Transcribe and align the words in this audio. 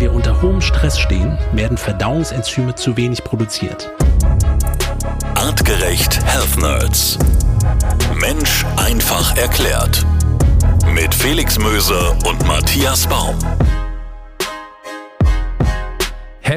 Wenn 0.00 0.08
wir 0.08 0.16
unter 0.16 0.40
hohem 0.40 0.62
Stress 0.62 0.98
stehen, 0.98 1.36
werden 1.52 1.76
Verdauungsenzyme 1.76 2.74
zu 2.74 2.96
wenig 2.96 3.22
produziert. 3.22 3.90
Artgerecht 5.34 6.24
Health 6.24 6.56
Nerds. 6.56 7.18
Mensch 8.14 8.64
einfach 8.78 9.36
erklärt. 9.36 10.06
Mit 10.94 11.14
Felix 11.14 11.58
Möser 11.58 12.16
und 12.26 12.46
Matthias 12.46 13.06
Baum. 13.08 13.36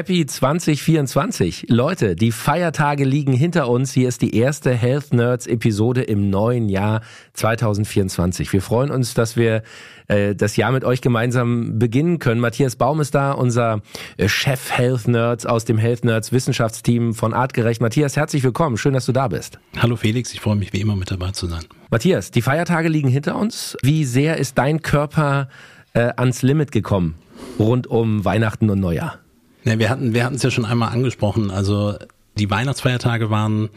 Happy 0.04 0.26
2024. 0.26 1.68
Leute, 1.70 2.14
die 2.14 2.30
Feiertage 2.30 3.04
liegen 3.04 3.32
hinter 3.32 3.70
uns. 3.70 3.94
Hier 3.94 4.06
ist 4.06 4.20
die 4.20 4.36
erste 4.36 4.74
Health 4.74 5.14
Nerds 5.14 5.46
Episode 5.46 6.02
im 6.02 6.28
neuen 6.28 6.68
Jahr 6.68 7.00
2024. 7.32 8.52
Wir 8.52 8.60
freuen 8.60 8.90
uns, 8.90 9.14
dass 9.14 9.36
wir 9.36 9.62
äh, 10.08 10.34
das 10.34 10.58
Jahr 10.58 10.72
mit 10.72 10.84
euch 10.84 11.00
gemeinsam 11.00 11.78
beginnen 11.78 12.18
können. 12.18 12.42
Matthias 12.42 12.76
Baum 12.76 13.00
ist 13.00 13.14
da, 13.14 13.32
unser 13.32 13.80
äh, 14.18 14.28
Chef 14.28 14.76
Health 14.76 15.08
Nerds 15.08 15.46
aus 15.46 15.64
dem 15.64 15.78
Health 15.78 16.04
Nerds 16.04 16.32
Wissenschaftsteam 16.32 17.14
von 17.14 17.32
Artgerecht. 17.32 17.80
Matthias, 17.80 18.14
herzlich 18.14 18.44
willkommen. 18.44 18.76
Schön, 18.76 18.92
dass 18.92 19.06
du 19.06 19.12
da 19.12 19.28
bist. 19.28 19.58
Hallo 19.78 19.96
Felix, 19.96 20.34
ich 20.34 20.40
freue 20.42 20.56
mich 20.56 20.74
wie 20.74 20.82
immer 20.82 20.96
mit 20.96 21.10
dabei 21.10 21.30
zu 21.30 21.46
sein. 21.46 21.64
Matthias, 21.88 22.30
die 22.30 22.42
Feiertage 22.42 22.90
liegen 22.90 23.08
hinter 23.08 23.36
uns. 23.36 23.74
Wie 23.82 24.04
sehr 24.04 24.36
ist 24.36 24.58
dein 24.58 24.82
Körper 24.82 25.48
äh, 25.94 26.12
ans 26.14 26.42
Limit 26.42 26.72
gekommen 26.72 27.14
rund 27.58 27.86
um 27.86 28.26
Weihnachten 28.26 28.68
und 28.68 28.80
Neujahr? 28.80 29.23
Ne, 29.64 29.78
wir 29.78 29.88
hatten 29.88 30.14
wir 30.14 30.24
hatten 30.24 30.36
es 30.36 30.42
ja 30.42 30.50
schon 30.50 30.66
einmal 30.66 30.92
angesprochen. 30.92 31.50
Also 31.50 31.94
die 32.38 32.50
Weihnachtsfeiertage 32.50 33.30
waren 33.30 33.70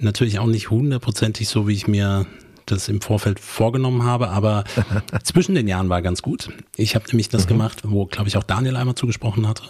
natürlich 0.00 0.38
auch 0.38 0.46
nicht 0.46 0.70
hundertprozentig 0.70 1.48
so, 1.48 1.68
wie 1.68 1.74
ich 1.74 1.86
mir 1.86 2.26
das 2.66 2.88
im 2.88 3.00
Vorfeld 3.00 3.40
vorgenommen 3.40 4.02
habe, 4.02 4.28
aber 4.28 4.64
zwischen 5.22 5.54
den 5.54 5.68
Jahren 5.68 5.88
war 5.88 6.02
ganz 6.02 6.22
gut. 6.22 6.50
Ich 6.76 6.94
habe 6.94 7.06
nämlich 7.06 7.28
das 7.28 7.44
mhm. 7.44 7.48
gemacht, 7.48 7.80
wo, 7.84 8.06
glaube 8.06 8.28
ich, 8.28 8.36
auch 8.36 8.42
Daniel 8.42 8.76
einmal 8.76 8.94
zugesprochen 8.94 9.48
hatte. 9.48 9.62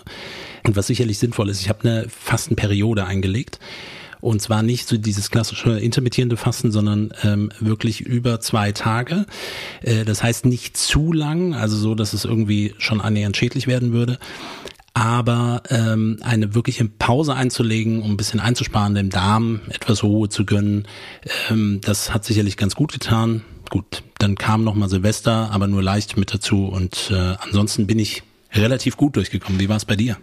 Und 0.66 0.74
was 0.74 0.88
sicherlich 0.88 1.18
sinnvoll 1.18 1.48
ist, 1.48 1.60
ich 1.60 1.68
habe 1.68 1.88
eine 1.88 2.06
Fastenperiode 2.08 3.04
eingelegt. 3.04 3.60
Und 4.20 4.42
zwar 4.42 4.64
nicht 4.64 4.88
so 4.88 4.96
dieses 4.96 5.30
klassische 5.30 5.78
intermittierende 5.78 6.36
Fasten, 6.36 6.72
sondern 6.72 7.12
ähm, 7.22 7.52
wirklich 7.60 8.00
über 8.00 8.40
zwei 8.40 8.72
Tage. 8.72 9.26
Äh, 9.80 10.04
das 10.04 10.24
heißt 10.24 10.44
nicht 10.44 10.76
zu 10.76 11.12
lang, 11.12 11.54
also 11.54 11.76
so, 11.76 11.94
dass 11.94 12.14
es 12.14 12.24
irgendwie 12.24 12.74
schon 12.78 13.00
annähernd 13.00 13.36
schädlich 13.36 13.68
werden 13.68 13.92
würde 13.92 14.18
aber 14.98 15.62
ähm, 15.70 16.18
eine 16.22 16.54
wirkliche 16.54 16.84
Pause 16.86 17.34
einzulegen, 17.34 18.02
um 18.02 18.10
ein 18.10 18.16
bisschen 18.16 18.40
einzusparen, 18.40 18.96
dem 18.96 19.10
Darm 19.10 19.60
etwas 19.68 20.02
Ruhe 20.02 20.28
zu 20.28 20.44
gönnen, 20.44 20.88
ähm, 21.50 21.80
das 21.82 22.12
hat 22.12 22.24
sicherlich 22.24 22.56
ganz 22.56 22.74
gut 22.74 22.92
getan. 22.92 23.42
Gut, 23.70 24.02
dann 24.18 24.34
kam 24.34 24.64
noch 24.64 24.74
mal 24.74 24.88
Silvester, 24.88 25.50
aber 25.52 25.68
nur 25.68 25.82
leicht 25.82 26.16
mit 26.16 26.34
dazu 26.34 26.66
und 26.66 27.12
äh, 27.12 27.36
ansonsten 27.38 27.86
bin 27.86 27.98
ich 27.98 28.24
relativ 28.52 28.96
gut 28.96 29.14
durchgekommen. 29.14 29.60
Wie 29.60 29.68
war 29.68 29.76
es 29.76 29.84
bei 29.84 29.94
dir? 29.94 30.16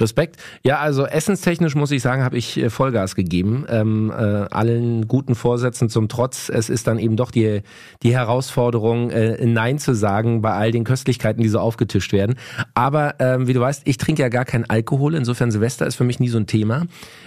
Respekt. 0.00 0.36
Ja, 0.64 0.78
also 0.78 1.06
essenstechnisch 1.06 1.74
muss 1.74 1.90
ich 1.90 2.02
sagen, 2.02 2.22
habe 2.22 2.36
ich 2.36 2.56
äh, 2.56 2.70
Vollgas 2.70 3.14
gegeben. 3.14 3.66
Ähm, 3.68 4.10
äh, 4.10 4.14
allen 4.14 5.08
guten 5.08 5.34
Vorsätzen 5.34 5.88
zum 5.88 6.08
Trotz. 6.08 6.48
Es 6.48 6.68
ist 6.68 6.86
dann 6.86 6.98
eben 6.98 7.16
doch 7.16 7.30
die, 7.30 7.62
die 8.02 8.12
Herausforderung, 8.12 9.10
äh, 9.10 9.44
Nein 9.44 9.78
zu 9.78 9.94
sagen 9.94 10.42
bei 10.42 10.52
all 10.52 10.72
den 10.72 10.84
Köstlichkeiten, 10.84 11.42
die 11.42 11.48
so 11.48 11.58
aufgetischt 11.58 12.12
werden. 12.12 12.36
Aber 12.74 13.16
ähm, 13.18 13.46
wie 13.46 13.52
du 13.52 13.60
weißt, 13.60 13.82
ich 13.84 13.96
trinke 13.96 14.22
ja 14.22 14.28
gar 14.28 14.44
keinen 14.44 14.64
Alkohol. 14.68 15.14
Insofern 15.14 15.50
Silvester 15.50 15.86
ist 15.86 15.96
für 15.96 16.04
mich 16.04 16.20
nie 16.20 16.28
so 16.28 16.38
ein 16.38 16.46
Thema. 16.46 16.86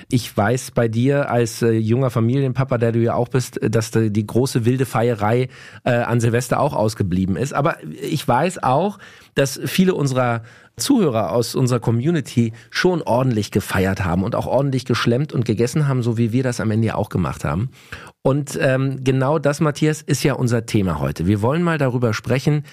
Ich 0.09 0.35
weiß 0.35 0.71
bei 0.71 0.87
dir 0.87 1.29
als 1.29 1.61
äh, 1.61 1.71
junger 1.71 2.09
Familienpapa, 2.09 2.77
der 2.77 2.91
du 2.91 2.99
ja 2.99 3.13
auch 3.13 3.29
bist, 3.29 3.59
dass 3.61 3.91
die, 3.91 4.11
die 4.11 4.25
große 4.27 4.65
wilde 4.65 4.85
Feierei 4.85 5.47
äh, 5.83 5.91
an 5.91 6.19
Silvester 6.19 6.59
auch 6.59 6.73
ausgeblieben 6.73 7.35
ist. 7.35 7.53
Aber 7.53 7.77
ich 8.01 8.27
weiß 8.27 8.63
auch, 8.63 8.99
dass 9.35 9.59
viele 9.65 9.95
unserer 9.95 10.43
Zuhörer 10.81 11.31
aus 11.31 11.55
unserer 11.55 11.79
Community 11.79 12.51
schon 12.69 13.01
ordentlich 13.01 13.51
gefeiert 13.51 14.03
haben 14.03 14.23
und 14.23 14.35
auch 14.35 14.47
ordentlich 14.47 14.83
geschlemmt 14.83 15.31
und 15.31 15.45
gegessen 15.45 15.87
haben, 15.87 16.03
so 16.03 16.17
wie 16.17 16.33
wir 16.33 16.43
das 16.43 16.59
am 16.59 16.71
Ende 16.71 16.95
auch 16.95 17.09
gemacht 17.09 17.45
haben. 17.45 17.69
Und 18.21 18.57
ähm, 18.61 19.03
genau 19.03 19.39
das, 19.39 19.61
Matthias, 19.61 20.01
ist 20.01 20.23
ja 20.23 20.33
unser 20.33 20.65
Thema 20.65 20.99
heute. 20.99 21.25
Wir 21.27 21.41
wollen 21.41 21.63
mal 21.63 21.77
darüber 21.77 22.13
sprechen. 22.13 22.63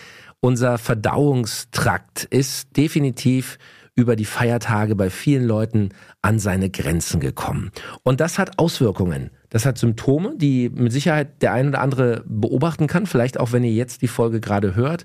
Unser 0.41 0.78
Verdauungstrakt 0.78 2.25
ist 2.25 2.77
definitiv 2.77 3.59
über 3.99 4.15
die 4.15 4.25
Feiertage 4.25 4.94
bei 4.94 5.10
vielen 5.10 5.44
Leuten 5.44 5.88
an 6.22 6.38
seine 6.38 6.71
Grenzen 6.71 7.19
gekommen. 7.19 7.72
Und 8.04 8.21
das 8.21 8.38
hat 8.38 8.59
Auswirkungen. 8.59 9.31
Das 9.50 9.66
hat 9.66 9.77
Symptome, 9.77 10.34
die 10.37 10.69
mit 10.69 10.93
Sicherheit 10.93 11.43
der 11.43 11.53
ein 11.53 11.69
oder 11.69 11.81
andere 11.81 12.22
beobachten 12.27 12.87
kann. 12.87 13.06
Vielleicht 13.06 13.41
auch, 13.41 13.50
wenn 13.50 13.65
ihr 13.65 13.72
jetzt 13.72 14.03
die 14.03 14.09
Folge 14.09 14.41
gerade 14.41 14.77
hört. 14.77 15.04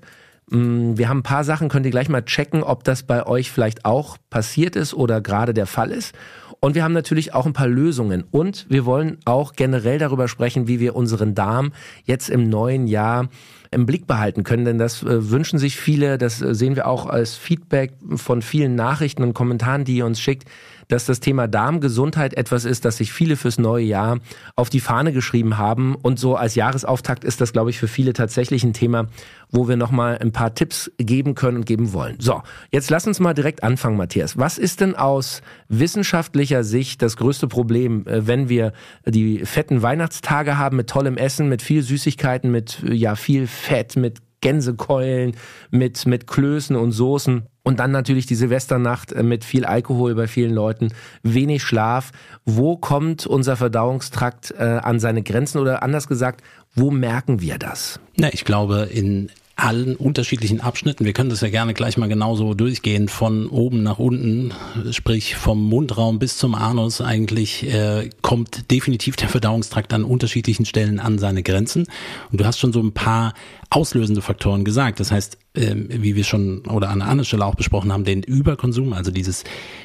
Mm, 0.50 0.96
wir 0.96 1.08
haben 1.08 1.18
ein 1.18 1.22
paar 1.24 1.44
Sachen, 1.44 1.68
könnt 1.68 1.86
ihr 1.86 1.92
gleich 1.92 2.08
mal 2.08 2.24
checken, 2.24 2.62
ob 2.62 2.84
das 2.84 3.02
bei 3.02 3.26
euch 3.26 3.50
vielleicht 3.50 3.84
auch 3.84 4.16
passiert 4.30 4.76
ist 4.76 4.94
oder 4.94 5.20
gerade 5.20 5.54
der 5.54 5.66
Fall 5.66 5.90
ist. 5.90 6.14
Und 6.60 6.74
wir 6.74 6.82
haben 6.82 6.92
natürlich 6.92 7.34
auch 7.34 7.46
ein 7.46 7.52
paar 7.52 7.68
Lösungen. 7.68 8.24
Und 8.30 8.66
wir 8.68 8.86
wollen 8.86 9.18
auch 9.24 9.52
generell 9.52 9.98
darüber 9.98 10.28
sprechen, 10.28 10.66
wie 10.66 10.80
wir 10.80 10.96
unseren 10.96 11.34
Darm 11.34 11.72
jetzt 12.04 12.30
im 12.30 12.48
neuen 12.48 12.86
Jahr 12.86 13.28
im 13.70 13.86
Blick 13.86 14.06
behalten 14.06 14.44
können, 14.44 14.64
denn 14.64 14.78
das 14.78 15.02
äh, 15.02 15.30
wünschen 15.30 15.58
sich 15.58 15.76
viele, 15.76 16.16
das 16.16 16.40
äh, 16.40 16.54
sehen 16.54 16.76
wir 16.76 16.86
auch 16.86 17.06
als 17.06 17.34
Feedback 17.34 17.92
von 18.14 18.40
vielen 18.40 18.76
Nachrichten 18.76 19.22
und 19.22 19.34
Kommentaren, 19.34 19.84
die 19.84 19.96
ihr 19.96 20.06
uns 20.06 20.20
schickt, 20.20 20.48
dass 20.88 21.06
das 21.06 21.20
Thema 21.20 21.48
Darmgesundheit 21.48 22.34
etwas 22.34 22.64
ist, 22.64 22.84
das 22.84 22.98
sich 22.98 23.12
viele 23.12 23.36
fürs 23.36 23.58
neue 23.58 23.84
Jahr 23.84 24.18
auf 24.56 24.70
die 24.70 24.80
Fahne 24.80 25.12
geschrieben 25.12 25.58
haben. 25.58 25.94
Und 25.94 26.18
so 26.18 26.36
als 26.36 26.54
Jahresauftakt 26.54 27.24
ist 27.24 27.40
das, 27.40 27.52
glaube 27.52 27.70
ich, 27.70 27.78
für 27.78 27.88
viele 27.88 28.12
tatsächlich 28.12 28.64
ein 28.64 28.72
Thema, 28.72 29.06
wo 29.50 29.68
wir 29.68 29.76
nochmal 29.76 30.18
ein 30.18 30.32
paar 30.32 30.54
Tipps 30.54 30.90
geben 30.98 31.34
können 31.34 31.58
und 31.58 31.66
geben 31.66 31.92
wollen. 31.92 32.16
So, 32.18 32.42
jetzt 32.70 32.90
lass 32.90 33.06
uns 33.06 33.20
mal 33.20 33.34
direkt 33.34 33.62
anfangen, 33.62 33.96
Matthias. 33.96 34.36
Was 34.38 34.58
ist 34.58 34.80
denn 34.80 34.94
aus 34.94 35.42
wissenschaftlicher 35.68 36.64
Sicht 36.64 37.02
das 37.02 37.16
größte 37.16 37.48
Problem, 37.48 38.06
äh, 38.06 38.26
wenn 38.26 38.48
wir 38.48 38.72
die 39.06 39.44
fetten 39.44 39.82
Weihnachtstage 39.82 40.58
haben 40.58 40.76
mit 40.76 40.90
tollem 40.90 41.16
Essen, 41.16 41.48
mit 41.48 41.62
viel 41.62 41.82
Süßigkeiten, 41.82 42.50
mit 42.50 42.82
ja 42.88 43.14
viel 43.14 43.46
Fett, 43.46 43.96
mit 43.96 44.18
Gänsekeulen, 44.40 45.36
mit, 45.70 46.04
mit 46.06 46.26
Klößen 46.26 46.76
und 46.76 46.92
Soßen. 46.92 47.46
Und 47.64 47.80
dann 47.80 47.90
natürlich 47.90 48.26
die 48.26 48.34
Silvesternacht 48.34 49.12
äh, 49.12 49.22
mit 49.22 49.44
viel 49.44 49.64
Alkohol 49.64 50.14
bei 50.14 50.28
vielen 50.28 50.54
Leuten, 50.54 50.90
wenig 51.22 51.62
Schlaf. 51.62 52.12
Wo 52.44 52.76
kommt 52.76 53.26
unser 53.26 53.56
Verdauungstrakt 53.56 54.54
äh, 54.56 54.62
an 54.62 55.00
seine 55.00 55.22
Grenzen 55.22 55.58
oder 55.58 55.82
anders 55.82 56.06
gesagt, 56.06 56.44
wo 56.74 56.90
merken 56.90 57.40
wir 57.40 57.58
das? 57.58 57.98
Na, 58.16 58.32
ich 58.32 58.44
glaube, 58.44 58.88
in 58.92 59.30
allen 59.56 59.94
unterschiedlichen 59.94 60.60
Abschnitten. 60.60 61.04
Wir 61.04 61.12
können 61.12 61.30
das 61.30 61.40
ja 61.40 61.48
gerne 61.48 61.74
gleich 61.74 61.96
mal 61.96 62.08
genauso 62.08 62.54
durchgehen, 62.54 63.08
von 63.08 63.46
oben 63.46 63.82
nach 63.82 63.98
unten, 63.98 64.52
sprich 64.90 65.36
vom 65.36 65.62
Mundraum 65.68 66.18
bis 66.18 66.38
zum 66.38 66.54
Anus. 66.54 67.00
Eigentlich 67.00 67.64
äh, 67.72 68.10
kommt 68.20 68.70
definitiv 68.72 69.14
der 69.16 69.28
Verdauungstrakt 69.28 69.92
an 69.92 70.02
unterschiedlichen 70.02 70.66
Stellen 70.66 70.98
an 70.98 71.18
seine 71.18 71.44
Grenzen. 71.44 71.86
Und 72.32 72.40
du 72.40 72.44
hast 72.44 72.58
schon 72.58 72.72
so 72.72 72.80
ein 72.80 72.92
paar 72.92 73.32
auslösende 73.74 74.22
Faktoren 74.22 74.64
gesagt. 74.64 75.00
Das 75.00 75.10
heißt, 75.10 75.38
ähm, 75.56 75.88
wie 75.90 76.14
wir 76.14 76.24
schon 76.24 76.60
oder 76.66 76.90
an 76.90 77.00
einer 77.00 77.10
anderen 77.10 77.24
Stelle 77.24 77.44
auch 77.44 77.54
besprochen 77.54 77.92
haben, 77.92 78.04
den 78.04 78.22
Überkonsum, 78.22 78.92
also 78.92 79.10
dieses, 79.10 79.44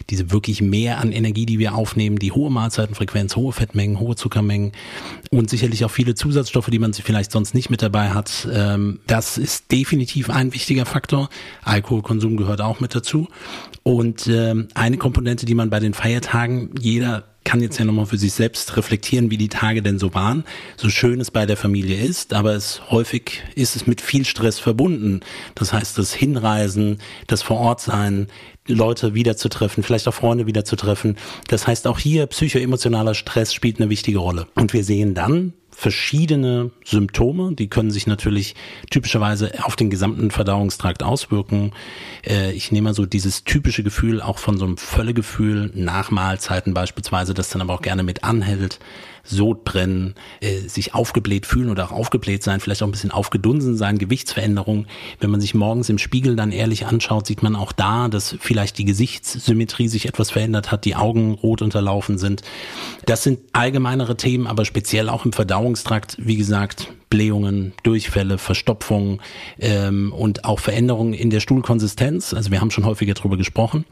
diese 0.09 0.31
wirklich 0.31 0.61
mehr 0.61 0.99
an 0.99 1.11
Energie, 1.11 1.45
die 1.45 1.59
wir 1.59 1.75
aufnehmen, 1.75 2.19
die 2.19 2.31
hohe 2.31 2.51
Mahlzeitenfrequenz, 2.51 3.35
hohe 3.35 3.51
Fettmengen, 3.51 3.99
hohe 3.99 4.15
Zuckermengen 4.15 4.73
und 5.31 5.49
sicherlich 5.49 5.85
auch 5.85 5.91
viele 5.91 6.15
Zusatzstoffe, 6.15 6.69
die 6.69 6.79
man 6.79 6.93
vielleicht 6.93 7.31
sonst 7.31 7.53
nicht 7.53 7.69
mit 7.69 7.81
dabei 7.81 8.09
hat. 8.09 8.47
Ähm, 8.51 8.99
das 9.07 9.37
ist 9.37 9.71
definitiv 9.71 10.29
ein 10.29 10.53
wichtiger 10.53 10.85
Faktor. 10.85 11.29
Alkoholkonsum 11.63 12.37
gehört 12.37 12.61
auch 12.61 12.79
mit 12.79 12.93
dazu. 12.93 13.27
Und 13.83 14.27
ähm, 14.27 14.67
eine 14.75 14.97
Komponente, 14.97 15.45
die 15.45 15.55
man 15.55 15.69
bei 15.69 15.79
den 15.79 15.93
Feiertagen 15.93 16.71
jeder 16.79 17.28
kann 17.43 17.61
jetzt 17.61 17.79
ja 17.79 17.85
nochmal 17.85 18.05
für 18.05 18.17
sich 18.17 18.33
selbst 18.33 18.75
reflektieren, 18.77 19.31
wie 19.31 19.37
die 19.37 19.47
Tage 19.47 19.81
denn 19.81 19.97
so 19.97 20.13
waren. 20.13 20.43
So 20.77 20.89
schön 20.89 21.19
es 21.19 21.31
bei 21.31 21.45
der 21.45 21.57
Familie 21.57 22.03
ist, 22.03 22.33
aber 22.33 22.53
es 22.53 22.81
häufig 22.91 23.43
ist 23.55 23.75
es 23.75 23.87
mit 23.87 24.01
viel 24.01 24.25
Stress 24.25 24.59
verbunden. 24.59 25.21
Das 25.55 25.73
heißt, 25.73 25.97
das 25.97 26.13
Hinreisen, 26.13 26.99
das 27.27 27.41
Vorortsein, 27.41 28.27
Leute 28.67 29.15
wiederzutreffen, 29.15 29.83
vielleicht 29.83 30.07
auch 30.07 30.13
Freunde 30.13 30.45
wiederzutreffen. 30.45 31.17
Das 31.47 31.65
heißt, 31.65 31.87
auch 31.87 31.97
hier 31.97 32.27
psychoemotionaler 32.27 33.15
Stress 33.15 33.53
spielt 33.53 33.79
eine 33.79 33.89
wichtige 33.89 34.19
Rolle. 34.19 34.47
Und 34.55 34.73
wir 34.73 34.83
sehen 34.83 35.15
dann, 35.15 35.53
verschiedene 35.79 36.71
Symptome, 36.83 37.55
die 37.55 37.69
können 37.69 37.89
sich 37.89 38.05
natürlich 38.05 38.53
typischerweise 38.89 39.53
auf 39.63 39.77
den 39.77 39.89
gesamten 39.89 40.29
Verdauungstrakt 40.29 41.03
auswirken. 41.03 41.71
Äh, 42.27 42.51
ich 42.51 42.73
nehme 42.73 42.89
mal 42.89 42.93
so 42.93 43.05
dieses 43.05 43.45
typische 43.45 43.81
Gefühl 43.81 44.21
auch 44.21 44.39
von 44.39 44.57
so 44.57 44.65
einem 44.65 44.75
Völlegefühl 44.75 45.71
nach 45.73 46.11
Mahlzeiten 46.11 46.73
beispielsweise, 46.73 47.33
das 47.33 47.47
dann 47.47 47.61
aber 47.61 47.75
auch 47.75 47.81
gerne 47.81 48.03
mit 48.03 48.25
anhält. 48.25 48.79
Sodbrennen, 49.29 50.15
äh, 50.41 50.57
sich 50.67 50.93
aufgebläht 50.93 51.45
fühlen 51.45 51.69
oder 51.69 51.85
auch 51.85 51.91
aufgebläht 51.91 52.43
sein, 52.43 52.59
vielleicht 52.59 52.81
auch 52.81 52.87
ein 52.87 52.91
bisschen 52.91 53.11
aufgedunsen 53.11 53.77
sein, 53.77 53.97
Gewichtsveränderung. 53.97 54.87
Wenn 55.19 55.29
man 55.29 55.41
sich 55.41 55.53
morgens 55.53 55.89
im 55.89 55.97
Spiegel 55.97 56.35
dann 56.35 56.51
ehrlich 56.51 56.85
anschaut, 56.85 57.27
sieht 57.27 57.43
man 57.43 57.55
auch 57.55 57.71
da, 57.71 58.07
dass 58.07 58.35
vielleicht 58.39 58.77
die 58.77 58.85
Gesichtssymmetrie 58.85 59.87
sich 59.87 60.07
etwas 60.07 60.31
verändert 60.31 60.71
hat, 60.71 60.85
die 60.85 60.95
Augen 60.95 61.33
rot 61.33 61.61
unterlaufen 61.61 62.17
sind. 62.17 62.41
Das 63.05 63.23
sind 63.23 63.39
allgemeinere 63.53 64.17
Themen, 64.17 64.47
aber 64.47 64.65
speziell 64.65 65.09
auch 65.09 65.25
im 65.25 65.33
Verdauungstrakt, 65.33 66.17
wie 66.19 66.37
gesagt, 66.37 66.91
Blähungen, 67.09 67.73
Durchfälle, 67.83 68.37
Verstopfungen 68.37 69.19
ähm, 69.59 70.13
und 70.13 70.45
auch 70.45 70.59
Veränderungen 70.59 71.13
in 71.13 71.31
der 71.31 71.39
Stuhlkonsistenz. 71.39 72.33
Also 72.33 72.51
wir 72.51 72.61
haben 72.61 72.69
schon 72.69 72.85
häufiger 72.85 73.15
darüber 73.15 73.35
gesprochen. 73.35 73.85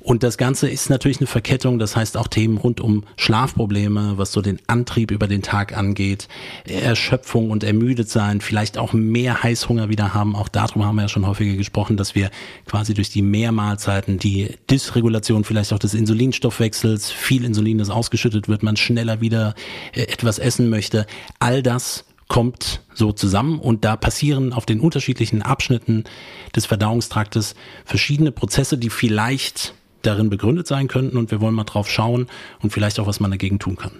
Und 0.00 0.22
das 0.22 0.36
Ganze 0.36 0.68
ist 0.68 0.90
natürlich 0.90 1.18
eine 1.20 1.28
Verkettung, 1.28 1.78
das 1.78 1.94
heißt 1.94 2.16
auch 2.16 2.26
Themen 2.26 2.56
rund 2.56 2.80
um 2.80 3.04
Schlafprobleme, 3.16 4.14
was 4.16 4.32
so 4.32 4.42
den 4.42 4.58
Antrieb 4.66 5.12
über 5.12 5.28
den 5.28 5.42
Tag 5.42 5.76
angeht, 5.76 6.26
Erschöpfung 6.64 7.50
und 7.50 7.62
ermüdet 7.62 8.08
sein, 8.08 8.40
vielleicht 8.40 8.78
auch 8.78 8.92
mehr 8.92 9.44
Heißhunger 9.44 9.88
wieder 9.88 10.12
haben. 10.12 10.34
Auch 10.34 10.48
darüber 10.48 10.86
haben 10.86 10.96
wir 10.96 11.02
ja 11.02 11.08
schon 11.08 11.26
häufiger 11.26 11.56
gesprochen, 11.56 11.96
dass 11.96 12.16
wir 12.16 12.30
quasi 12.66 12.94
durch 12.94 13.10
die 13.10 13.22
Mehrmahlzeiten, 13.22 14.18
die 14.18 14.56
Dysregulation 14.68 15.44
vielleicht 15.44 15.72
auch 15.72 15.78
des 15.78 15.94
Insulinstoffwechsels, 15.94 17.12
viel 17.12 17.44
Insulin, 17.44 17.78
das 17.78 17.90
ausgeschüttet 17.90 18.48
wird, 18.48 18.64
man 18.64 18.76
schneller 18.76 19.20
wieder 19.20 19.54
äh, 19.94 20.02
etwas 20.02 20.40
essen 20.40 20.68
möchte. 20.68 21.06
All 21.38 21.62
das 21.62 22.05
kommt 22.28 22.82
so 22.94 23.12
zusammen 23.12 23.58
und 23.58 23.84
da 23.84 23.96
passieren 23.96 24.52
auf 24.52 24.66
den 24.66 24.80
unterschiedlichen 24.80 25.42
Abschnitten 25.42 26.04
des 26.54 26.66
Verdauungstraktes 26.66 27.54
verschiedene 27.84 28.32
Prozesse, 28.32 28.78
die 28.78 28.90
vielleicht 28.90 29.74
darin 30.02 30.30
begründet 30.30 30.66
sein 30.66 30.88
könnten 30.88 31.16
und 31.16 31.30
wir 31.30 31.40
wollen 31.40 31.54
mal 31.54 31.64
drauf 31.64 31.90
schauen 31.90 32.26
und 32.60 32.72
vielleicht 32.72 32.98
auch, 33.00 33.06
was 33.06 33.20
man 33.20 33.30
dagegen 33.30 33.58
tun 33.58 33.76
kann. 33.76 33.92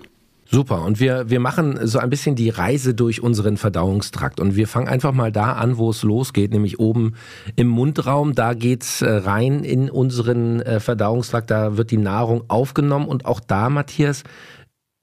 Super. 0.48 0.84
Und 0.84 1.00
wir, 1.00 1.28
wir 1.28 1.40
machen 1.40 1.86
so 1.86 1.98
ein 1.98 2.08
bisschen 2.08 2.36
die 2.36 2.50
Reise 2.50 2.94
durch 2.94 3.20
unseren 3.20 3.56
Verdauungstrakt. 3.56 4.38
Und 4.38 4.54
wir 4.54 4.68
fangen 4.68 4.86
einfach 4.86 5.12
mal 5.12 5.32
da 5.32 5.54
an, 5.54 5.76
wo 5.76 5.90
es 5.90 6.04
losgeht, 6.04 6.52
nämlich 6.52 6.78
oben 6.78 7.14
im 7.56 7.66
Mundraum. 7.66 8.32
Da 8.32 8.54
geht's 8.54 9.02
äh, 9.02 9.10
rein 9.10 9.64
in 9.64 9.90
unseren 9.90 10.60
äh, 10.60 10.78
Verdauungstrakt. 10.78 11.50
Da 11.50 11.76
wird 11.76 11.90
die 11.90 11.96
Nahrung 11.96 12.44
aufgenommen. 12.46 13.08
Und 13.08 13.24
auch 13.24 13.40
da, 13.40 13.68
Matthias, 13.68 14.22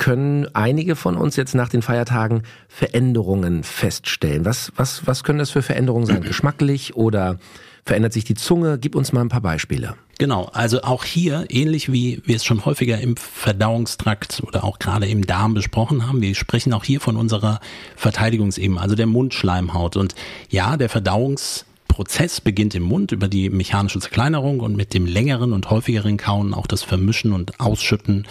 können 0.03 0.53
einige 0.53 0.97
von 0.97 1.15
uns 1.15 1.37
jetzt 1.37 1.55
nach 1.55 1.69
den 1.69 1.81
Feiertagen 1.81 2.43
Veränderungen 2.67 3.63
feststellen. 3.63 4.43
Was, 4.43 4.73
was, 4.75 5.07
was 5.07 5.23
können 5.23 5.39
das 5.39 5.51
für 5.51 5.61
Veränderungen 5.61 6.05
sein? 6.05 6.21
Geschmacklich 6.27 6.97
oder 6.97 7.39
verändert 7.85 8.11
sich 8.11 8.25
die 8.25 8.33
Zunge? 8.33 8.77
Gib 8.77 8.95
uns 8.95 9.13
mal 9.13 9.21
ein 9.21 9.29
paar 9.29 9.39
Beispiele. 9.39 9.95
Genau, 10.17 10.49
also 10.51 10.81
auch 10.81 11.05
hier, 11.05 11.45
ähnlich 11.47 11.93
wie 11.93 12.21
wir 12.25 12.35
es 12.35 12.43
schon 12.43 12.65
häufiger 12.65 12.99
im 12.99 13.15
Verdauungstrakt 13.15 14.43
oder 14.45 14.65
auch 14.65 14.77
gerade 14.77 15.07
im 15.07 15.25
Darm 15.25 15.53
besprochen 15.53 16.05
haben, 16.05 16.21
wir 16.21 16.35
sprechen 16.35 16.73
auch 16.73 16.83
hier 16.83 16.99
von 16.99 17.15
unserer 17.15 17.61
Verteidigungsebene, 17.95 18.81
also 18.81 18.95
der 18.95 19.07
Mundschleimhaut. 19.07 19.95
Und 19.95 20.15
ja, 20.49 20.75
der 20.75 20.89
Verdauungsprozess 20.89 22.41
beginnt 22.41 22.75
im 22.75 22.83
Mund 22.83 23.13
über 23.13 23.29
die 23.29 23.49
mechanische 23.49 24.01
Zerkleinerung 24.01 24.59
und 24.59 24.75
mit 24.75 24.93
dem 24.93 25.05
längeren 25.05 25.53
und 25.53 25.69
häufigeren 25.69 26.17
Kauen 26.17 26.53
auch 26.53 26.67
das 26.67 26.83
Vermischen 26.83 27.31
und 27.31 27.61
Ausschütten 27.61 28.27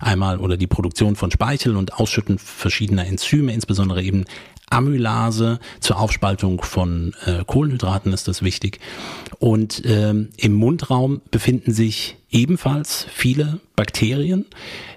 einmal 0.00 0.38
oder 0.38 0.56
die 0.56 0.66
Produktion 0.66 1.16
von 1.16 1.30
Speichel 1.30 1.76
und 1.76 1.94
Ausschütten 1.94 2.38
verschiedener 2.38 3.06
Enzyme, 3.06 3.52
insbesondere 3.52 4.02
eben 4.02 4.24
Amylase 4.70 5.58
zur 5.80 6.00
Aufspaltung 6.00 6.62
von 6.62 7.14
äh, 7.26 7.44
Kohlenhydraten 7.44 8.12
ist 8.12 8.28
das 8.28 8.42
wichtig. 8.42 8.78
Und 9.38 9.82
ähm, 9.84 10.30
im 10.36 10.54
Mundraum 10.54 11.20
befinden 11.30 11.72
sich 11.72 12.16
ebenfalls 12.30 13.06
viele 13.12 13.60
Bakterien. 13.76 14.46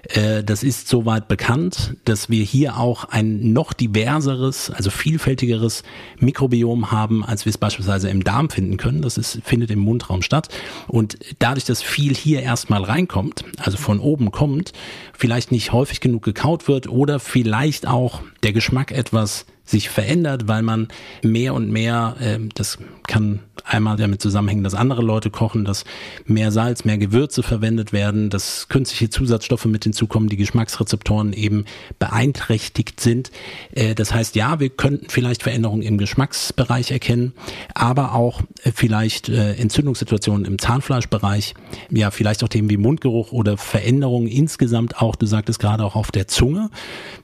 Äh, 0.08 0.44
das 0.44 0.62
ist 0.62 0.88
soweit 0.88 1.26
bekannt, 1.26 1.94
dass 2.04 2.28
wir 2.28 2.44
hier 2.44 2.76
auch 2.76 3.04
ein 3.06 3.52
noch 3.52 3.72
diverseres, 3.72 4.70
also 4.70 4.90
vielfältigeres 4.90 5.82
Mikrobiom 6.18 6.92
haben, 6.92 7.24
als 7.24 7.44
wir 7.44 7.50
es 7.50 7.58
beispielsweise 7.58 8.08
im 8.08 8.22
Darm 8.22 8.50
finden 8.50 8.76
können. 8.76 9.02
Das 9.02 9.18
ist, 9.18 9.40
findet 9.44 9.70
im 9.70 9.80
Mundraum 9.80 10.22
statt. 10.22 10.48
Und 10.86 11.18
dadurch, 11.38 11.64
dass 11.64 11.82
viel 11.82 12.14
hier 12.14 12.42
erstmal 12.42 12.84
reinkommt, 12.84 13.44
also 13.58 13.78
von 13.78 14.00
oben 14.00 14.30
kommt, 14.30 14.72
vielleicht 15.12 15.50
nicht 15.50 15.72
häufig 15.72 16.00
genug 16.00 16.22
gekaut 16.22 16.68
wird 16.68 16.88
oder 16.88 17.18
vielleicht 17.20 17.86
auch 17.86 18.22
der 18.42 18.52
Geschmack 18.52 18.92
etwas 18.92 19.46
sich 19.64 19.88
verändert, 19.88 20.46
weil 20.46 20.62
man 20.62 20.88
mehr 21.22 21.54
und 21.54 21.70
mehr, 21.70 22.16
äh, 22.20 22.38
das 22.54 22.78
kann 23.06 23.40
einmal 23.64 23.96
damit 23.96 24.20
zusammenhängen, 24.20 24.62
dass 24.62 24.74
andere 24.74 25.02
Leute 25.02 25.30
kochen, 25.30 25.64
dass 25.64 25.84
mehr 26.26 26.52
Salz, 26.52 26.84
mehr 26.84 26.98
Gewürze 26.98 27.23
verwendet 27.42 27.92
werden, 27.92 28.30
dass 28.30 28.68
künstliche 28.68 29.10
Zusatzstoffe 29.10 29.64
mit 29.66 29.84
hinzukommen, 29.84 30.28
die 30.28 30.36
Geschmacksrezeptoren 30.36 31.32
eben 31.32 31.64
beeinträchtigt 31.98 33.00
sind. 33.00 33.30
Äh, 33.72 33.94
das 33.94 34.12
heißt, 34.12 34.34
ja, 34.36 34.60
wir 34.60 34.70
könnten 34.70 35.06
vielleicht 35.08 35.42
Veränderungen 35.42 35.82
im 35.82 35.98
Geschmacksbereich 35.98 36.90
erkennen, 36.90 37.32
aber 37.74 38.14
auch 38.14 38.42
äh, 38.62 38.72
vielleicht 38.74 39.28
äh, 39.28 39.54
Entzündungssituationen 39.54 40.44
im 40.44 40.58
Zahnfleischbereich, 40.58 41.54
ja, 41.90 42.10
vielleicht 42.10 42.44
auch 42.44 42.48
Themen 42.48 42.70
wie 42.70 42.76
Mundgeruch 42.76 43.32
oder 43.32 43.56
Veränderungen 43.56 44.28
insgesamt 44.28 45.00
auch, 45.00 45.16
du 45.16 45.26
sagtest 45.26 45.58
gerade 45.58 45.84
auch 45.84 45.96
auf 45.96 46.10
der 46.10 46.28
Zunge. 46.28 46.70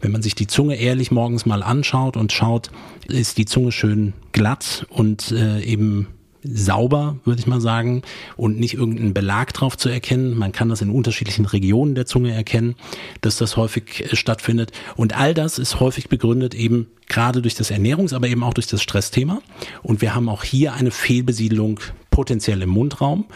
Wenn 0.01 0.13
man 0.13 0.23
sich 0.23 0.35
die 0.35 0.47
Zunge 0.47 0.77
ehrlich 0.77 1.11
morgens 1.11 1.47
mal 1.47 1.63
anschaut 1.63 2.17
und 2.17 2.33
schaut, 2.33 2.71
ist 3.09 3.39
die 3.39 3.45
Zunge 3.45 3.73
schön 3.73 4.13
glatt 4.33 4.87
und 4.89 5.33
eben 5.33 6.07
sauber, 6.43 7.17
würde 7.25 7.41
ich 7.41 7.47
mal 7.47 7.61
sagen, 7.61 8.03
und 8.37 8.59
nicht 8.59 8.75
irgendeinen 8.75 9.15
Belag 9.15 9.53
drauf 9.53 9.77
zu 9.77 9.89
erkennen. 9.89 10.37
Man 10.37 10.53
kann 10.53 10.69
das 10.69 10.83
in 10.83 10.91
unterschiedlichen 10.91 11.45
Regionen 11.45 11.95
der 11.95 12.07
Zunge 12.07 12.33
erkennen, 12.33 12.75
dass 13.21 13.37
das 13.37 13.57
häufig 13.57 14.13
äh, 14.13 14.17
stattfindet. 14.17 14.73
Und 14.97 15.17
all 15.17 15.35
das 15.35 15.59
ist 15.59 15.81
häufig 15.81 16.09
begründet 16.09 16.55
eben 16.55 16.87
gerade 17.09 17.43
durch 17.43 17.55
das 17.55 17.71
Ernährungs-, 17.71 18.15
aber 18.15 18.29
eben 18.29 18.43
auch 18.43 18.55
durch 18.55 18.67
das 18.67 18.83
Stressthema. 18.83 19.43
Und 19.83 20.01
wir 20.01 20.15
haben 20.15 20.29
auch 20.29 20.45
hier 20.45 20.75
eine 20.75 20.91
Fehlbesiedlung 20.91 21.81
potenziell 22.11 22.61
im 22.63 22.71
Mundraum, 22.71 23.27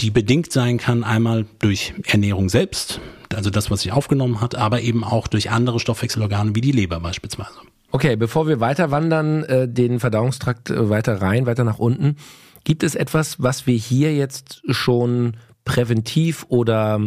die 0.00 0.10
bedingt 0.10 0.52
sein 0.52 0.78
kann 0.78 1.02
einmal 1.02 1.46
durch 1.58 1.94
Ernährung 2.06 2.48
selbst, 2.48 3.00
also 3.34 3.50
das, 3.50 3.70
was 3.70 3.82
sich 3.82 3.92
aufgenommen 3.92 4.40
hat, 4.40 4.54
aber 4.54 4.80
eben 4.82 5.02
auch 5.02 5.26
durch 5.26 5.50
andere 5.50 5.80
Stoffwechselorgane 5.80 6.54
wie 6.54 6.60
die 6.60 6.72
Leber 6.72 7.00
beispielsweise. 7.00 7.58
Okay, 7.90 8.16
bevor 8.16 8.46
wir 8.46 8.60
weiter 8.60 8.90
wandern, 8.90 9.44
äh, 9.44 9.66
den 9.66 9.98
Verdauungstrakt 9.98 10.70
äh, 10.70 10.90
weiter 10.90 11.22
rein, 11.22 11.46
weiter 11.46 11.64
nach 11.64 11.78
unten, 11.78 12.16
gibt 12.68 12.82
es 12.82 12.94
etwas, 12.94 13.42
was 13.42 13.66
wir 13.66 13.76
hier 13.76 14.14
jetzt 14.14 14.60
schon 14.68 15.38
präventiv 15.64 16.44
oder 16.50 17.00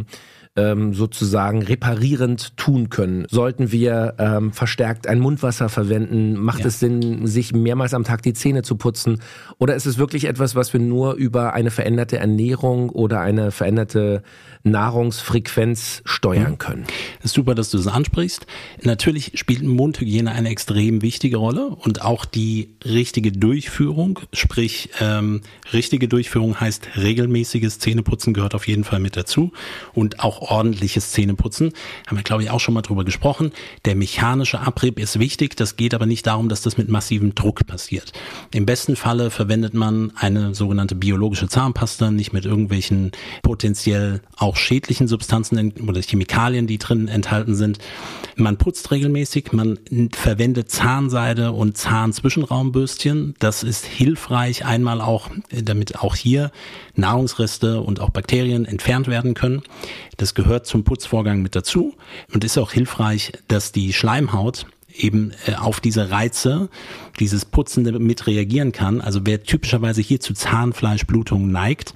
ähm, 0.55 0.93
sozusagen 0.93 1.61
reparierend 1.61 2.57
tun 2.57 2.89
können? 2.89 3.25
Sollten 3.29 3.71
wir 3.71 4.15
ähm, 4.17 4.51
verstärkt 4.51 5.07
ein 5.07 5.19
Mundwasser 5.19 5.69
verwenden? 5.69 6.33
Macht 6.33 6.61
ja. 6.61 6.67
es 6.67 6.79
Sinn, 6.79 7.25
sich 7.25 7.53
mehrmals 7.53 7.93
am 7.93 8.03
Tag 8.03 8.21
die 8.21 8.33
Zähne 8.33 8.61
zu 8.61 8.75
putzen? 8.75 9.21
Oder 9.59 9.75
ist 9.75 9.85
es 9.85 9.97
wirklich 9.97 10.25
etwas, 10.25 10.55
was 10.55 10.73
wir 10.73 10.79
nur 10.79 11.13
über 11.13 11.53
eine 11.53 11.71
veränderte 11.71 12.17
Ernährung 12.17 12.89
oder 12.89 13.21
eine 13.21 13.51
veränderte 13.51 14.23
Nahrungsfrequenz 14.63 16.01
steuern 16.05 16.53
mhm. 16.53 16.57
können? 16.57 16.85
ist 17.23 17.33
super, 17.33 17.55
dass 17.55 17.69
du 17.69 17.77
das 17.77 17.87
ansprichst. 17.87 18.45
Natürlich 18.83 19.31
spielt 19.35 19.63
Mundhygiene 19.63 20.31
eine 20.31 20.49
extrem 20.49 21.01
wichtige 21.01 21.37
Rolle 21.37 21.67
und 21.67 22.01
auch 22.01 22.25
die 22.25 22.75
richtige 22.83 23.31
Durchführung, 23.31 24.19
sprich 24.33 24.89
ähm, 24.99 25.41
richtige 25.71 26.07
Durchführung 26.07 26.59
heißt 26.59 26.97
regelmäßiges 26.97 27.79
Zähneputzen 27.79 28.33
gehört 28.33 28.55
auf 28.55 28.67
jeden 28.67 28.83
Fall 28.83 28.99
mit 28.99 29.15
dazu 29.15 29.51
und 29.93 30.19
auch 30.19 30.40
ordentliches 30.41 31.11
Zähneputzen. 31.11 31.73
Haben 32.07 32.17
wir, 32.17 32.23
glaube 32.23 32.43
ich, 32.43 32.49
auch 32.49 32.59
schon 32.59 32.73
mal 32.73 32.81
drüber 32.81 33.05
gesprochen. 33.05 33.51
Der 33.85 33.95
mechanische 33.95 34.59
Abrieb 34.59 34.99
ist 34.99 35.19
wichtig. 35.19 35.55
Das 35.55 35.75
geht 35.75 35.93
aber 35.93 36.05
nicht 36.05 36.27
darum, 36.27 36.49
dass 36.49 36.61
das 36.61 36.77
mit 36.77 36.89
massivem 36.89 37.35
Druck 37.35 37.65
passiert. 37.67 38.11
Im 38.53 38.65
besten 38.65 38.95
Falle 38.95 39.31
verwendet 39.31 39.73
man 39.73 40.11
eine 40.15 40.55
sogenannte 40.55 40.95
biologische 40.95 41.47
Zahnpasta, 41.47 42.11
nicht 42.11 42.33
mit 42.33 42.45
irgendwelchen 42.45 43.11
potenziell 43.43 44.21
auch 44.37 44.55
schädlichen 44.55 45.07
Substanzen 45.07 45.73
oder 45.87 46.01
Chemikalien, 46.01 46.67
die 46.67 46.77
drin 46.77 47.07
enthalten 47.07 47.55
sind. 47.55 47.79
Man 48.35 48.57
putzt 48.57 48.91
regelmäßig, 48.91 49.51
man 49.51 49.79
verwendet 50.13 50.71
Zahnseide 50.71 51.51
und 51.51 51.77
Zahnzwischenraumbürstchen. 51.77 53.35
Das 53.39 53.63
ist 53.63 53.85
hilfreich, 53.85 54.65
einmal 54.65 55.01
auch, 55.01 55.29
damit 55.51 55.99
auch 55.99 56.15
hier 56.15 56.51
Nahrungsreste 56.95 57.81
und 57.81 57.99
auch 57.99 58.09
Bakterien 58.09 58.65
entfernt 58.65 59.07
werden 59.07 59.33
können. 59.33 59.61
Das 60.17 60.30
gehört 60.35 60.65
zum 60.65 60.83
Putzvorgang 60.83 61.41
mit 61.41 61.55
dazu 61.55 61.95
und 62.33 62.43
ist 62.43 62.57
auch 62.57 62.71
hilfreich, 62.71 63.33
dass 63.47 63.71
die 63.71 63.93
Schleimhaut 63.93 64.65
eben 64.95 65.31
äh, 65.45 65.55
auf 65.55 65.79
diese 65.79 66.11
Reize, 66.11 66.69
dieses 67.19 67.45
Putzende 67.45 67.99
mit 67.99 68.27
reagieren 68.27 68.71
kann. 68.71 69.01
Also 69.01 69.21
wer 69.23 69.43
typischerweise 69.43 70.01
hier 70.01 70.19
zu 70.19 70.33
Zahnfleischblutung 70.33 71.51
neigt, 71.51 71.93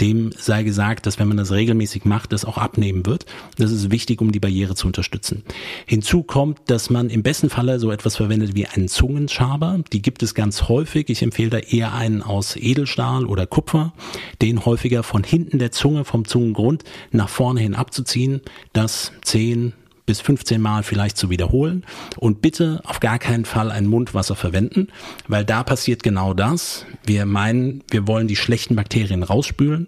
dem 0.00 0.30
sei 0.36 0.62
gesagt, 0.62 1.06
dass 1.06 1.18
wenn 1.18 1.28
man 1.28 1.36
das 1.36 1.52
regelmäßig 1.52 2.04
macht, 2.04 2.32
das 2.32 2.44
auch 2.44 2.58
abnehmen 2.58 3.04
wird. 3.06 3.26
Das 3.58 3.70
ist 3.70 3.90
wichtig, 3.90 4.20
um 4.20 4.32
die 4.32 4.40
Barriere 4.40 4.74
zu 4.74 4.86
unterstützen. 4.86 5.44
Hinzu 5.86 6.22
kommt, 6.22 6.58
dass 6.66 6.90
man 6.90 7.10
im 7.10 7.22
besten 7.22 7.50
Falle 7.50 7.78
so 7.78 7.90
etwas 7.90 8.16
verwendet 8.16 8.54
wie 8.54 8.66
einen 8.66 8.88
Zungenschaber. 8.88 9.80
Die 9.92 10.02
gibt 10.02 10.22
es 10.22 10.34
ganz 10.34 10.68
häufig. 10.68 11.10
Ich 11.10 11.22
empfehle 11.22 11.50
da 11.50 11.58
eher 11.58 11.92
einen 11.92 12.22
aus 12.22 12.56
Edelstahl 12.56 13.26
oder 13.26 13.46
Kupfer, 13.46 13.92
den 14.40 14.64
häufiger 14.64 15.02
von 15.02 15.22
hinten 15.22 15.58
der 15.58 15.72
Zunge 15.72 16.04
vom 16.04 16.24
Zungengrund 16.24 16.84
nach 17.10 17.28
vorne 17.28 17.60
hin 17.60 17.74
abzuziehen. 17.74 18.40
Das 18.72 19.12
10, 19.22 19.74
bis 20.10 20.20
15 20.20 20.60
Mal 20.60 20.82
vielleicht 20.82 21.16
zu 21.16 21.30
wiederholen 21.30 21.84
und 22.18 22.42
bitte 22.42 22.80
auf 22.82 22.98
gar 22.98 23.20
keinen 23.20 23.44
Fall 23.44 23.70
ein 23.70 23.86
Mundwasser 23.86 24.34
verwenden, 24.34 24.88
weil 25.28 25.44
da 25.44 25.62
passiert 25.62 26.02
genau 26.02 26.34
das. 26.34 26.84
Wir 27.06 27.26
meinen, 27.26 27.84
wir 27.92 28.08
wollen 28.08 28.26
die 28.26 28.34
schlechten 28.34 28.74
Bakterien 28.74 29.22
rausspülen. 29.22 29.86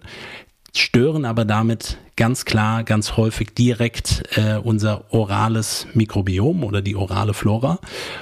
stören 0.73 1.25
aber 1.25 1.43
damit 1.43 1.97
ganz 2.15 2.45
klar, 2.45 2.85
ganz 2.85 3.17
häufig 3.17 3.53
direkt 3.53 4.23
äh, 4.37 4.55
unser 4.55 5.13
orales 5.13 5.87
Mikrobiom 5.93 6.63
oder 6.63 6.81
die 6.81 6.95
orale 6.95 7.33
Flora. 7.33 7.79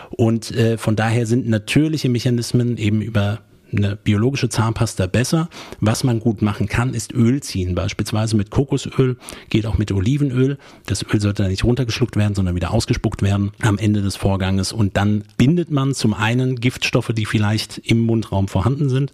Und 0.09 0.49
äh, 0.49 0.79
von 0.79 0.95
daher 0.95 1.27
sind 1.27 1.47
natürliche 1.47 2.09
Mechanismen 2.09 2.77
eben 2.77 3.03
über 3.03 3.41
eine 3.75 3.95
biologische 3.95 4.49
Zahnpasta 4.49 5.07
besser. 5.07 5.49
Was 5.79 6.03
man 6.03 6.19
gut 6.19 6.41
machen 6.41 6.67
kann, 6.67 6.93
ist 6.93 7.13
Öl 7.13 7.41
ziehen, 7.41 7.75
beispielsweise 7.75 8.35
mit 8.35 8.51
Kokosöl, 8.51 9.17
geht 9.49 9.65
auch 9.65 9.77
mit 9.77 9.91
Olivenöl. 9.91 10.57
Das 10.85 11.03
Öl 11.03 11.21
sollte 11.21 11.47
nicht 11.47 11.63
runtergeschluckt 11.63 12.15
werden, 12.15 12.35
sondern 12.35 12.55
wieder 12.55 12.71
ausgespuckt 12.71 13.21
werden 13.21 13.51
am 13.61 13.77
Ende 13.77 14.01
des 14.01 14.15
Vorganges. 14.15 14.73
Und 14.73 14.97
dann 14.97 15.23
bindet 15.37 15.71
man 15.71 15.93
zum 15.93 16.13
einen 16.13 16.55
Giftstoffe, 16.55 17.11
die 17.13 17.25
vielleicht 17.25 17.77
im 17.79 18.05
Mundraum 18.05 18.47
vorhanden 18.47 18.89
sind 18.89 19.13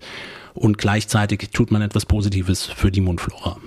und 0.54 0.78
gleichzeitig 0.78 1.50
tut 1.52 1.72
man 1.72 1.82
etwas 1.82 2.06
Positives 2.06 2.66
für 2.66 2.92
die 2.92 3.02
Mundflora. 3.02 3.58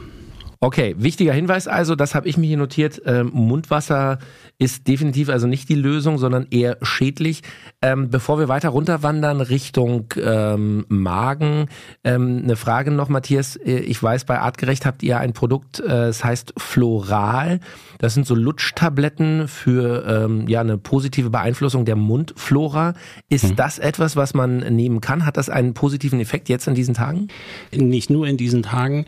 Okay, 0.62 0.94
wichtiger 0.98 1.32
Hinweis 1.32 1.66
also, 1.66 1.94
das 1.94 2.14
habe 2.14 2.28
ich 2.28 2.36
mir 2.36 2.46
hier 2.46 2.58
notiert. 2.58 3.00
Ähm, 3.06 3.30
Mundwasser 3.32 4.18
ist 4.58 4.86
definitiv 4.86 5.30
also 5.30 5.46
nicht 5.46 5.70
die 5.70 5.74
Lösung, 5.74 6.18
sondern 6.18 6.48
eher 6.50 6.76
schädlich. 6.82 7.40
Ähm, 7.80 8.10
bevor 8.10 8.38
wir 8.38 8.48
weiter 8.48 8.68
runterwandern 8.68 9.40
Richtung 9.40 10.12
ähm, 10.22 10.84
Magen, 10.88 11.68
ähm, 12.04 12.42
eine 12.44 12.56
Frage 12.56 12.90
noch, 12.90 13.08
Matthias. 13.08 13.56
Äh, 13.56 13.78
ich 13.78 14.02
weiß, 14.02 14.26
bei 14.26 14.38
Artgerecht 14.38 14.84
habt 14.84 15.02
ihr 15.02 15.18
ein 15.18 15.32
Produkt, 15.32 15.80
äh, 15.80 16.08
es 16.08 16.22
heißt 16.22 16.52
Floral. 16.58 17.60
Das 17.96 18.12
sind 18.12 18.26
so 18.26 18.34
Lutschtabletten 18.34 19.48
für 19.48 20.04
ähm, 20.06 20.46
ja 20.46 20.60
eine 20.60 20.76
positive 20.76 21.30
Beeinflussung 21.30 21.86
der 21.86 21.96
Mundflora. 21.96 22.92
Ist 23.30 23.48
hm. 23.48 23.56
das 23.56 23.78
etwas, 23.78 24.14
was 24.14 24.34
man 24.34 24.58
nehmen 24.58 25.00
kann? 25.00 25.24
Hat 25.24 25.38
das 25.38 25.48
einen 25.48 25.72
positiven 25.72 26.20
Effekt 26.20 26.50
jetzt 26.50 26.66
in 26.68 26.74
diesen 26.74 26.92
Tagen? 26.92 27.28
Nicht 27.72 28.10
nur 28.10 28.26
in 28.26 28.36
diesen 28.36 28.62
Tagen. 28.62 29.06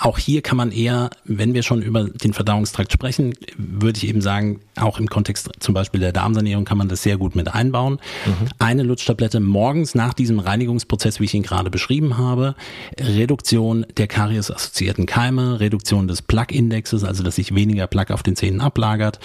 Auch 0.00 0.16
hier 0.16 0.40
kann 0.40 0.56
man 0.56 0.72
eher 0.72 0.93
eher, 0.94 1.10
wenn 1.24 1.54
wir 1.54 1.62
schon 1.62 1.82
über 1.82 2.04
den 2.04 2.32
Verdauungstrakt 2.32 2.92
sprechen, 2.92 3.34
würde 3.56 3.98
ich 3.98 4.06
eben 4.06 4.20
sagen, 4.20 4.60
auch 4.76 4.98
im 4.98 5.08
Kontext 5.08 5.50
zum 5.58 5.74
Beispiel 5.74 6.00
der 6.00 6.12
Darmsanierung 6.12 6.64
kann 6.64 6.78
man 6.78 6.88
das 6.88 7.02
sehr 7.02 7.16
gut 7.16 7.34
mit 7.34 7.52
einbauen. 7.52 7.98
Mhm. 8.26 8.48
Eine 8.58 8.82
Lutschtablette 8.82 9.40
morgens 9.40 9.94
nach 9.94 10.14
diesem 10.14 10.38
Reinigungsprozess, 10.38 11.20
wie 11.20 11.24
ich 11.24 11.34
ihn 11.34 11.42
gerade 11.42 11.70
beschrieben 11.70 12.18
habe, 12.18 12.54
Reduktion 12.98 13.86
der 13.96 14.06
Karies-assoziierten 14.06 15.06
Keime, 15.06 15.60
Reduktion 15.60 16.08
des 16.08 16.22
Plaque-Indexes, 16.22 17.04
also 17.04 17.22
dass 17.22 17.36
sich 17.36 17.54
weniger 17.54 17.86
Plaque 17.86 18.14
auf 18.14 18.22
den 18.22 18.36
Zähnen 18.36 18.60
ablagert 18.60 19.18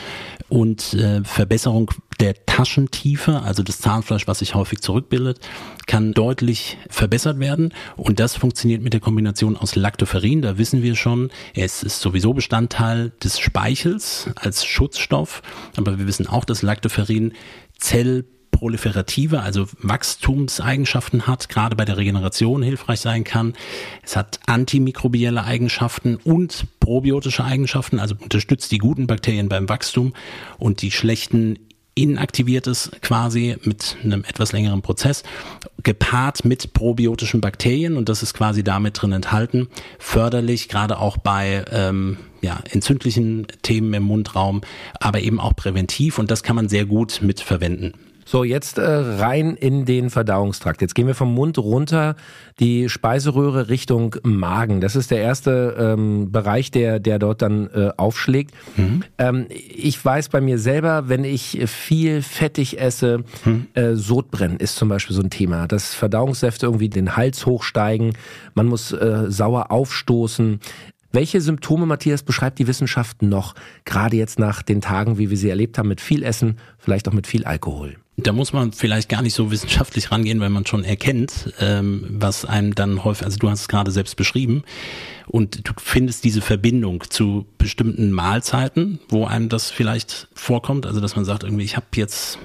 und 0.49 0.93
äh, 0.93 1.23
Verbesserung 1.23 1.91
der 2.19 2.45
Taschentiefe, 2.45 3.41
also 3.41 3.63
das 3.63 3.79
Zahnfleisch, 3.79 4.27
was 4.27 4.39
sich 4.39 4.55
häufig 4.55 4.81
zurückbildet, 4.81 5.39
kann 5.87 6.13
deutlich 6.13 6.77
verbessert 6.89 7.39
werden. 7.39 7.73
Und 7.95 8.19
das 8.19 8.35
funktioniert 8.35 8.81
mit 8.81 8.93
der 8.93 8.99
Kombination 8.99 9.55
aus 9.55 9.75
Lactoferrin. 9.75 10.41
Da 10.41 10.57
wissen 10.57 10.83
wir 10.83 10.95
schon, 10.95 11.29
es 11.53 11.83
ist 11.83 12.01
sowieso 12.01 12.33
Bestandteil 12.33 13.11
des 13.23 13.39
Speichels 13.39 14.29
als 14.35 14.65
Schutzstoff. 14.65 15.41
Aber 15.77 15.97
wir 15.97 16.07
wissen 16.07 16.27
auch, 16.27 16.45
dass 16.45 16.61
Lactoferrin 16.61 17.33
Zell 17.77 18.25
proliferative, 18.51 19.39
also 19.39 19.67
Wachstumseigenschaften 19.81 21.27
hat, 21.27 21.47
gerade 21.47 21.77
bei 21.77 21.85
der 21.85 21.95
Regeneration 21.95 22.61
hilfreich 22.61 22.99
sein 22.99 23.23
kann. 23.23 23.53
Es 24.03 24.17
hat 24.17 24.41
antimikrobielle 24.47 25.45
Eigenschaften 25.45 26.17
und 26.17 26.65
probiotische 26.81 27.45
Eigenschaften, 27.45 27.99
also 27.99 28.15
unterstützt 28.19 28.73
die 28.73 28.79
guten 28.79 29.07
Bakterien 29.07 29.47
beim 29.47 29.69
Wachstum 29.69 30.13
und 30.57 30.81
die 30.81 30.91
schlechten 30.91 31.57
inaktiviert 32.01 32.67
ist 32.67 33.01
quasi 33.01 33.57
mit 33.63 33.97
einem 34.03 34.23
etwas 34.23 34.51
längeren 34.51 34.81
Prozess, 34.81 35.23
gepaart 35.83 36.45
mit 36.45 36.73
probiotischen 36.73 37.41
Bakterien. 37.41 37.97
Und 37.97 38.09
das 38.09 38.23
ist 38.23 38.33
quasi 38.33 38.63
damit 38.63 39.01
drin 39.01 39.11
enthalten, 39.11 39.67
förderlich, 39.97 40.69
gerade 40.69 40.99
auch 40.99 41.17
bei 41.17 41.65
ähm, 41.71 42.17
ja, 42.41 42.59
entzündlichen 42.69 43.47
Themen 43.61 43.93
im 43.93 44.03
Mundraum, 44.03 44.61
aber 44.99 45.21
eben 45.21 45.39
auch 45.39 45.55
präventiv. 45.55 46.19
Und 46.19 46.31
das 46.31 46.43
kann 46.43 46.55
man 46.55 46.69
sehr 46.69 46.85
gut 46.85 47.19
mit 47.21 47.41
verwenden. 47.41 47.93
So, 48.31 48.43
jetzt 48.43 48.77
äh, 48.77 48.83
rein 48.83 49.55
in 49.55 49.85
den 49.85 50.11
Verdauungstrakt. 50.11 50.81
Jetzt 50.81 50.93
gehen 50.93 51.07
wir 51.07 51.15
vom 51.15 51.33
Mund 51.33 51.57
runter, 51.57 52.15
die 52.59 52.87
Speiseröhre 52.87 53.69
Richtung 53.69 54.17
Magen. 54.21 54.81
Das 54.81 54.95
ist 54.95 55.09
der 55.09 55.17
erste 55.17 55.75
ähm, 55.79 56.31
Bereich, 56.31 56.69
der, 56.69 56.99
der 56.99 57.17
dort 57.17 57.41
dann 57.41 57.71
äh, 57.73 57.89
aufschlägt. 57.97 58.53
Mhm. 58.77 59.03
Ähm, 59.17 59.47
ich 59.49 60.05
weiß 60.05 60.29
bei 60.29 60.41
mir 60.41 60.59
selber, 60.59 61.09
wenn 61.09 61.23
ich 61.23 61.59
viel 61.65 62.21
fettig 62.21 62.79
esse, 62.79 63.23
mhm. 63.45 63.65
äh, 63.73 63.95
Sodbrennen 63.95 64.57
ist 64.57 64.75
zum 64.75 64.89
Beispiel 64.89 65.15
so 65.15 65.23
ein 65.23 65.31
Thema. 65.31 65.67
Dass 65.67 65.95
Verdauungssäfte 65.95 66.67
irgendwie 66.67 66.89
den 66.89 67.17
Hals 67.17 67.47
hochsteigen, 67.47 68.13
man 68.53 68.67
muss 68.67 68.91
äh, 68.91 69.25
sauer 69.29 69.71
aufstoßen. 69.71 70.59
Welche 71.11 71.41
Symptome, 71.41 71.87
Matthias, 71.87 72.21
beschreibt 72.21 72.59
die 72.59 72.67
Wissenschaft 72.67 73.23
noch, 73.23 73.55
gerade 73.85 74.17
jetzt 74.17 74.37
nach 74.37 74.61
den 74.61 74.81
Tagen, 74.81 75.17
wie 75.17 75.31
wir 75.31 75.37
sie 75.37 75.49
erlebt 75.49 75.79
haben, 75.79 75.89
mit 75.89 75.99
viel 75.99 76.21
Essen, 76.21 76.59
vielleicht 76.77 77.07
auch 77.07 77.13
mit 77.13 77.25
viel 77.25 77.45
Alkohol? 77.45 77.95
Da 78.23 78.31
muss 78.33 78.53
man 78.53 78.71
vielleicht 78.71 79.09
gar 79.09 79.21
nicht 79.21 79.33
so 79.33 79.51
wissenschaftlich 79.51 80.11
rangehen, 80.11 80.39
weil 80.39 80.49
man 80.49 80.65
schon 80.65 80.83
erkennt, 80.83 81.53
ähm, 81.59 82.05
was 82.09 82.45
einem 82.45 82.75
dann 82.75 83.03
häufig, 83.03 83.25
also 83.25 83.37
du 83.37 83.49
hast 83.49 83.61
es 83.61 83.67
gerade 83.67 83.91
selbst 83.91 84.15
beschrieben, 84.15 84.63
und 85.27 85.67
du 85.67 85.73
findest 85.77 86.23
diese 86.23 86.41
Verbindung 86.41 87.03
zu 87.09 87.45
bestimmten 87.59 88.11
Mahlzeiten, 88.11 88.99
wo 89.09 89.25
einem 89.25 89.47
das 89.47 89.69
vielleicht 89.69 90.27
vorkommt, 90.33 90.87
also 90.87 90.99
dass 90.99 91.15
man 91.15 91.23
sagt, 91.23 91.43
irgendwie, 91.43 91.63
ich 91.63 91.75
habe 91.75 91.85
jetzt 91.95 92.39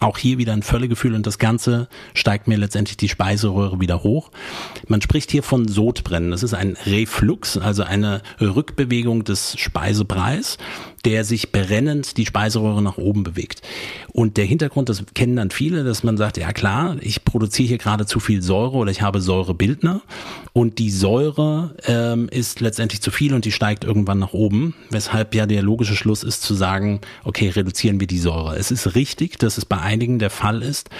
auch 0.00 0.16
hier 0.16 0.38
wieder 0.38 0.54
ein 0.54 0.62
Völlegefühl 0.62 1.14
und 1.14 1.26
das 1.26 1.38
Ganze 1.38 1.88
steigt 2.14 2.48
mir 2.48 2.56
letztendlich 2.56 2.96
die 2.96 3.10
Speiseröhre 3.10 3.80
wieder 3.80 4.02
hoch. 4.02 4.30
Man 4.88 5.02
spricht 5.02 5.30
hier 5.30 5.42
von 5.42 5.68
Sodbrennen. 5.68 6.30
Das 6.30 6.42
ist 6.42 6.54
ein 6.54 6.76
Reflux, 6.86 7.58
also 7.58 7.82
eine 7.82 8.22
Rückbewegung 8.40 9.24
des 9.24 9.58
Speisebreis, 9.58 10.56
der 11.04 11.24
sich 11.24 11.52
brennend 11.52 12.16
die 12.16 12.26
Speiseröhre 12.26 12.82
nach 12.82 12.98
oben 12.98 13.22
bewegt. 13.22 13.62
Und 14.12 14.36
der 14.36 14.44
Hintergrund, 14.44 14.88
das 14.88 15.04
kennen 15.14 15.36
dann 15.36 15.50
viele, 15.50 15.84
dass 15.84 16.02
man 16.02 16.16
sagt, 16.16 16.36
ja 16.36 16.52
klar, 16.52 16.96
ich 17.00 17.24
produziere 17.24 17.68
hier 17.68 17.78
gerade 17.78 18.06
zu 18.06 18.20
viel 18.20 18.42
Säure 18.42 18.76
oder 18.76 18.90
ich 18.90 19.02
habe 19.02 19.20
Säurebildner 19.20 20.02
und 20.52 20.78
die 20.78 20.90
Säure 20.90 21.74
ähm, 21.86 22.28
ist 22.28 22.60
letztendlich 22.60 23.00
zu 23.00 23.10
viel 23.10 23.34
und 23.34 23.44
die 23.44 23.52
steigt 23.52 23.84
irgendwann 23.84 24.18
nach 24.18 24.32
oben, 24.32 24.74
weshalb 24.90 25.34
ja 25.34 25.46
der 25.46 25.62
logische 25.62 25.96
Schluss 25.96 26.22
ist 26.22 26.42
zu 26.42 26.54
sagen, 26.54 27.00
okay, 27.24 27.48
reduzieren 27.48 28.00
wir 28.00 28.06
die 28.06 28.18
Säure. 28.18 28.56
Es 28.56 28.70
ist 28.70 28.94
richtig, 28.94 29.38
dass 29.38 29.58
es 29.58 29.64
bei 29.64 29.78
einigen 29.78 30.18
der 30.18 30.30
Fall 30.30 30.62
ist, 30.62 30.90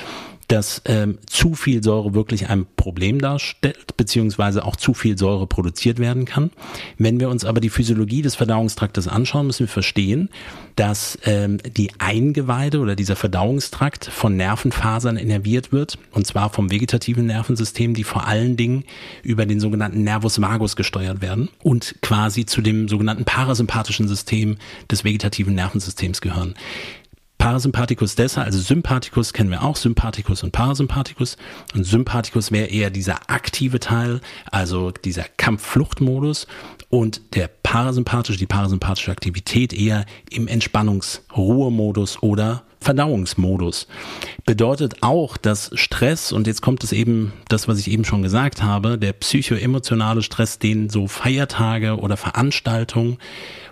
dass 0.50 0.82
ähm, 0.86 1.18
zu 1.26 1.54
viel 1.54 1.82
Säure 1.82 2.12
wirklich 2.12 2.48
ein 2.48 2.66
Problem 2.74 3.20
darstellt, 3.20 3.96
beziehungsweise 3.96 4.64
auch 4.64 4.74
zu 4.74 4.94
viel 4.94 5.16
Säure 5.16 5.46
produziert 5.46 6.00
werden 6.00 6.24
kann. 6.24 6.50
Wenn 6.98 7.20
wir 7.20 7.28
uns 7.28 7.44
aber 7.44 7.60
die 7.60 7.70
Physiologie 7.70 8.20
des 8.20 8.34
Verdauungstraktes 8.34 9.06
anschauen, 9.06 9.46
müssen 9.46 9.60
wir 9.60 9.68
verstehen, 9.68 10.28
dass 10.74 11.16
ähm, 11.24 11.58
die 11.76 11.92
Eingeweide 11.98 12.80
oder 12.80 12.96
dieser 12.96 13.14
Verdauungstrakt 13.14 14.06
von 14.06 14.36
Nervenfasern 14.36 15.16
innerviert 15.16 15.70
wird, 15.70 15.98
und 16.10 16.26
zwar 16.26 16.50
vom 16.50 16.72
vegetativen 16.72 17.26
Nervensystem, 17.26 17.94
die 17.94 18.02
vor 18.02 18.26
allen 18.26 18.56
Dingen 18.56 18.84
über 19.22 19.46
den 19.46 19.60
sogenannten 19.60 20.02
Nervus 20.02 20.40
vagus 20.40 20.74
gesteuert 20.74 21.22
werden 21.22 21.48
und 21.62 21.94
quasi 22.02 22.44
zu 22.44 22.60
dem 22.60 22.88
sogenannten 22.88 23.24
parasympathischen 23.24 24.08
System 24.08 24.56
des 24.90 25.04
vegetativen 25.04 25.54
Nervensystems 25.54 26.20
gehören. 26.20 26.56
Parasympathikus 27.40 28.16
deshalb, 28.16 28.46
also 28.46 28.60
Sympathikus 28.60 29.32
kennen 29.32 29.50
wir 29.50 29.62
auch, 29.62 29.74
Sympathikus 29.74 30.42
und 30.42 30.52
Parasympathikus. 30.52 31.38
Und 31.74 31.84
Sympathikus 31.84 32.52
wäre 32.52 32.66
eher 32.66 32.90
dieser 32.90 33.30
aktive 33.30 33.80
Teil, 33.80 34.20
also 34.52 34.90
dieser 34.90 35.24
Kampffluchtmodus 35.38 36.46
und 36.90 37.34
der 37.34 37.48
parasympathische, 37.70 38.36
die 38.36 38.46
parasympathische 38.46 39.12
Aktivität 39.12 39.72
eher 39.72 40.04
im 40.28 40.48
Entspannungsruhemodus 40.48 42.20
oder 42.20 42.64
Verdauungsmodus. 42.80 43.86
Bedeutet 44.44 45.04
auch, 45.04 45.36
dass 45.36 45.70
Stress, 45.74 46.32
und 46.32 46.48
jetzt 46.48 46.62
kommt 46.62 46.82
es 46.82 46.90
eben, 46.90 47.32
das, 47.48 47.68
was 47.68 47.78
ich 47.78 47.88
eben 47.88 48.04
schon 48.04 48.22
gesagt 48.22 48.60
habe, 48.60 48.98
der 48.98 49.12
psychoemotionale 49.12 50.22
Stress, 50.22 50.58
den 50.58 50.90
so 50.90 51.06
Feiertage 51.06 51.96
oder 51.96 52.16
Veranstaltungen 52.16 53.18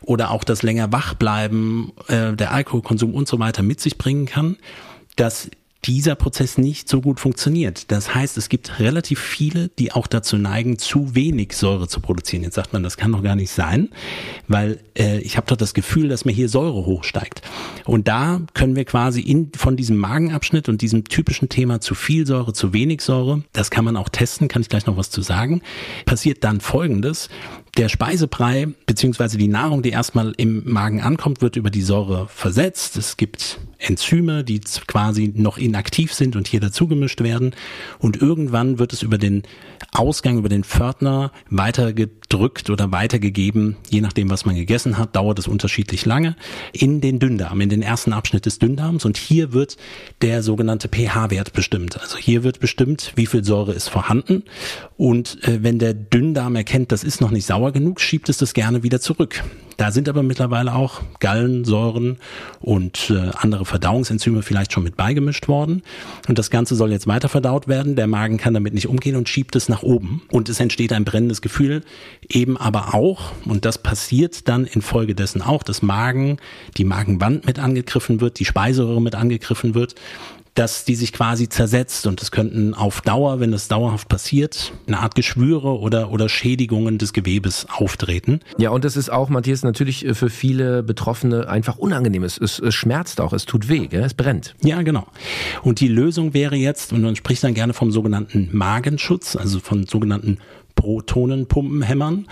oder 0.02 0.30
auch 0.30 0.44
das 0.44 0.62
länger 0.62 0.92
Wachbleiben, 0.92 1.90
äh, 2.06 2.34
der 2.34 2.52
Alkoholkonsum 2.52 3.12
und 3.12 3.26
so 3.26 3.40
weiter 3.40 3.64
mit 3.64 3.80
sich 3.80 3.98
bringen 3.98 4.26
kann, 4.26 4.58
dass 5.16 5.50
dieser 5.85 6.16
Prozess 6.16 6.58
nicht 6.58 6.88
so 6.88 7.00
gut 7.00 7.20
funktioniert. 7.20 7.90
Das 7.92 8.14
heißt, 8.14 8.37
es 8.37 8.49
gibt 8.49 8.80
relativ 8.80 9.20
viele, 9.20 9.68
die 9.78 9.92
auch 9.92 10.06
dazu 10.06 10.37
neigen, 10.37 10.78
zu 10.78 11.14
wenig 11.14 11.52
Säure 11.52 11.88
zu 11.88 12.00
produzieren. 12.00 12.42
Jetzt 12.42 12.56
sagt 12.56 12.73
man, 12.73 12.82
das 12.82 12.97
kann 12.97 13.12
doch 13.12 13.23
gar 13.23 13.37
nicht 13.37 13.50
sein, 13.50 13.90
weil 14.49 14.80
äh, 14.99 15.18
ich 15.20 15.37
habe 15.37 15.47
doch 15.47 15.56
das 15.56 15.75
Gefühl, 15.75 16.08
dass 16.08 16.25
mir 16.25 16.32
hier 16.32 16.49
Säure 16.49 16.85
hochsteigt. 16.85 17.42
Und 17.85 18.08
da 18.08 18.40
können 18.54 18.75
wir 18.75 18.85
quasi 18.85 19.20
in, 19.20 19.52
von 19.56 19.76
diesem 19.76 19.97
Magenabschnitt 19.97 20.68
und 20.68 20.82
diesem 20.82 21.04
typischen 21.04 21.49
Thema 21.49 21.80
zu 21.80 21.94
viel 21.94 22.26
Säure, 22.26 22.52
zu 22.52 22.73
wenig 22.73 23.00
Säure, 23.00 23.44
das 23.52 23.70
kann 23.70 23.85
man 23.85 23.97
auch 23.97 24.08
testen, 24.08 24.49
kann 24.49 24.62
ich 24.62 24.68
gleich 24.68 24.87
noch 24.87 24.97
was 24.97 25.11
zu 25.11 25.23
sagen, 25.23 25.62
passiert 26.04 26.42
dann 26.42 26.61
Folgendes, 26.61 27.28
Der 27.76 27.88
Speisebrei 27.88 28.68
beziehungsweise 28.87 29.38
die 29.38 29.48
Nahrung, 29.48 29.82
die 29.82 29.90
erstmal 29.90 30.32
im 30.37 30.62
Magen 30.70 31.00
ankommt, 31.00 31.40
wird 31.42 31.56
über 31.56 31.70
die 31.70 31.82
Säure 31.82 32.26
versetzt. 32.28 32.96
Es 32.96 33.16
gibt 33.16 33.60
Enzyme, 33.78 34.42
die 34.42 34.60
quasi 34.87 35.32
noch 35.34 35.56
inaktiv 35.56 36.12
sind 36.12 36.34
und 36.34 36.48
hier 36.48 36.60
dazugemischt 36.60 37.20
werden. 37.22 37.54
Und 37.98 38.20
irgendwann 38.20 38.78
wird 38.78 38.92
es 38.92 39.02
über 39.02 39.18
den 39.18 39.44
Ausgang, 39.92 40.38
über 40.38 40.48
den 40.48 40.64
Pförtner 40.64 41.30
weitergedrückt 41.48 42.70
oder 42.70 42.90
weitergegeben, 42.90 43.76
je 43.88 44.00
nachdem, 44.00 44.30
was 44.30 44.44
man 44.44 44.56
gegessen 44.56 44.98
hat, 44.98 45.14
dauert 45.14 45.38
es 45.38 45.46
unterschiedlich 45.46 46.04
lange, 46.04 46.37
in 46.72 47.00
den 47.00 47.20
Dünndarm, 47.20 47.60
in 47.60 47.68
den 47.68 47.82
ersten 47.82 48.12
Abschnitt 48.12 48.46
des 48.46 48.58
Dünndarms. 48.58 49.04
Und 49.04 49.16
hier 49.16 49.52
wird 49.52 49.76
der 50.20 50.42
sogenannte 50.42 50.88
pH-Wert 50.88 51.52
bestimmt. 51.52 52.00
Also 52.00 52.18
hier 52.18 52.42
wird 52.42 52.58
bestimmt, 52.58 53.12
wie 53.14 53.26
viel 53.26 53.44
Säure 53.44 53.72
ist 53.72 53.88
vorhanden. 53.88 54.42
Und 54.96 55.42
äh, 55.44 55.62
wenn 55.62 55.78
der 55.78 55.94
Dünndarm 55.94 56.56
erkennt, 56.56 56.90
das 56.90 57.04
ist 57.04 57.20
noch 57.20 57.30
nicht 57.30 57.46
sauber, 57.46 57.67
sauer 57.68 57.72
genug, 57.72 58.00
schiebt 58.00 58.28
es 58.28 58.38
das 58.38 58.54
gerne 58.54 58.82
wieder 58.82 59.00
zurück. 59.00 59.42
Da 59.76 59.92
sind 59.92 60.08
aber 60.08 60.25
mittlerweile 60.25 60.75
auch 60.75 61.02
Gallensäuren 61.20 62.16
und 62.60 63.10
äh, 63.10 63.30
andere 63.37 63.64
Verdauungsenzyme 63.64 64.42
vielleicht 64.42 64.72
schon 64.72 64.82
mit 64.82 64.96
beigemischt 64.96 65.46
worden. 65.46 65.82
Und 66.26 66.37
das 66.37 66.50
Ganze 66.50 66.75
soll 66.75 66.90
jetzt 66.90 67.06
weiter 67.06 67.28
verdaut 67.28 67.68
werden. 67.68 67.94
Der 67.94 68.08
Magen 68.08 68.38
kann 68.38 68.54
damit 68.54 68.75
nicht 68.75 68.88
umgehen 68.88 69.14
und 69.14 69.28
schiebt 69.28 69.54
es 69.54 69.68
nach 69.68 69.84
oben. 69.84 70.22
Und 70.32 70.48
es 70.48 70.58
entsteht 70.58 70.92
ein 70.92 71.04
brennendes 71.04 71.42
Gefühl. 71.42 71.84
Eben 72.28 72.56
aber 72.56 72.92
auch, 72.92 73.32
und 73.44 73.64
das 73.64 73.78
passiert 73.78 74.48
dann 74.48 74.64
infolgedessen 74.64 75.42
auch, 75.42 75.62
dass 75.62 75.80
Magen, 75.80 76.38
die 76.76 76.84
Magenwand 76.84 77.46
mit 77.46 77.60
angegriffen 77.60 78.20
wird, 78.20 78.40
die 78.40 78.46
Speiseröhre 78.46 79.00
mit 79.00 79.14
angegriffen 79.14 79.76
wird 79.76 79.94
dass 80.58 80.84
die 80.84 80.96
sich 80.96 81.12
quasi 81.12 81.48
zersetzt 81.48 82.04
und 82.08 82.20
es 82.20 82.32
könnten 82.32 82.74
auf 82.74 83.00
Dauer, 83.00 83.38
wenn 83.38 83.52
das 83.52 83.68
dauerhaft 83.68 84.08
passiert, 84.08 84.72
eine 84.88 84.98
Art 84.98 85.14
Geschwüre 85.14 85.78
oder, 85.78 86.10
oder 86.10 86.28
Schädigungen 86.28 86.98
des 86.98 87.12
Gewebes 87.12 87.68
auftreten. 87.70 88.40
Ja, 88.58 88.70
und 88.70 88.84
das 88.84 88.96
ist 88.96 89.08
auch, 89.08 89.28
Matthias, 89.28 89.62
natürlich 89.62 90.04
äh, 90.04 90.14
für 90.14 90.28
viele 90.28 90.82
Betroffene 90.82 91.48
einfach 91.48 91.78
unangenehm. 91.78 92.24
Es, 92.24 92.38
es, 92.38 92.58
es 92.58 92.74
schmerzt 92.74 93.20
auch, 93.20 93.32
es 93.32 93.44
tut 93.44 93.68
weh, 93.68 93.86
gell? 93.86 94.02
es 94.02 94.14
brennt. 94.14 94.56
Ja, 94.64 94.82
genau. 94.82 95.06
Und 95.62 95.78
die 95.78 95.86
Lösung 95.86 96.34
wäre 96.34 96.56
jetzt, 96.56 96.92
und 96.92 97.02
man 97.02 97.14
spricht 97.14 97.44
dann 97.44 97.54
gerne 97.54 97.72
vom 97.72 97.92
sogenannten 97.92 98.48
Magenschutz, 98.50 99.36
also 99.36 99.60
von 99.60 99.86
sogenannten 99.86 100.38
Protonenpumpenhämmern, 100.74 102.26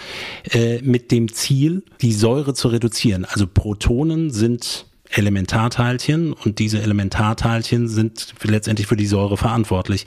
äh, 0.51 0.83
mit 0.83 1.13
dem 1.13 1.33
Ziel, 1.33 1.85
die 2.01 2.13
Säure 2.13 2.55
zu 2.55 2.67
reduzieren. 2.69 3.25
Also 3.25 3.47
Protonen 3.47 4.31
sind 4.31 4.87
Elementarteilchen 5.11 6.33
und 6.33 6.59
diese 6.59 6.81
Elementarteilchen 6.81 7.89
sind 7.89 8.35
letztendlich 8.43 8.87
für 8.87 8.97
die 8.97 9.07
Säure 9.07 9.37
verantwortlich. 9.37 10.07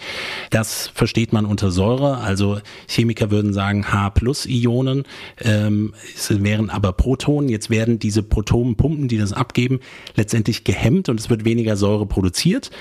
Das 0.50 0.92
versteht 0.94 1.34
man 1.34 1.46
unter 1.46 1.72
Säure, 1.72 2.18
also 2.18 2.60
Chemiker 2.88 3.32
würden 3.32 3.54
sagen 3.54 3.92
H-Plus-Ionen, 3.92 5.04
ähm, 5.42 5.94
es 6.16 6.44
wären 6.44 6.70
aber 6.70 6.94
Protonen. 6.94 7.50
Jetzt 7.50 7.70
werden 7.70 8.00
diese 8.00 8.24
Protonenpumpen, 8.24 9.08
die 9.08 9.18
das 9.18 9.34
abgeben, 9.34 9.80
letztendlich 10.16 10.64
gehemmt 10.64 11.10
und 11.10 11.20
es 11.20 11.30
wird 11.30 11.46
weniger 11.46 11.78
Säure 11.78 12.06
produziert. 12.06 12.72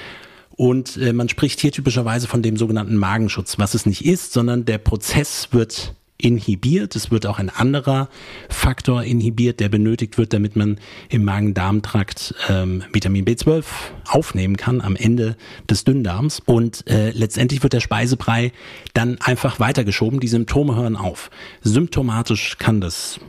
Und 0.58 0.96
äh, 0.96 1.12
man 1.12 1.28
spricht 1.28 1.60
hier 1.60 1.70
typischerweise 1.70 2.26
von 2.26 2.42
dem 2.42 2.56
sogenannten 2.56 2.96
Magenschutz, 2.96 3.58
was 3.58 3.74
es 3.74 3.86
nicht 3.86 4.04
ist, 4.04 4.32
sondern 4.32 4.64
der 4.64 4.78
Prozess 4.78 5.48
wird 5.52 5.94
inhibiert. 6.20 6.96
Es 6.96 7.10
wird 7.10 7.26
auch 7.26 7.38
ein 7.38 7.48
anderer 7.48 8.08
Faktor 8.48 9.04
inhibiert, 9.04 9.60
der 9.60 9.68
benötigt 9.68 10.18
wird, 10.18 10.32
damit 10.32 10.56
man 10.56 10.78
im 11.08 11.24
Magen-Darm-Trakt 11.24 12.34
ähm, 12.48 12.82
Vitamin 12.92 13.24
B12 13.24 13.64
aufnehmen 14.06 14.56
kann 14.56 14.80
am 14.80 14.96
Ende 14.96 15.36
des 15.70 15.84
Dünndarms. 15.84 16.40
Und 16.44 16.88
äh, 16.88 17.10
letztendlich 17.10 17.62
wird 17.62 17.72
der 17.72 17.80
Speisebrei 17.80 18.52
dann 18.94 19.18
einfach 19.20 19.60
weitergeschoben. 19.60 20.18
Die 20.18 20.28
Symptome 20.28 20.74
hören 20.74 20.96
auf. 20.96 21.30
Symptomatisch 21.62 22.58
kann 22.58 22.80
das 22.80 23.20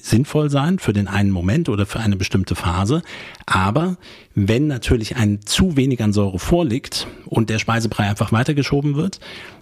sinnvoll 0.00 0.50
sein 0.50 0.78
für 0.78 0.92
den 0.92 1.08
einen 1.08 1.30
Moment 1.30 1.68
oder 1.68 1.86
für 1.86 2.00
eine 2.00 2.16
bestimmte 2.16 2.54
Phase. 2.54 3.02
Aber 3.46 3.96
wenn 4.34 4.66
natürlich 4.66 5.16
ein 5.16 5.40
zu 5.44 5.76
wenig 5.76 6.02
an 6.02 6.12
Säure 6.12 6.38
vorliegt 6.38 7.06
und 7.26 7.50
der 7.50 7.58
Speisebrei 7.58 8.08
einfach 8.08 8.32
weitergeschoben 8.32 8.96
wird, 8.96 9.20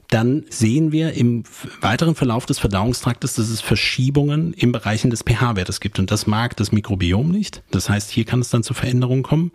dann 0.08 0.44
sehen 0.50 0.92
wir 0.92 1.14
im 1.14 1.44
weiteren 1.80 2.14
Verlauf 2.14 2.44
des 2.44 2.58
Verdauungstraktes, 2.58 3.34
dass 3.34 3.48
es 3.48 3.62
Verschiebungen 3.62 4.52
im 4.52 4.70
Bereichen 4.70 5.10
des 5.10 5.22
pH-Wertes 5.22 5.80
gibt. 5.80 5.98
Und 5.98 6.10
das 6.10 6.26
mag 6.26 6.54
das 6.56 6.70
Mikrobiom 6.70 7.30
nicht. 7.30 7.62
Das 7.70 7.88
heißt, 7.88 8.10
hier 8.10 8.26
kann 8.26 8.40
es 8.40 8.50
dann 8.50 8.62
zu 8.62 8.74
Veränderungen 8.74 9.22
kommen. 9.22 9.52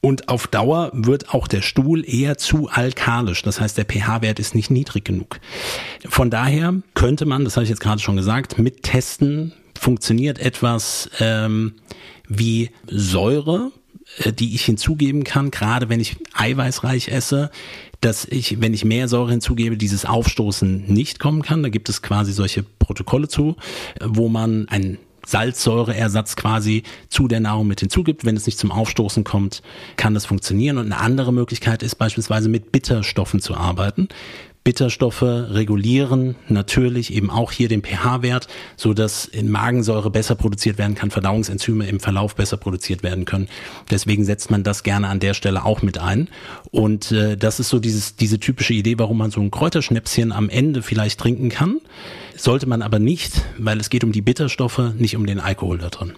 Und 0.00 0.28
auf 0.28 0.48
Dauer 0.48 0.90
wird 0.94 1.32
auch 1.32 1.46
der 1.46 1.62
Stuhl 1.62 2.04
eher 2.08 2.36
zu 2.36 2.68
alkalisch. 2.68 3.42
Das 3.42 3.60
heißt, 3.60 3.78
der 3.78 3.84
pH-Wert 3.84 4.40
ist 4.40 4.54
nicht 4.54 4.70
niedrig 4.70 5.04
genug. 5.04 5.38
Von 6.08 6.28
daher 6.28 6.74
könnte 6.94 7.24
man, 7.24 7.44
das 7.44 7.56
habe 7.56 7.64
ich 7.64 7.70
jetzt 7.70 7.80
gerade 7.80 8.00
schon 8.00 8.16
gesagt, 8.16 8.58
mit 8.58 8.82
Testen 8.82 9.52
funktioniert 9.82 10.38
etwas 10.38 11.10
ähm, 11.18 11.74
wie 12.28 12.70
Säure, 12.86 13.72
äh, 14.18 14.32
die 14.32 14.54
ich 14.54 14.64
hinzugeben 14.64 15.24
kann, 15.24 15.50
gerade 15.50 15.88
wenn 15.88 15.98
ich 15.98 16.16
eiweißreich 16.34 17.08
esse, 17.08 17.50
dass 18.00 18.24
ich, 18.24 18.60
wenn 18.60 18.74
ich 18.74 18.84
mehr 18.84 19.08
Säure 19.08 19.32
hinzugebe, 19.32 19.76
dieses 19.76 20.04
Aufstoßen 20.04 20.84
nicht 20.86 21.18
kommen 21.18 21.42
kann. 21.42 21.62
Da 21.62 21.68
gibt 21.68 21.88
es 21.88 22.02
quasi 22.02 22.32
solche 22.32 22.62
Protokolle 22.62 23.28
zu, 23.28 23.56
wo 24.00 24.28
man 24.28 24.68
ein 24.68 24.98
Salzsäureersatz 25.32 26.36
quasi 26.36 26.84
zu 27.08 27.26
der 27.26 27.40
Nahrung 27.40 27.66
mit 27.66 27.80
hinzugibt. 27.80 28.24
Wenn 28.24 28.36
es 28.36 28.46
nicht 28.46 28.58
zum 28.58 28.70
Aufstoßen 28.70 29.24
kommt, 29.24 29.62
kann 29.96 30.14
das 30.14 30.26
funktionieren. 30.26 30.78
Und 30.78 30.92
eine 30.92 30.98
andere 30.98 31.32
Möglichkeit 31.32 31.82
ist 31.82 31.96
beispielsweise 31.96 32.48
mit 32.48 32.70
Bitterstoffen 32.70 33.40
zu 33.40 33.54
arbeiten. 33.54 34.08
Bitterstoffe 34.64 35.22
regulieren 35.22 36.36
natürlich 36.48 37.12
eben 37.12 37.30
auch 37.30 37.50
hier 37.50 37.68
den 37.68 37.82
pH-Wert, 37.82 38.46
so 38.76 38.94
dass 38.94 39.24
in 39.24 39.50
Magensäure 39.50 40.10
besser 40.10 40.36
produziert 40.36 40.78
werden 40.78 40.94
kann, 40.94 41.10
Verdauungsenzyme 41.10 41.88
im 41.88 41.98
Verlauf 41.98 42.36
besser 42.36 42.58
produziert 42.58 43.02
werden 43.02 43.24
können. 43.24 43.48
Deswegen 43.90 44.24
setzt 44.24 44.52
man 44.52 44.62
das 44.62 44.84
gerne 44.84 45.08
an 45.08 45.18
der 45.18 45.34
Stelle 45.34 45.64
auch 45.64 45.82
mit 45.82 45.98
ein. 45.98 46.28
Und 46.70 47.10
äh, 47.10 47.36
das 47.36 47.58
ist 47.58 47.70
so 47.70 47.80
dieses, 47.80 48.14
diese 48.14 48.38
typische 48.38 48.74
Idee, 48.74 48.98
warum 48.98 49.18
man 49.18 49.32
so 49.32 49.40
ein 49.40 49.50
Kräuterschnäpschen 49.50 50.30
am 50.30 50.48
Ende 50.48 50.82
vielleicht 50.82 51.18
trinken 51.18 51.48
kann. 51.48 51.80
Sollte 52.42 52.66
man 52.68 52.82
aber 52.82 52.98
nicht, 52.98 53.44
weil 53.56 53.78
es 53.78 53.88
geht 53.88 54.02
um 54.02 54.10
die 54.10 54.20
Bitterstoffe, 54.20 54.94
nicht 54.98 55.14
um 55.14 55.26
den 55.26 55.38
Alkohol 55.38 55.78
da 55.78 55.90
drin. 55.90 56.14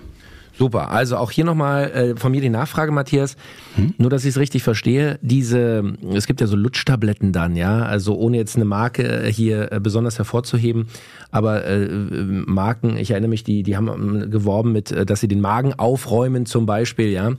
Super. 0.57 0.91
Also 0.91 1.17
auch 1.17 1.31
hier 1.31 1.45
nochmal 1.45 1.91
äh, 1.91 2.17
von 2.17 2.31
mir 2.31 2.41
die 2.41 2.49
Nachfrage, 2.49 2.93
Matthias. 2.93 3.37
Hm? 3.75 3.95
Nur, 3.99 4.11
dass 4.11 4.25
ich 4.25 4.31
es 4.31 4.39
richtig 4.39 4.63
verstehe. 4.63 5.19
Diese, 5.21 5.95
es 6.13 6.27
gibt 6.27 6.41
ja 6.41 6.47
so 6.47 6.57
Lutschtabletten 6.57 7.33
dann, 7.33 7.57
ja. 7.57 7.83
Also 7.83 8.17
ohne 8.17 8.37
jetzt 8.37 8.57
eine 8.57 8.65
Marke 8.65 9.27
hier 9.27 9.73
äh, 9.73 9.81
besonders 9.81 10.19
hervorzuheben. 10.19 10.87
Aber 11.31 11.65
äh, 11.65 11.89
Marken, 11.89 12.97
ich 12.97 13.11
erinnere 13.11 13.31
mich, 13.31 13.43
die, 13.43 13.65
die 13.65 13.77
haben 13.77 13.89
ähm, 13.89 14.31
geworben 14.31 14.73
mit, 14.73 14.93
äh, 14.93 15.05
dass 15.05 15.21
sie 15.21 15.29
den 15.29 15.41
Magen 15.41 15.75
aufräumen 15.75 16.47
zum 16.47 16.67
Beispiel, 16.67 17.09
ja. 17.09 17.33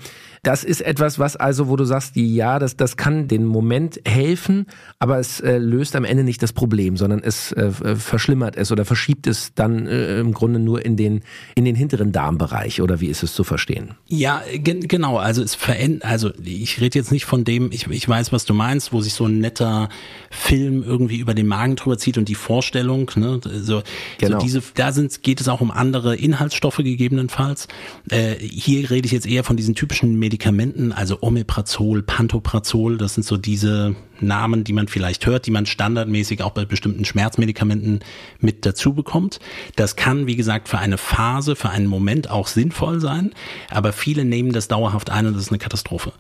Das 0.44 0.64
ist 0.64 0.82
etwas, 0.82 1.18
was 1.18 1.36
also, 1.36 1.70
wo 1.70 1.76
du 1.76 1.86
sagst, 1.86 2.16
ja, 2.16 2.60
das, 2.60 2.78
das 2.78 2.98
kann 2.98 3.28
den 3.28 3.46
Moment 3.46 4.00
helfen, 4.06 4.68
aber 5.00 5.18
es 5.18 5.40
äh, 5.40 5.58
löst 5.58 5.96
am 5.96 6.06
Ende 6.06 6.24
nicht 6.24 6.44
das 6.44 6.54
Problem, 6.54 6.98
sondern 6.98 7.24
es 7.24 7.52
äh, 7.54 7.72
verschlimmert 7.72 8.56
es 8.56 8.72
oder 8.72 8.86
verschiebt 8.86 9.26
es 9.26 9.56
dann 9.56 9.88
äh, 9.88 10.20
im 10.20 10.34
Grunde 10.34 10.60
nur 10.60 10.86
in 10.86 10.98
den, 10.98 11.22
in 11.56 11.66
den 11.66 11.74
hinteren 11.74 12.12
Darmbereich 12.12 12.80
oder 12.84 13.02
wie 13.02 13.05
ist 13.08 13.24
es 13.24 13.34
zu 13.34 13.44
verstehen? 13.44 13.96
Ja, 14.08 14.42
ge 14.54 14.80
genau. 14.88 15.18
Also 15.18 15.42
es 15.42 15.56
verändert, 15.56 16.06
also 16.06 16.32
ich 16.44 16.82
rede 16.82 16.98
jetzt 16.98 17.12
nicht 17.12 17.26
von 17.26 17.44
dem, 17.44 17.72
ich, 17.72 17.88
ich 17.88 18.08
weiß, 18.08 18.32
was 18.32 18.46
du 18.46 18.54
meinst, 18.54 18.94
wo 18.94 19.02
sich 19.02 19.14
so 19.14 19.26
ein 19.26 19.40
netter 19.40 19.90
Film 20.30 20.84
irgendwie 20.84 21.18
über 21.18 21.34
den 21.34 21.48
Magen 21.48 21.76
drüber 21.76 21.98
zieht 21.98 22.18
und 22.18 22.30
die 22.30 22.36
Vorstellung, 22.36 23.12
ne, 23.16 23.40
so, 23.44 23.82
genau. 24.18 24.40
so 24.40 24.46
diese, 24.46 24.62
da 24.76 24.92
sind, 24.92 25.24
geht 25.24 25.42
es 25.42 25.48
auch 25.48 25.62
um 25.62 25.72
andere 25.72 26.16
Inhaltsstoffe 26.16 26.78
gegebenenfalls. 26.78 27.68
Äh, 28.10 28.36
hier 28.36 28.90
rede 28.90 29.06
ich 29.06 29.12
jetzt 29.12 29.28
eher 29.28 29.44
von 29.44 29.58
diesen 29.58 29.76
typischen 29.76 30.20
Medikamenten 30.20 30.36
Medikamenten, 30.56 30.92
also 30.92 31.22
Omeprazol, 31.22 32.04
Pantoprazol, 32.04 32.98
das 32.98 33.16
sind 33.16 33.26
so 33.26 33.38
diese 33.38 33.96
Namen, 34.20 34.64
die 34.64 34.74
man 34.74 34.88
vielleicht 34.88 35.26
hört, 35.26 35.46
die 35.46 35.52
man 35.52 35.66
standardmäßig 35.66 36.42
auch 36.42 36.52
bei 36.52 36.66
bestimmten 36.66 37.06
Schmerzmedikamenten 37.06 38.00
mit 38.40 38.66
dazu 38.66 38.94
bekommt. 38.94 39.40
Das 39.76 39.96
kann, 39.96 40.28
wie 40.28 40.36
gesagt, 40.36 40.70
für 40.70 40.78
eine 40.78 40.98
Phase, 40.98 41.56
für 41.56 41.70
einen 41.70 41.88
Moment 41.88 42.30
auch 42.30 42.48
sinnvoll 42.48 42.95
sein, 43.00 43.34
aber 43.70 43.94
viele 43.94 44.26
nehmen 44.26 44.52
das 44.52 44.68
dauerhaft 44.68 45.10
ein 45.10 45.28
und 45.28 45.34
das 45.34 45.44
ist 45.44 45.50
eine 45.50 45.60
Katastrophe. 45.60 46.14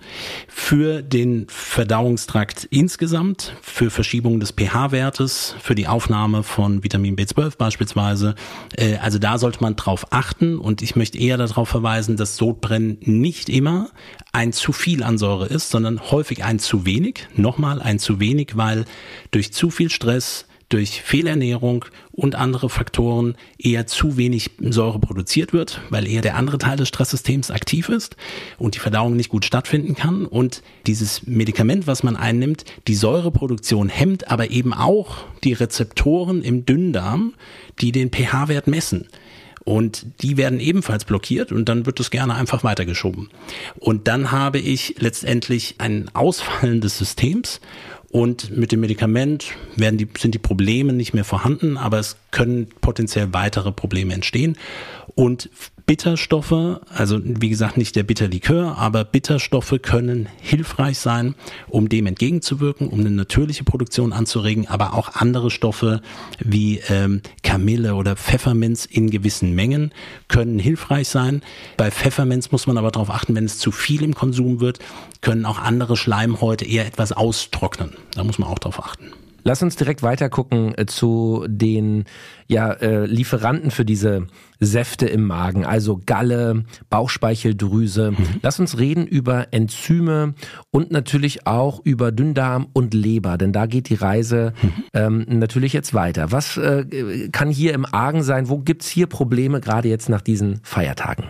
Für 0.47 1.01
den 1.01 1.47
Verdauungstrakt 1.49 2.67
insgesamt, 2.71 3.53
für 3.61 3.89
Verschiebung 3.89 4.39
des 4.39 4.51
pH-Wertes, 4.51 5.55
für 5.59 5.75
die 5.75 5.88
Aufnahme 5.88 6.43
von 6.43 6.83
Vitamin 6.83 7.15
B12 7.15 7.57
beispielsweise, 7.57 8.35
äh, 8.77 8.97
also 8.97 9.19
da 9.19 9.38
sollte 9.38 9.61
man 9.61 9.75
drauf 9.75 10.07
achten 10.11 10.57
und 10.57 10.81
ich 10.81 10.95
möchte 10.95 11.17
eher 11.17 11.38
darauf 11.38 11.69
verweisen, 11.69 12.17
dass 12.17 12.38
Sodbrennen 12.38 12.97
nicht 13.01 13.49
immer 13.49 13.89
ein 14.31 14.51
zu 14.51 14.73
viel 14.73 15.03
an 15.03 15.17
Säure 15.17 15.47
ist, 15.47 15.69
sondern 15.69 15.99
häufig 16.11 16.43
ein 16.43 16.59
zu 16.59 16.85
wenig. 16.85 17.27
Nochmal 17.35 17.81
ein 17.81 17.99
zu 17.99 18.19
wenig, 18.19 18.57
weil 18.57 18.85
durch 19.31 19.53
zu 19.53 19.69
viel 19.69 19.89
Stress, 19.89 20.45
durch 20.75 21.01
Fehlernährung 21.03 21.85
und 22.11 22.35
andere 22.35 22.69
Faktoren 22.69 23.35
eher 23.57 23.88
zu 23.88 24.17
wenig 24.17 24.51
Säure 24.59 24.99
produziert 24.99 25.53
wird, 25.53 25.79
weil 25.89 26.05
eher 26.05 26.21
der 26.21 26.35
andere 26.35 26.57
Teil 26.57 26.75
des 26.75 26.89
Stresssystems 26.89 27.49
aktiv 27.49 27.88
ist 27.88 28.17
und 28.57 28.75
die 28.75 28.79
Verdauung 28.79 29.15
nicht 29.15 29.29
gut 29.29 29.45
stattfinden 29.45 29.95
kann. 29.95 30.25
Und 30.25 30.63
dieses 30.85 31.25
Medikament, 31.27 31.88
was 31.88 32.03
man 32.03 32.17
einnimmt, 32.17 32.65
die 32.89 32.95
Säureproduktion 32.95 33.88
hemmt, 33.88 34.29
aber 34.29 34.51
eben 34.51 34.73
auch 34.73 35.23
die 35.45 35.53
Rezeptoren 35.53 36.41
im 36.41 36.65
Dünndarm, 36.65 37.35
die 37.79 37.93
den 37.93 38.11
pH-Wert 38.11 38.67
messen. 38.67 39.07
Und 39.63 40.05
die 40.21 40.35
werden 40.35 40.59
ebenfalls 40.59 41.05
blockiert 41.05 41.53
und 41.53 41.69
dann 41.69 41.85
wird 41.85 42.01
es 42.01 42.11
gerne 42.11 42.35
einfach 42.35 42.65
weitergeschoben. 42.65 43.29
Und 43.79 44.09
dann 44.09 44.31
habe 44.31 44.59
ich 44.59 44.95
letztendlich 44.99 45.75
ein 45.77 46.09
Ausfallen 46.13 46.81
des 46.81 46.97
Systems 46.97 47.61
und 48.12 48.56
mit 48.56 48.72
dem 48.72 48.80
Medikament 48.80 49.48
werden 49.76 49.98
die, 49.98 50.08
sind 50.18 50.34
die 50.34 50.39
Probleme 50.39 50.94
nicht 50.94 51.13
mehr 51.13 51.26
vorhanden, 51.26 51.78
aber 51.78 52.00
es 52.00 52.18
können 52.32 52.68
potenziell 52.82 53.34
weitere 53.34 53.72
Probleme 53.72 54.13
entstehen. 54.13 54.58
Und 55.15 55.50
Bitterstoffe, 55.86 56.80
also 56.89 57.19
wie 57.24 57.50
gesagt 57.50 57.78
nicht 57.78 57.95
der 57.95 58.04
Bitterlikör, 58.04 58.78
aber 58.78 59.04
Bitterstoffe 59.04 59.76
können 59.84 60.28
hilfreich 60.41 60.98
sein, 60.98 61.36
um 61.67 61.89
dem 61.89 62.08
entgegenzuwirken, 62.08 62.88
um 62.89 63.02
eine 63.02 63.12
natürliche 63.12 63.63
Produktion 63.63 64.12
anzuregen, 64.12 64.67
aber 64.67 64.95
auch 64.95 65.15
andere 65.15 65.52
Stoffe 65.52 66.02
wie 66.39 66.82
ähm, 66.89 67.21
Kamille 67.43 67.93
oder 67.93 68.15
Pfefferminz 68.15 68.86
in 68.86 69.12
gewissen 69.12 69.54
Mengen 69.54 69.91
können 70.28 70.58
hilfreich 70.58 71.08
sein. 71.08 71.43
Bei 71.78 71.91
Pfefferminz 71.91 72.52
muss 72.52 72.65
man 72.65 72.80
aber 72.80 72.89
darauf 72.89 73.12
achten, 73.12 73.36
wenn 73.36 73.45
es 73.45 73.60
zu 73.60 73.71
viel 73.71 74.02
im 74.04 74.15
Konsum 74.15 74.60
wird, 74.60 74.80
können 75.21 75.45
auch 75.45 75.60
andere 75.60 75.98
Schleimhäute 75.98 76.65
eher 76.65 76.88
etwas 76.88 77.12
austrocknen. 77.12 77.91
Da 78.15 78.24
muss 78.24 78.39
man 78.39 78.50
auch 78.50 78.60
darauf 78.60 78.84
achten. 78.84 79.12
Lass 79.47 79.62
uns 79.62 79.75
direkt 79.75 80.01
weiter 80.01 80.27
gucken 80.27 80.73
äh, 80.75 80.88
zu 80.88 81.45
den 81.47 82.05
ja, 82.47 82.71
äh, 82.71 83.05
Lieferanten 83.05 83.69
für 83.69 83.86
diese 83.86 84.25
Säfte 84.60 85.05
im 85.05 85.23
Magen, 85.27 85.65
also 85.65 86.01
Galle, 86.03 86.65
Bauchspeicheldrüse. 86.89 88.12
Mhm. 88.12 88.17
Lass 88.41 88.60
uns 88.60 88.79
reden 88.79 89.05
über 89.05 89.53
Enzyme 89.53 90.34
und 90.71 90.91
natürlich 90.91 91.45
auch 91.45 91.79
über 91.84 92.12
Dünndarm 92.12 92.67
und 92.73 92.95
Leber, 92.95 93.38
denn 93.38 93.53
da 93.53 93.67
geht 93.67 93.89
die 93.89 93.95
Reise 93.95 94.53
mhm. 94.63 94.84
ähm, 94.93 95.25
natürlich 95.27 95.73
jetzt 95.73 95.93
weiter. 95.93 96.31
Was 96.31 96.58
äh, 96.58 97.29
kann 97.31 97.51
hier 97.51 97.75
im 97.75 97.86
Argen 97.86 98.23
sein? 98.23 98.49
Wo 98.49 98.58
gibt's 98.58 98.88
hier 98.88 99.05
Probleme, 99.05 99.62
gerade 99.62 99.89
jetzt 99.89 100.10
nach 100.10 100.21
diesen 100.21 100.60
Feiertagen? 100.63 101.25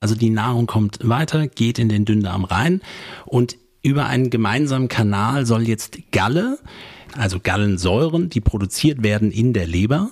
Also 0.00 0.14
die 0.14 0.28
Nahrung 0.28 0.66
kommt 0.66 0.98
weiter, 1.02 1.48
geht 1.48 1.78
in 1.78 1.88
den 1.88 2.04
Dünndarm 2.04 2.44
rein 2.44 2.82
und 3.24 3.56
über 3.82 4.04
einen 4.04 4.28
gemeinsamen 4.28 4.88
Kanal 4.88 5.46
soll 5.46 5.66
jetzt 5.66 5.96
Galle 6.12 6.58
also 7.16 7.38
Gallensäuren, 7.40 8.28
die 8.28 8.40
produziert 8.40 9.02
werden 9.02 9.30
in 9.30 9.52
der 9.52 9.66
Leber, 9.66 10.10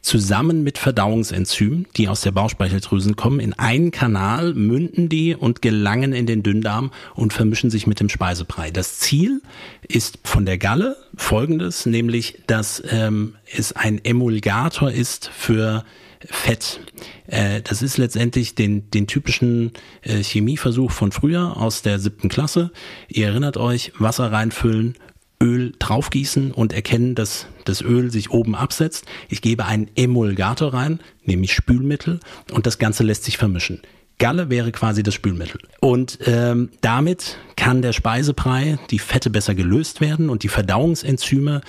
zusammen 0.00 0.62
mit 0.62 0.78
Verdauungsenzymen, 0.78 1.86
die 1.96 2.08
aus 2.08 2.20
der 2.20 2.32
Bauchspeicheldrüse 2.32 3.14
kommen, 3.14 3.40
in 3.40 3.52
einen 3.54 3.90
Kanal 3.90 4.54
münden 4.54 5.08
die 5.08 5.34
und 5.34 5.62
gelangen 5.62 6.12
in 6.12 6.26
den 6.26 6.42
Dünndarm 6.42 6.92
und 7.14 7.32
vermischen 7.32 7.70
sich 7.70 7.86
mit 7.86 8.00
dem 8.00 8.08
Speisebrei. 8.08 8.70
Das 8.70 8.98
Ziel 8.98 9.42
ist 9.86 10.18
von 10.24 10.46
der 10.46 10.58
Galle 10.58 10.96
folgendes, 11.16 11.86
nämlich, 11.86 12.42
dass 12.46 12.82
ähm, 12.90 13.34
es 13.52 13.72
ein 13.72 14.04
Emulgator 14.04 14.90
ist 14.90 15.30
für 15.34 15.84
Fett. 16.20 16.80
Äh, 17.26 17.62
das 17.62 17.82
ist 17.82 17.98
letztendlich 17.98 18.54
den, 18.54 18.90
den 18.90 19.06
typischen 19.06 19.72
äh, 20.02 20.22
Chemieversuch 20.22 20.90
von 20.90 21.12
früher 21.12 21.56
aus 21.56 21.82
der 21.82 21.98
siebten 21.98 22.28
Klasse. 22.28 22.70
Ihr 23.08 23.28
erinnert 23.28 23.56
euch, 23.56 23.92
Wasser 23.98 24.32
reinfüllen, 24.32 24.96
Öl 25.42 25.72
draufgießen 25.78 26.52
und 26.52 26.72
erkennen, 26.72 27.14
dass 27.14 27.46
das 27.64 27.82
Öl 27.82 28.10
sich 28.10 28.30
oben 28.30 28.54
absetzt. 28.54 29.04
Ich 29.28 29.42
gebe 29.42 29.66
einen 29.66 29.90
Emulgator 29.94 30.72
rein, 30.72 31.00
nämlich 31.24 31.52
Spülmittel, 31.52 32.20
und 32.52 32.66
das 32.66 32.78
Ganze 32.78 33.02
lässt 33.02 33.24
sich 33.24 33.36
vermischen. 33.36 33.82
Galle 34.18 34.48
wäre 34.48 34.72
quasi 34.72 35.02
das 35.02 35.14
Spülmittel. 35.14 35.60
Und 35.80 36.18
ähm, 36.24 36.70
damit 36.80 37.36
kann 37.54 37.82
der 37.82 37.92
Speisebrei, 37.92 38.78
die 38.90 38.98
Fette 38.98 39.28
besser 39.28 39.54
gelöst 39.54 40.00
werden 40.00 40.30
und 40.30 40.42
die 40.42 40.48
Verdauungsenzyme, 40.48 41.60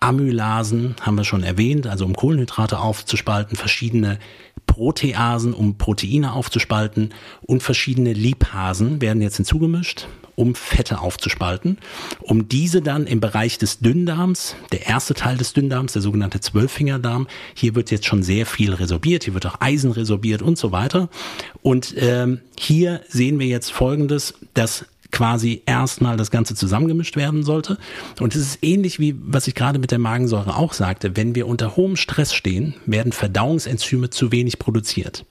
Amylasen, 0.00 0.96
haben 1.00 1.16
wir 1.16 1.24
schon 1.24 1.42
erwähnt, 1.42 1.86
also 1.86 2.04
um 2.04 2.14
Kohlenhydrate 2.14 2.78
aufzuspalten, 2.78 3.56
verschiedene 3.56 4.18
Proteasen, 4.74 5.54
um 5.54 5.78
Proteine 5.78 6.32
aufzuspalten 6.32 7.14
und 7.42 7.62
verschiedene 7.62 8.12
Lipasen 8.12 9.00
werden 9.00 9.22
jetzt 9.22 9.36
hinzugemischt 9.36 10.08
um 10.36 10.56
Fette 10.56 11.00
aufzuspalten, 11.00 11.78
um 12.20 12.48
diese 12.48 12.82
dann 12.82 13.06
im 13.06 13.20
Bereich 13.20 13.56
des 13.56 13.78
Dünndarms, 13.78 14.56
der 14.72 14.86
erste 14.86 15.14
Teil 15.14 15.36
des 15.36 15.52
Dünndarms, 15.52 15.92
der 15.92 16.02
sogenannte 16.02 16.40
Zwölffingerdarm, 16.40 17.28
hier 17.54 17.76
wird 17.76 17.92
jetzt 17.92 18.06
schon 18.06 18.24
sehr 18.24 18.44
viel 18.44 18.74
resorbiert, 18.74 19.22
hier 19.22 19.34
wird 19.34 19.46
auch 19.46 19.60
Eisen 19.60 19.92
resorbiert 19.92 20.42
und 20.42 20.58
so 20.58 20.72
weiter. 20.72 21.08
Und 21.62 21.94
ähm, 21.96 22.40
hier 22.58 23.00
sehen 23.06 23.38
wir 23.38 23.46
jetzt 23.46 23.70
Folgendes, 23.70 24.34
dass 24.54 24.86
quasi 25.14 25.62
erstmal 25.64 26.16
das 26.16 26.32
Ganze 26.32 26.56
zusammengemischt 26.56 27.16
werden 27.16 27.44
sollte. 27.44 27.78
Und 28.20 28.34
es 28.34 28.42
ist 28.42 28.58
ähnlich 28.62 28.98
wie, 28.98 29.14
was 29.24 29.46
ich 29.46 29.54
gerade 29.54 29.78
mit 29.78 29.92
der 29.92 30.00
Magensäure 30.00 30.56
auch 30.56 30.72
sagte, 30.72 31.16
wenn 31.16 31.36
wir 31.36 31.46
unter 31.46 31.76
hohem 31.76 31.94
Stress 31.94 32.34
stehen, 32.34 32.74
werden 32.84 33.12
Verdauungsenzyme 33.12 34.10
zu 34.10 34.32
wenig 34.32 34.58
produziert. 34.58 35.24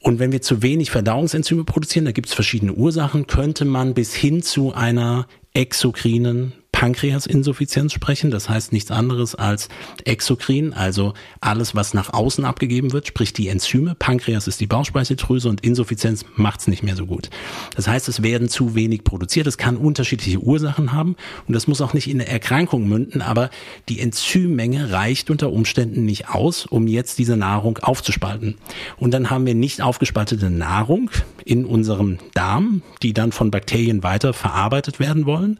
Und 0.00 0.18
wenn 0.18 0.32
wir 0.32 0.40
zu 0.40 0.62
wenig 0.62 0.90
Verdauungsenzyme 0.90 1.64
produzieren, 1.64 2.06
da 2.06 2.12
gibt 2.12 2.28
es 2.28 2.34
verschiedene 2.34 2.72
Ursachen, 2.72 3.26
könnte 3.26 3.66
man 3.66 3.92
bis 3.92 4.14
hin 4.14 4.42
zu 4.42 4.72
einer 4.72 5.26
exokrinen 5.52 6.54
Pankreasinsuffizienz 6.78 7.92
sprechen. 7.92 8.30
Das 8.30 8.48
heißt 8.48 8.72
nichts 8.72 8.92
anderes 8.92 9.34
als 9.34 9.68
Exokrin, 10.04 10.72
also 10.72 11.12
alles, 11.40 11.74
was 11.74 11.92
nach 11.92 12.12
außen 12.12 12.44
abgegeben 12.44 12.92
wird, 12.92 13.08
sprich 13.08 13.32
die 13.32 13.48
Enzyme. 13.48 13.96
Pankreas 13.96 14.46
ist 14.46 14.60
die 14.60 14.68
Bauchspeicheldrüse 14.68 15.48
und 15.48 15.64
Insuffizienz 15.64 16.24
macht's 16.36 16.68
nicht 16.68 16.84
mehr 16.84 16.94
so 16.94 17.06
gut. 17.06 17.30
Das 17.74 17.88
heißt, 17.88 18.08
es 18.08 18.22
werden 18.22 18.48
zu 18.48 18.76
wenig 18.76 19.02
produziert. 19.02 19.48
Es 19.48 19.58
kann 19.58 19.76
unterschiedliche 19.76 20.38
Ursachen 20.38 20.92
haben 20.92 21.16
und 21.48 21.54
das 21.54 21.66
muss 21.66 21.80
auch 21.80 21.94
nicht 21.94 22.08
in 22.08 22.20
eine 22.20 22.30
Erkrankung 22.30 22.88
münden, 22.88 23.22
aber 23.22 23.50
die 23.88 23.98
Enzymmenge 23.98 24.92
reicht 24.92 25.30
unter 25.30 25.50
Umständen 25.50 26.04
nicht 26.04 26.28
aus, 26.28 26.64
um 26.64 26.86
jetzt 26.86 27.18
diese 27.18 27.36
Nahrung 27.36 27.78
aufzuspalten. 27.78 28.54
Und 28.98 29.12
dann 29.12 29.30
haben 29.30 29.46
wir 29.46 29.56
nicht 29.56 29.82
aufgespaltete 29.82 30.48
Nahrung 30.48 31.10
in 31.44 31.64
unserem 31.64 32.18
Darm, 32.34 32.82
die 33.02 33.14
dann 33.14 33.32
von 33.32 33.50
Bakterien 33.50 34.04
weiter 34.04 34.32
verarbeitet 34.32 35.00
werden 35.00 35.26
wollen 35.26 35.58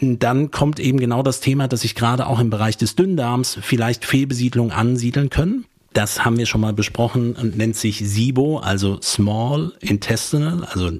dann 0.00 0.50
kommt 0.50 0.80
eben 0.80 0.98
genau 0.98 1.22
das 1.22 1.40
Thema, 1.40 1.68
dass 1.68 1.82
sich 1.82 1.94
gerade 1.94 2.26
auch 2.26 2.40
im 2.40 2.50
Bereich 2.50 2.76
des 2.76 2.96
Dünndarms 2.96 3.58
vielleicht 3.60 4.04
Fehlbesiedlungen 4.04 4.72
ansiedeln 4.72 5.30
können. 5.30 5.66
Das 5.92 6.24
haben 6.24 6.38
wir 6.38 6.46
schon 6.46 6.60
mal 6.60 6.72
besprochen 6.72 7.34
und 7.34 7.56
nennt 7.56 7.76
sich 7.76 7.98
SIBO, 7.98 8.58
also 8.58 9.00
Small 9.02 9.72
Intestinal, 9.80 10.64
also 10.64 10.90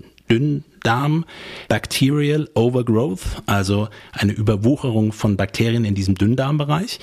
Dünndarm, 0.80 1.24
Bacterial 1.68 2.48
Overgrowth, 2.54 3.42
also 3.46 3.88
eine 4.12 4.32
Überwucherung 4.32 5.12
von 5.12 5.36
Bakterien 5.36 5.84
in 5.84 5.94
diesem 5.94 6.14
Dünndarmbereich. 6.14 6.98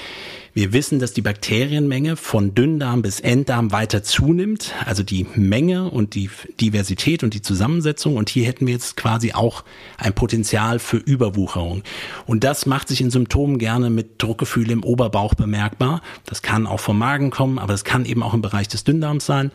Wir 0.57 0.73
wissen, 0.73 0.97
dass 0.97 1.13
die 1.13 1.21
Bakterienmenge 1.21 2.15
von 2.15 2.55
Dünndarm 2.55 3.03
bis 3.03 3.19
Enddarm 3.19 3.71
weiter 3.71 4.01
zunimmt, 4.01 4.73
also 4.87 5.03
die 5.03 5.27
Menge 5.35 5.91
und 5.91 6.15
die 6.15 6.31
Diversität 6.59 7.21
und 7.21 7.35
die 7.35 7.43
Zusammensetzung. 7.43 8.15
Und 8.15 8.29
hier 8.29 8.47
hätten 8.47 8.65
wir 8.65 8.73
jetzt 8.73 8.97
quasi 8.97 9.33
auch 9.33 9.63
ein 9.99 10.13
Potenzial 10.13 10.79
für 10.79 10.97
Überwucherung. 10.97 11.83
Und 12.25 12.43
das 12.43 12.65
macht 12.65 12.87
sich 12.87 13.01
in 13.01 13.11
Symptomen 13.11 13.59
gerne 13.59 13.91
mit 13.91 14.15
Druckgefühl 14.17 14.71
im 14.71 14.83
Oberbauch 14.83 15.35
bemerkbar. 15.35 16.01
Das 16.25 16.41
kann 16.41 16.65
auch 16.65 16.79
vom 16.79 16.97
Magen 16.97 17.29
kommen, 17.29 17.59
aber 17.59 17.75
es 17.75 17.83
kann 17.83 18.05
eben 18.05 18.23
auch 18.23 18.33
im 18.33 18.41
Bereich 18.41 18.67
des 18.67 18.83
Dünndarms 18.83 19.27
sein. 19.27 19.51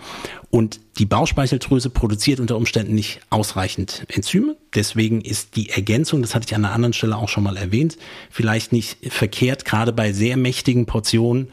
Und 0.50 0.78
die 0.98 1.06
Bauchspeicheldrüse 1.06 1.90
produziert 1.90 2.38
unter 2.38 2.56
Umständen 2.56 2.94
nicht 2.94 3.22
ausreichend 3.30 4.04
Enzyme. 4.12 4.56
Deswegen 4.74 5.20
ist 5.20 5.56
die 5.56 5.70
Ergänzung, 5.70 6.22
das 6.22 6.34
hatte 6.34 6.46
ich 6.48 6.54
an 6.54 6.64
einer 6.64 6.74
anderen 6.74 6.92
Stelle 6.92 7.16
auch 7.16 7.28
schon 7.28 7.44
mal 7.44 7.56
erwähnt, 7.56 7.98
vielleicht 8.30 8.72
nicht 8.72 8.98
verkehrt, 9.12 9.64
gerade 9.64 9.92
bei 9.92 10.12
sehr 10.12 10.36
mächtigen 10.36 10.86
Portionen 10.86 11.48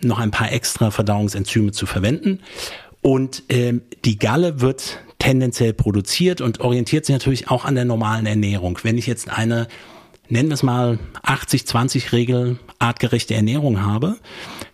noch 0.00 0.18
ein 0.18 0.30
paar 0.30 0.52
extra 0.52 0.90
Verdauungsenzyme 0.90 1.72
zu 1.72 1.86
verwenden. 1.86 2.40
Und 3.02 3.44
ähm, 3.48 3.82
die 4.04 4.18
Galle 4.18 4.60
wird 4.60 4.98
tendenziell 5.18 5.72
produziert 5.72 6.40
und 6.40 6.60
orientiert 6.60 7.06
sich 7.06 7.14
natürlich 7.14 7.48
auch 7.48 7.64
an 7.64 7.74
der 7.74 7.84
normalen 7.84 8.26
Ernährung. 8.26 8.78
Wenn 8.82 8.98
ich 8.98 9.06
jetzt 9.06 9.28
eine 9.28 9.68
nennen 10.28 10.48
wir 10.48 10.54
es 10.54 10.62
mal 10.62 10.98
80-20-Regel 11.24 12.58
artgerechte 12.78 13.34
Ernährung 13.34 13.82
habe, 13.82 14.16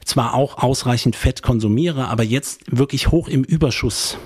zwar 0.04 0.34
auch 0.34 0.58
ausreichend 0.58 1.16
Fett 1.16 1.42
konsumiere, 1.42 2.08
aber 2.08 2.22
jetzt 2.22 2.60
wirklich 2.70 3.10
hoch 3.10 3.28
im 3.28 3.44
Überschuss 3.44 4.18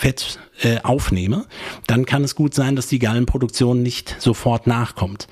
Fett 0.00 0.38
äh, 0.62 0.78
aufnehme, 0.82 1.44
dann 1.86 2.06
kann 2.06 2.24
es 2.24 2.34
gut 2.34 2.54
sein, 2.54 2.74
dass 2.74 2.86
die 2.86 2.98
Gallenproduktion 2.98 3.82
nicht 3.82 4.16
sofort 4.18 4.66
nachkommt. 4.66 5.28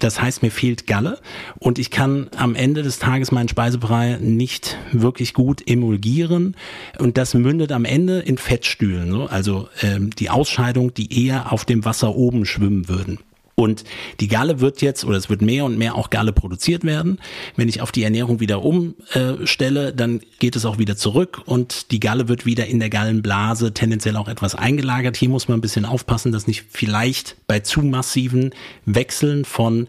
Das 0.00 0.18
heißt, 0.18 0.42
mir 0.42 0.50
fehlt 0.50 0.86
Galle 0.86 1.18
und 1.58 1.78
ich 1.78 1.90
kann 1.90 2.30
am 2.34 2.54
Ende 2.54 2.82
des 2.82 2.98
Tages 2.98 3.32
meinen 3.32 3.50
Speisebrei 3.50 4.16
nicht 4.18 4.78
wirklich 4.92 5.34
gut 5.34 5.68
emulgieren 5.68 6.56
und 6.98 7.18
das 7.18 7.34
mündet 7.34 7.70
am 7.70 7.84
Ende 7.84 8.20
in 8.20 8.38
Fettstühlen, 8.38 9.10
so? 9.10 9.26
also 9.26 9.68
ähm, 9.82 10.08
die 10.16 10.30
Ausscheidung, 10.30 10.94
die 10.94 11.26
eher 11.26 11.52
auf 11.52 11.66
dem 11.66 11.84
Wasser 11.84 12.16
oben 12.16 12.46
schwimmen 12.46 12.88
würden. 12.88 13.18
Und 13.58 13.82
die 14.20 14.28
Galle 14.28 14.60
wird 14.60 14.82
jetzt, 14.82 15.04
oder 15.04 15.16
es 15.16 15.28
wird 15.28 15.42
mehr 15.42 15.64
und 15.64 15.76
mehr 15.76 15.96
auch 15.96 16.10
Galle 16.10 16.32
produziert 16.32 16.84
werden. 16.84 17.18
Wenn 17.56 17.68
ich 17.68 17.80
auf 17.80 17.90
die 17.90 18.04
Ernährung 18.04 18.38
wieder 18.38 18.62
umstelle, 18.62 19.92
dann 19.92 20.20
geht 20.38 20.54
es 20.54 20.64
auch 20.64 20.78
wieder 20.78 20.96
zurück 20.96 21.42
und 21.44 21.90
die 21.90 21.98
Galle 21.98 22.28
wird 22.28 22.46
wieder 22.46 22.66
in 22.66 22.78
der 22.78 22.88
Gallenblase 22.88 23.74
tendenziell 23.74 24.16
auch 24.16 24.28
etwas 24.28 24.54
eingelagert. 24.54 25.16
Hier 25.16 25.28
muss 25.28 25.48
man 25.48 25.58
ein 25.58 25.60
bisschen 25.60 25.86
aufpassen, 25.86 26.30
dass 26.30 26.46
nicht 26.46 26.66
vielleicht 26.70 27.36
bei 27.48 27.58
zu 27.58 27.82
massiven 27.82 28.54
Wechseln 28.86 29.44
von 29.44 29.88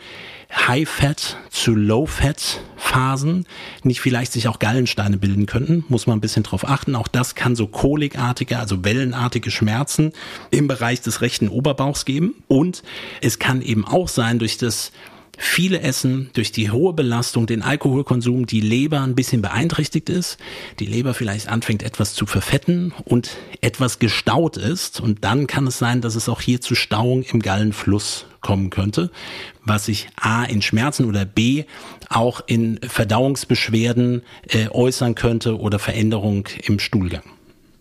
High-Fat 0.51 1.37
zu 1.49 1.75
Low-Fat-Phasen 1.75 3.45
nicht 3.83 4.01
vielleicht 4.01 4.31
sich 4.31 4.47
auch 4.47 4.59
Gallensteine 4.59 5.17
bilden 5.17 5.45
könnten, 5.45 5.85
muss 5.89 6.07
man 6.07 6.17
ein 6.17 6.21
bisschen 6.21 6.43
drauf 6.43 6.67
achten. 6.67 6.95
Auch 6.95 7.07
das 7.07 7.35
kann 7.35 7.55
so 7.55 7.67
kolikartige, 7.67 8.57
also 8.57 8.83
wellenartige 8.83 9.51
Schmerzen 9.51 10.13
im 10.49 10.67
Bereich 10.67 11.01
des 11.01 11.21
rechten 11.21 11.49
Oberbauchs 11.49 12.05
geben. 12.05 12.43
Und 12.47 12.83
es 13.21 13.37
kann 13.37 13.61
eben 13.61 13.85
auch 13.85 14.07
sein, 14.07 14.39
durch 14.39 14.57
das 14.57 14.91
viele 15.39 15.79
Essen, 15.79 16.29
durch 16.33 16.51
die 16.51 16.69
hohe 16.69 16.93
Belastung, 16.93 17.47
den 17.47 17.61
Alkoholkonsum, 17.61 18.45
die 18.45 18.59
Leber 18.59 19.01
ein 19.01 19.15
bisschen 19.15 19.41
beeinträchtigt 19.41 20.09
ist, 20.09 20.37
die 20.79 20.85
Leber 20.85 21.13
vielleicht 21.13 21.47
anfängt 21.47 21.81
etwas 21.81 22.13
zu 22.13 22.25
verfetten 22.25 22.93
und 23.05 23.37
etwas 23.61 23.99
gestaut 23.99 24.57
ist. 24.57 24.99
Und 24.99 25.23
dann 25.23 25.47
kann 25.47 25.65
es 25.65 25.79
sein, 25.79 26.01
dass 26.01 26.15
es 26.15 26.27
auch 26.27 26.41
hier 26.41 26.59
zu 26.59 26.75
Stauung 26.75 27.23
im 27.23 27.41
Gallenfluss 27.41 28.25
kommen 28.41 28.69
könnte, 28.69 29.11
was 29.63 29.85
sich 29.85 30.07
A 30.17 30.43
in 30.43 30.61
Schmerzen 30.61 31.05
oder 31.05 31.25
B 31.25 31.63
auch 32.09 32.41
in 32.45 32.79
Verdauungsbeschwerden 32.85 34.23
äh, 34.47 34.67
äußern 34.69 35.15
könnte 35.15 35.57
oder 35.57 35.79
Veränderung 35.79 36.47
im 36.63 36.79
Stuhlgang. 36.79 37.23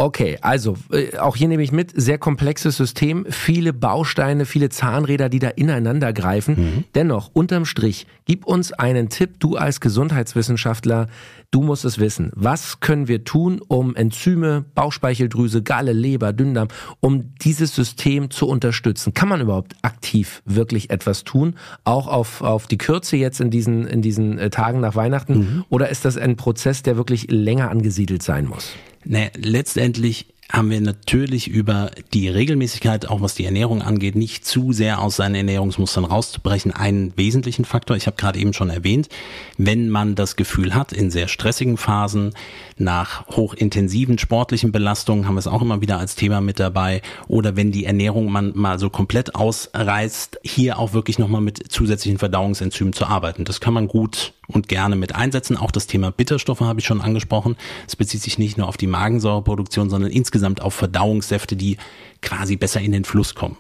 Okay, 0.00 0.38
also 0.42 0.76
äh, 0.92 1.16
auch 1.18 1.34
hier 1.34 1.48
nehme 1.48 1.62
ich 1.64 1.72
mit, 1.72 1.92
sehr 1.94 2.18
komplexes 2.18 2.76
System, 2.76 3.26
viele 3.28 3.72
Bausteine, 3.72 4.46
viele 4.46 4.68
Zahnräder, 4.68 5.28
die 5.28 5.40
da 5.40 5.48
ineinander 5.48 6.12
greifen. 6.12 6.54
Mhm. 6.56 6.84
Dennoch, 6.94 7.30
unterm 7.32 7.64
Strich, 7.64 8.06
gib 8.24 8.46
uns 8.46 8.72
einen 8.72 9.08
Tipp, 9.08 9.40
du 9.40 9.56
als 9.56 9.80
Gesundheitswissenschaftler, 9.80 11.08
du 11.50 11.62
musst 11.62 11.84
es 11.84 11.98
wissen. 11.98 12.30
Was 12.36 12.78
können 12.78 13.08
wir 13.08 13.24
tun, 13.24 13.60
um 13.66 13.96
Enzyme, 13.96 14.64
Bauchspeicheldrüse, 14.76 15.64
Galle, 15.64 15.92
Leber, 15.92 16.32
Dünndarm, 16.32 16.68
um 17.00 17.34
dieses 17.42 17.74
System 17.74 18.30
zu 18.30 18.46
unterstützen? 18.46 19.14
Kann 19.14 19.28
man 19.28 19.40
überhaupt 19.40 19.74
aktiv 19.82 20.42
wirklich 20.44 20.90
etwas 20.90 21.24
tun? 21.24 21.56
Auch 21.82 22.06
auf, 22.06 22.40
auf 22.42 22.68
die 22.68 22.78
Kürze 22.78 23.16
jetzt 23.16 23.40
in 23.40 23.50
diesen, 23.50 23.84
in 23.88 24.00
diesen 24.00 24.38
äh, 24.38 24.48
Tagen 24.50 24.78
nach 24.78 24.94
Weihnachten? 24.94 25.38
Mhm. 25.38 25.64
Oder 25.70 25.88
ist 25.88 26.04
das 26.04 26.16
ein 26.16 26.36
Prozess, 26.36 26.84
der 26.84 26.96
wirklich 26.96 27.26
länger 27.32 27.68
angesiedelt 27.68 28.22
sein 28.22 28.46
muss? 28.46 28.74
Nee, 29.04 29.30
letztendlich 29.36 30.26
haben 30.50 30.70
wir 30.70 30.80
natürlich 30.80 31.48
über 31.48 31.90
die 32.14 32.28
Regelmäßigkeit, 32.28 33.08
auch 33.08 33.20
was 33.20 33.34
die 33.34 33.44
Ernährung 33.44 33.82
angeht, 33.82 34.16
nicht 34.16 34.46
zu 34.46 34.72
sehr 34.72 35.02
aus 35.02 35.16
seinen 35.16 35.34
Ernährungsmustern 35.34 36.06
rauszubrechen, 36.06 36.72
einen 36.72 37.12
wesentlichen 37.16 37.66
Faktor. 37.66 37.96
Ich 37.98 38.06
habe 38.06 38.16
gerade 38.16 38.38
eben 38.38 38.54
schon 38.54 38.70
erwähnt, 38.70 39.10
wenn 39.58 39.90
man 39.90 40.14
das 40.14 40.36
Gefühl 40.36 40.74
hat, 40.74 40.92
in 40.94 41.10
sehr 41.10 41.28
stressigen 41.28 41.76
Phasen, 41.76 42.32
nach 42.78 43.26
hochintensiven 43.28 44.16
sportlichen 44.16 44.72
Belastungen 44.72 45.26
haben 45.26 45.34
wir 45.34 45.40
es 45.40 45.46
auch 45.46 45.60
immer 45.60 45.82
wieder 45.82 45.98
als 45.98 46.14
Thema 46.14 46.40
mit 46.40 46.58
dabei, 46.58 47.02
oder 47.26 47.56
wenn 47.56 47.70
die 47.70 47.84
Ernährung 47.84 48.32
man 48.32 48.52
mal 48.54 48.78
so 48.78 48.88
komplett 48.88 49.34
ausreißt, 49.34 50.40
hier 50.44 50.78
auch 50.78 50.94
wirklich 50.94 51.18
nochmal 51.18 51.42
mit 51.42 51.70
zusätzlichen 51.70 52.18
Verdauungsenzymen 52.18 52.94
zu 52.94 53.04
arbeiten. 53.04 53.44
Das 53.44 53.60
kann 53.60 53.74
man 53.74 53.86
gut 53.86 54.32
und 54.48 54.66
gerne 54.68 54.96
mit 54.96 55.14
einsetzen. 55.14 55.56
Auch 55.56 55.70
das 55.70 55.86
Thema 55.86 56.10
Bitterstoffe 56.10 56.60
habe 56.60 56.80
ich 56.80 56.86
schon 56.86 57.00
angesprochen. 57.00 57.56
Es 57.86 57.96
bezieht 57.96 58.22
sich 58.22 58.38
nicht 58.38 58.58
nur 58.58 58.66
auf 58.66 58.76
die 58.76 58.86
Magensäureproduktion, 58.86 59.90
sondern 59.90 60.10
insgesamt 60.10 60.62
auf 60.62 60.74
Verdauungssäfte, 60.74 61.54
die 61.54 61.76
quasi 62.22 62.56
besser 62.56 62.80
in 62.80 62.92
den 62.92 63.04
Fluss 63.04 63.34
kommen. 63.34 63.56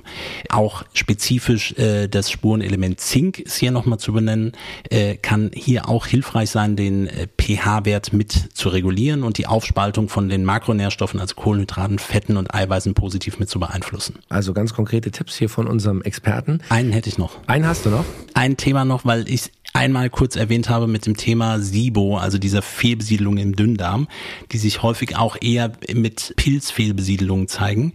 Auch 0.48 0.84
spezifisch 0.92 1.72
äh, 1.78 2.08
das 2.08 2.30
Spurenelement 2.30 3.00
Zink 3.00 3.38
ist 3.38 3.56
hier 3.56 3.70
nochmal 3.70 3.98
zu 3.98 4.12
benennen, 4.12 4.52
äh, 4.90 5.16
kann 5.16 5.50
hier 5.54 5.88
auch 5.88 6.06
hilfreich 6.06 6.50
sein, 6.50 6.76
den 6.76 7.06
äh, 7.06 7.28
pH-Wert 7.40 8.12
mit 8.12 8.32
zu 8.54 8.68
regulieren 8.68 9.22
und 9.22 9.38
die 9.38 9.46
Aufspaltung 9.46 10.08
von 10.08 10.28
den 10.28 10.44
Makronährstoffen, 10.44 11.20
also 11.20 11.34
Kohlenhydraten, 11.34 11.98
Fetten 11.98 12.36
und 12.36 12.54
Eiweißen 12.54 12.94
positiv 12.94 13.38
mit 13.38 13.48
zu 13.48 13.60
beeinflussen. 13.60 14.18
Also 14.28 14.52
ganz 14.52 14.74
konkrete 14.74 15.10
Tipps 15.10 15.36
hier 15.36 15.48
von 15.48 15.66
unserem 15.66 16.02
Experten. 16.02 16.60
Einen 16.68 16.92
hätte 16.92 17.08
ich 17.08 17.18
noch. 17.18 17.38
Einen 17.46 17.66
hast 17.66 17.86
du 17.86 17.90
noch? 17.90 18.04
Ein 18.34 18.56
Thema 18.56 18.84
noch, 18.84 19.04
weil 19.04 19.28
ich 19.28 19.50
einmal 19.72 20.10
kurz 20.10 20.36
erwähnt 20.36 20.68
habe 20.68 20.86
mit 20.86 21.06
dem 21.06 21.16
Thema 21.16 21.60
SIBO, 21.60 22.16
also 22.16 22.38
dieser 22.38 22.62
Fehlbesiedelung 22.62 23.38
im 23.38 23.54
Dünndarm, 23.54 24.08
die 24.50 24.58
sich 24.58 24.82
häufig 24.82 25.16
auch 25.16 25.36
eher 25.40 25.72
mit 25.94 26.34
Pilzfehlbesiedelungen 26.36 27.48
zeigen. 27.48 27.92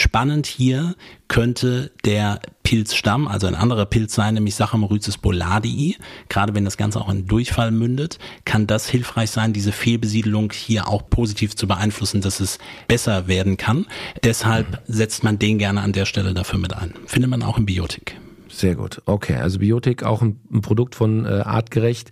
Spannend 0.00 0.46
hier 0.46 0.94
könnte 1.28 1.90
der 2.06 2.40
Pilzstamm, 2.62 3.28
also 3.28 3.46
ein 3.46 3.54
anderer 3.54 3.84
Pilz 3.84 4.14
sein, 4.14 4.32
nämlich 4.32 4.54
Saccharomyces 4.54 5.18
boulardii. 5.18 5.98
Gerade 6.30 6.54
wenn 6.54 6.64
das 6.64 6.78
Ganze 6.78 7.02
auch 7.02 7.10
in 7.10 7.26
Durchfall 7.26 7.70
mündet, 7.70 8.18
kann 8.46 8.66
das 8.66 8.88
hilfreich 8.88 9.30
sein, 9.30 9.52
diese 9.52 9.72
Fehlbesiedelung 9.72 10.52
hier 10.54 10.88
auch 10.88 11.10
positiv 11.10 11.54
zu 11.54 11.68
beeinflussen, 11.68 12.22
dass 12.22 12.40
es 12.40 12.58
besser 12.88 13.28
werden 13.28 13.58
kann. 13.58 13.84
Deshalb 14.24 14.80
setzt 14.86 15.22
man 15.22 15.38
den 15.38 15.58
gerne 15.58 15.82
an 15.82 15.92
der 15.92 16.06
Stelle 16.06 16.32
dafür 16.32 16.58
mit 16.58 16.72
ein. 16.74 16.94
Findet 17.04 17.30
man 17.30 17.42
auch 17.42 17.58
im 17.58 17.66
Biotik. 17.66 18.16
Sehr 18.48 18.76
gut. 18.76 19.02
Okay, 19.04 19.36
also 19.36 19.58
Biotik 19.58 20.02
auch 20.02 20.22
ein, 20.22 20.40
ein 20.50 20.62
Produkt 20.62 20.94
von 20.94 21.26
äh, 21.26 21.28
artgerecht, 21.28 22.10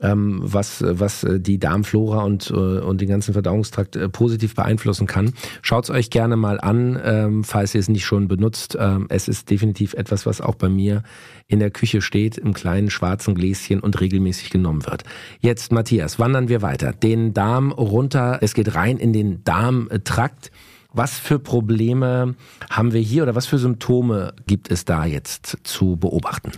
ähm, 0.00 0.40
was, 0.42 0.82
was 0.86 1.24
äh, 1.24 1.40
die 1.40 1.58
Darmflora 1.58 2.22
und, 2.22 2.50
äh, 2.50 2.54
und 2.54 3.00
den 3.00 3.08
ganzen 3.08 3.32
Verdauungstrakt 3.32 3.96
äh, 3.96 4.08
positiv 4.08 4.54
beeinflussen 4.54 5.06
kann. 5.06 5.32
Schaut's 5.62 5.90
euch 5.90 6.10
gerne 6.10 6.36
mal 6.36 6.60
an, 6.60 7.00
ähm, 7.04 7.44
falls 7.44 7.74
ihr 7.74 7.80
es 7.80 7.88
nicht 7.88 8.04
schon 8.04 8.28
benutzt. 8.28 8.76
Ähm, 8.78 9.06
es 9.08 9.28
ist 9.28 9.50
definitiv 9.50 9.94
etwas, 9.94 10.26
was 10.26 10.40
auch 10.40 10.54
bei 10.54 10.68
mir 10.68 11.02
in 11.46 11.58
der 11.58 11.70
Küche 11.70 12.00
steht, 12.00 12.38
im 12.38 12.54
kleinen 12.54 12.90
schwarzen 12.90 13.34
Gläschen 13.34 13.80
und 13.80 14.00
regelmäßig 14.00 14.50
genommen 14.50 14.86
wird. 14.86 15.04
Jetzt, 15.40 15.72
Matthias, 15.72 16.18
wandern 16.18 16.48
wir 16.48 16.62
weiter. 16.62 16.92
Den 16.92 17.34
Darm 17.34 17.72
runter, 17.72 18.38
es 18.40 18.54
geht 18.54 18.74
rein 18.74 18.98
in 18.98 19.12
den 19.12 19.44
Darmtrakt. 19.44 20.50
Was 20.94 21.18
für 21.18 21.38
Probleme 21.38 22.34
haben 22.68 22.92
wir 22.92 23.00
hier 23.00 23.22
oder 23.22 23.34
was 23.34 23.46
für 23.46 23.58
Symptome 23.58 24.34
gibt 24.46 24.70
es 24.70 24.84
da 24.84 25.06
jetzt 25.06 25.56
zu 25.62 25.96
beobachten? 25.96 26.52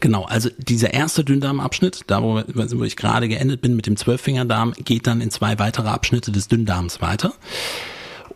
Genau, 0.00 0.24
also 0.24 0.50
dieser 0.58 0.92
erste 0.92 1.24
Dünndarmabschnitt, 1.24 2.02
da 2.06 2.22
wo, 2.22 2.42
wo 2.46 2.84
ich 2.84 2.96
gerade 2.96 3.28
geendet 3.28 3.60
bin 3.60 3.76
mit 3.76 3.86
dem 3.86 3.96
Zwölffingerdarm, 3.96 4.74
geht 4.84 5.06
dann 5.06 5.20
in 5.20 5.30
zwei 5.30 5.58
weitere 5.58 5.88
Abschnitte 5.88 6.32
des 6.32 6.48
Dünndarms 6.48 7.00
weiter. 7.00 7.32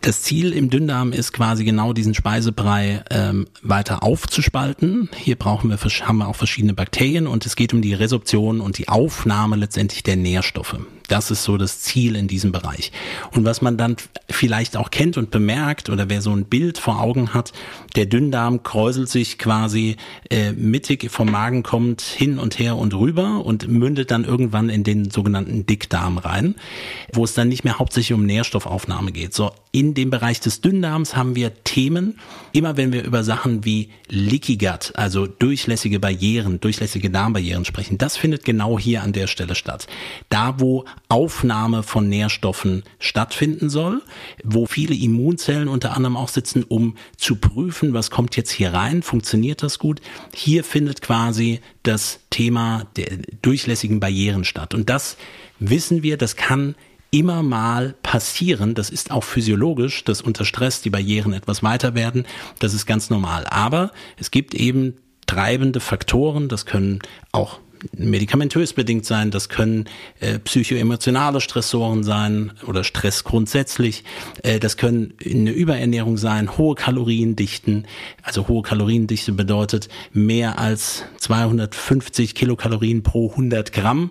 Das 0.03 0.23
Ziel 0.23 0.55
im 0.55 0.71
Dünndarm 0.71 1.13
ist 1.13 1.33
quasi 1.33 1.63
genau 1.63 1.93
diesen 1.93 2.15
Speisebrei 2.15 3.05
ähm, 3.11 3.47
weiter 3.61 4.03
aufzuspalten. 4.03 5.11
Hier 5.15 5.37
brauchen 5.37 5.69
wir, 5.69 5.77
haben 5.77 6.19
wir 6.19 6.29
auch 6.29 6.37
verschiedene 6.37 6.73
Bakterien 6.73 7.27
und 7.27 7.45
es 7.45 7.55
geht 7.55 7.75
um 7.75 7.83
die 7.83 7.93
Resorption 7.93 8.63
und 8.63 8.79
die 8.79 8.89
Aufnahme 8.89 9.57
letztendlich 9.57 10.03
der 10.03 10.17
Nährstoffe. 10.17 10.77
Das 11.11 11.33
ist 11.33 11.43
so 11.43 11.57
das 11.57 11.81
Ziel 11.81 12.15
in 12.15 12.29
diesem 12.29 12.53
Bereich. 12.53 12.93
Und 13.33 13.45
was 13.45 13.63
man 13.63 13.77
dann 13.77 13.97
vielleicht 14.31 14.77
auch 14.77 14.91
kennt 14.91 15.17
und 15.17 15.33
bemerkt 15.33 15.91
oder 15.91 16.09
wer 16.09 16.23
so 16.23 16.31
ein 16.31 16.45
Bild 16.45 16.79
vor 16.79 17.01
Augen 17.01 17.35
hat, 17.35 17.53
der 17.97 18.07
Dünndarm 18.07 18.63
kräuselt 18.63 19.09
sich 19.09 19.37
quasi 19.37 19.97
äh, 20.31 20.53
mittig 20.53 21.11
vom 21.11 21.31
Magen 21.31 21.65
kommt 21.65 22.01
hin 22.01 22.39
und 22.39 22.61
her 22.61 22.77
und 22.77 22.95
rüber 22.95 23.45
und 23.45 23.67
mündet 23.67 24.13
dann 24.13 24.25
irgendwann 24.25 24.69
in 24.69 24.85
den 24.85 25.11
sogenannten 25.11 25.67
Dickdarm 25.67 26.19
rein, 26.19 26.55
wo 27.13 27.25
es 27.25 27.35
dann 27.35 27.49
nicht 27.49 27.65
mehr 27.65 27.81
hauptsächlich 27.81 28.13
um 28.13 28.25
Nährstoffaufnahme 28.25 29.11
geht. 29.11 29.35
So 29.35 29.51
in 29.73 29.95
dem 29.95 30.11
Bereich 30.11 30.41
des 30.41 30.61
Dünndarms 30.61 31.17
haben 31.17 31.35
wir 31.35 31.65
Themen, 31.65 32.21
immer 32.53 32.77
wenn 32.77 32.93
wir 32.93 33.05
über 33.05 33.25
Sachen 33.25 33.65
wie 33.65 33.91
Leaky 34.09 34.57
Gut, 34.57 34.93
also 34.95 35.27
durchlässige 35.27 35.99
Barrieren, 35.99 36.61
durchlässige 36.61 37.11
Darmbarrieren 37.11 37.65
sprechen, 37.65 37.99
das 37.99 38.17
findet 38.17 38.45
genau 38.45 38.79
hier 38.79 39.03
an 39.03 39.13
der 39.13 39.27
Stelle 39.27 39.57
statt. 39.57 39.89
Da, 40.29 40.55
wo 40.59 40.85
Aufnahme 41.09 41.83
von 41.83 42.09
Nährstoffen 42.09 42.85
stattfinden 42.99 43.69
soll, 43.69 44.03
wo 44.45 44.67
viele 44.67 44.95
Immunzellen 44.95 45.69
unter 45.69 45.97
anderem 45.97 46.17
auch 46.17 46.29
sitzen, 46.29 46.63
um 46.63 46.97
zu 47.17 47.37
prüfen, 47.37 47.95
was 47.95 48.11
kommt 48.11 48.37
jetzt 48.37 48.51
hier 48.51 48.73
rein, 48.73 49.03
funktioniert 49.03 49.63
das 49.63 49.79
gut. 49.79 50.01
Hier 50.33 50.63
findet 50.63 51.03
quasi 51.03 51.61
das 51.83 52.21
Thema 52.31 52.87
der 52.97 53.19
durchlässigen 53.43 53.99
Barrieren 53.99 54.45
statt. 54.45 54.75
Und 54.75 54.89
das 54.89 55.17
wissen 55.59 56.03
wir, 56.03 56.17
das 56.17 56.37
kann 56.37 56.77
immer 57.11 57.43
mal 57.43 57.95
passieren. 58.03 58.75
Das 58.75 58.91
ist 58.91 59.11
auch 59.11 59.25
physiologisch, 59.25 60.05
dass 60.05 60.23
unter 60.23 60.45
Stress 60.45 60.81
die 60.81 60.91
Barrieren 60.91 61.33
etwas 61.33 61.63
weiter 61.63 61.95
werden. 61.95 62.25
Das 62.61 62.75
ist 62.75 62.87
ganz 62.87 63.11
normal. 63.11 63.47
Aber 63.47 63.91
es 64.17 64.31
gibt 64.31 64.55
eben 64.55 64.95
treibende 65.27 65.81
Faktoren. 65.81 66.49
Das 66.49 66.67
können 66.67 67.01
auch 67.33 67.59
medikamentös 67.97 68.73
bedingt 68.73 69.05
sein, 69.05 69.31
das 69.31 69.49
können 69.49 69.87
äh, 70.21 70.39
psychoemotionale 70.39 71.41
Stressoren 71.41 72.05
sein 72.05 72.53
oder 72.67 72.85
Stress 72.85 73.25
grundsätzlich, 73.25 74.05
äh, 74.43 74.59
das 74.59 74.77
können 74.77 75.15
eine 75.25 75.51
Überernährung 75.51 76.17
sein, 76.17 76.57
hohe 76.57 76.75
Kaloriendichten, 76.75 77.87
also 78.23 78.49
hohe 78.49 78.63
Kaloriendichte 78.63 79.33
bedeutet 79.33 79.89
mehr 80.13 80.59
als 80.59 81.05
250 81.19 82.35
Kilokalorien 82.35 83.03
pro 83.03 83.31
100 83.31 83.73
Gramm, 83.73 84.11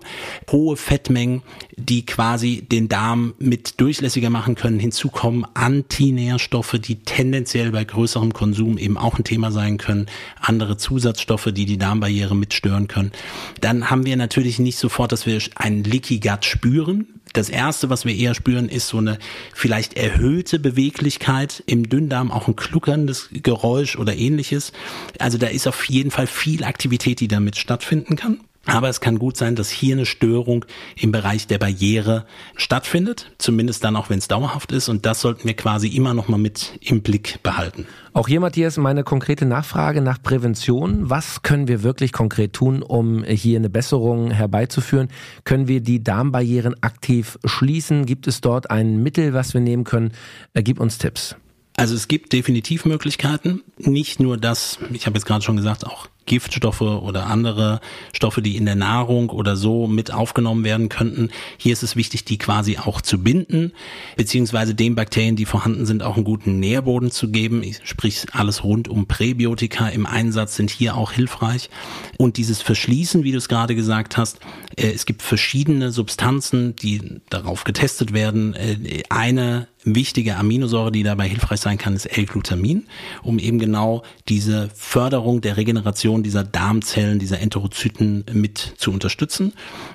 hohe 0.50 0.76
Fettmengen, 0.76 1.42
die 1.76 2.04
quasi 2.04 2.62
den 2.62 2.88
Darm 2.88 3.34
mit 3.38 3.80
durchlässiger 3.80 4.30
machen 4.30 4.54
können. 4.54 4.78
Hinzu 4.78 5.08
kommen 5.08 5.46
Antinährstoffe, 5.54 6.78
die 6.78 6.96
tendenziell 6.96 7.70
bei 7.72 7.84
größerem 7.84 8.32
Konsum 8.32 8.78
eben 8.78 8.96
auch 8.98 9.18
ein 9.18 9.24
Thema 9.24 9.50
sein 9.50 9.78
können, 9.78 10.06
andere 10.40 10.76
Zusatzstoffe, 10.76 11.48
die 11.52 11.66
die 11.66 11.78
Darmbarriere 11.78 12.36
mitstören 12.36 12.88
können. 12.88 13.12
Dann 13.60 13.90
haben 13.90 14.06
wir 14.06 14.16
natürlich 14.16 14.58
nicht 14.58 14.78
sofort, 14.78 15.12
dass 15.12 15.26
wir 15.26 15.40
ein 15.56 15.84
Leaky 15.84 16.20
Gut 16.20 16.44
spüren. 16.44 17.06
Das 17.32 17.48
erste, 17.48 17.90
was 17.90 18.04
wir 18.04 18.14
eher 18.14 18.34
spüren, 18.34 18.68
ist 18.68 18.88
so 18.88 18.98
eine 18.98 19.18
vielleicht 19.54 19.94
erhöhte 19.94 20.58
Beweglichkeit 20.58 21.62
im 21.66 21.88
Dünndarm, 21.88 22.32
auch 22.32 22.48
ein 22.48 22.56
kluckerndes 22.56 23.28
Geräusch 23.32 23.96
oder 23.96 24.16
ähnliches. 24.16 24.72
Also 25.18 25.38
da 25.38 25.46
ist 25.46 25.68
auf 25.68 25.84
jeden 25.84 26.10
Fall 26.10 26.26
viel 26.26 26.64
Aktivität, 26.64 27.20
die 27.20 27.28
damit 27.28 27.56
stattfinden 27.56 28.16
kann. 28.16 28.40
Aber 28.66 28.90
es 28.90 29.00
kann 29.00 29.18
gut 29.18 29.38
sein, 29.38 29.56
dass 29.56 29.70
hier 29.70 29.94
eine 29.94 30.04
Störung 30.04 30.66
im 30.94 31.12
Bereich 31.12 31.46
der 31.46 31.58
Barriere 31.58 32.26
stattfindet, 32.56 33.32
zumindest 33.38 33.82
dann 33.84 33.96
auch, 33.96 34.10
wenn 34.10 34.18
es 34.18 34.28
dauerhaft 34.28 34.70
ist. 34.72 34.88
Und 34.90 35.06
das 35.06 35.22
sollten 35.22 35.48
wir 35.48 35.54
quasi 35.54 35.88
immer 35.88 36.12
noch 36.12 36.28
mal 36.28 36.36
mit 36.36 36.78
im 36.80 37.00
Blick 37.00 37.42
behalten. 37.42 37.86
Auch 38.12 38.28
hier, 38.28 38.40
Matthias, 38.40 38.76
meine 38.76 39.02
konkrete 39.02 39.46
Nachfrage 39.46 40.02
nach 40.02 40.22
Prävention. 40.22 41.08
Was 41.08 41.42
können 41.42 41.68
wir 41.68 41.82
wirklich 41.82 42.12
konkret 42.12 42.52
tun, 42.52 42.82
um 42.82 43.24
hier 43.24 43.58
eine 43.58 43.70
Besserung 43.70 44.30
herbeizuführen? 44.30 45.08
Können 45.44 45.66
wir 45.66 45.80
die 45.80 46.04
Darmbarrieren 46.04 46.74
aktiv 46.82 47.38
schließen? 47.44 48.04
Gibt 48.04 48.26
es 48.26 48.42
dort 48.42 48.70
ein 48.70 49.02
Mittel, 49.02 49.32
was 49.32 49.54
wir 49.54 49.62
nehmen 49.62 49.84
können? 49.84 50.12
Äh, 50.52 50.62
gib 50.62 50.80
uns 50.80 50.98
Tipps. 50.98 51.34
Also 51.76 51.94
es 51.94 52.08
gibt 52.08 52.34
definitiv 52.34 52.84
Möglichkeiten. 52.84 53.62
Nicht 53.78 54.20
nur 54.20 54.36
das, 54.36 54.78
ich 54.92 55.06
habe 55.06 55.16
jetzt 55.16 55.24
gerade 55.24 55.42
schon 55.42 55.56
gesagt, 55.56 55.86
auch 55.86 56.08
Giftstoffe 56.26 56.80
oder 56.80 57.26
andere 57.26 57.80
Stoffe, 58.12 58.42
die 58.42 58.56
in 58.56 58.66
der 58.66 58.76
Nahrung 58.76 59.30
oder 59.30 59.56
so 59.56 59.86
mit 59.86 60.12
aufgenommen 60.12 60.64
werden 60.64 60.88
könnten. 60.88 61.30
Hier 61.56 61.72
ist 61.72 61.82
es 61.82 61.96
wichtig, 61.96 62.24
die 62.24 62.38
quasi 62.38 62.78
auch 62.78 63.00
zu 63.00 63.18
binden, 63.18 63.72
beziehungsweise 64.16 64.74
den 64.74 64.94
Bakterien, 64.94 65.36
die 65.36 65.44
vorhanden 65.44 65.86
sind, 65.86 66.02
auch 66.02 66.16
einen 66.16 66.24
guten 66.24 66.60
Nährboden 66.60 67.10
zu 67.10 67.30
geben. 67.30 67.62
Sprich, 67.84 68.26
alles 68.32 68.64
rund 68.64 68.88
um 68.88 69.06
Präbiotika 69.06 69.88
im 69.88 70.06
Einsatz 70.06 70.56
sind 70.56 70.70
hier 70.70 70.96
auch 70.96 71.12
hilfreich. 71.12 71.70
Und 72.16 72.36
dieses 72.36 72.62
Verschließen, 72.62 73.24
wie 73.24 73.32
du 73.32 73.38
es 73.38 73.48
gerade 73.48 73.74
gesagt 73.74 74.16
hast, 74.16 74.40
äh, 74.76 74.90
es 74.90 75.06
gibt 75.06 75.22
verschiedene 75.22 75.90
Substanzen, 75.92 76.76
die 76.76 77.20
darauf 77.30 77.64
getestet 77.64 78.12
werden. 78.12 78.54
Äh, 78.54 79.02
eine 79.08 79.68
wichtige 79.84 80.36
Aminosäure, 80.36 80.92
die 80.92 81.02
dabei 81.02 81.28
hilfreich 81.28 81.60
sein 81.60 81.78
kann, 81.78 81.94
ist 81.94 82.06
L-Glutamin, 82.06 82.86
um 83.22 83.38
eben 83.38 83.58
genau 83.58 84.02
diese 84.28 84.70
Förderung 84.74 85.40
der 85.40 85.56
Regeneration 85.56 86.09
dieser 86.18 86.44
Darmzellen, 86.44 87.18
dieser 87.18 87.40
Enterozyten 87.40 88.24
mit 88.32 88.74
zu 88.76 88.92
unterstützen. 88.92 89.52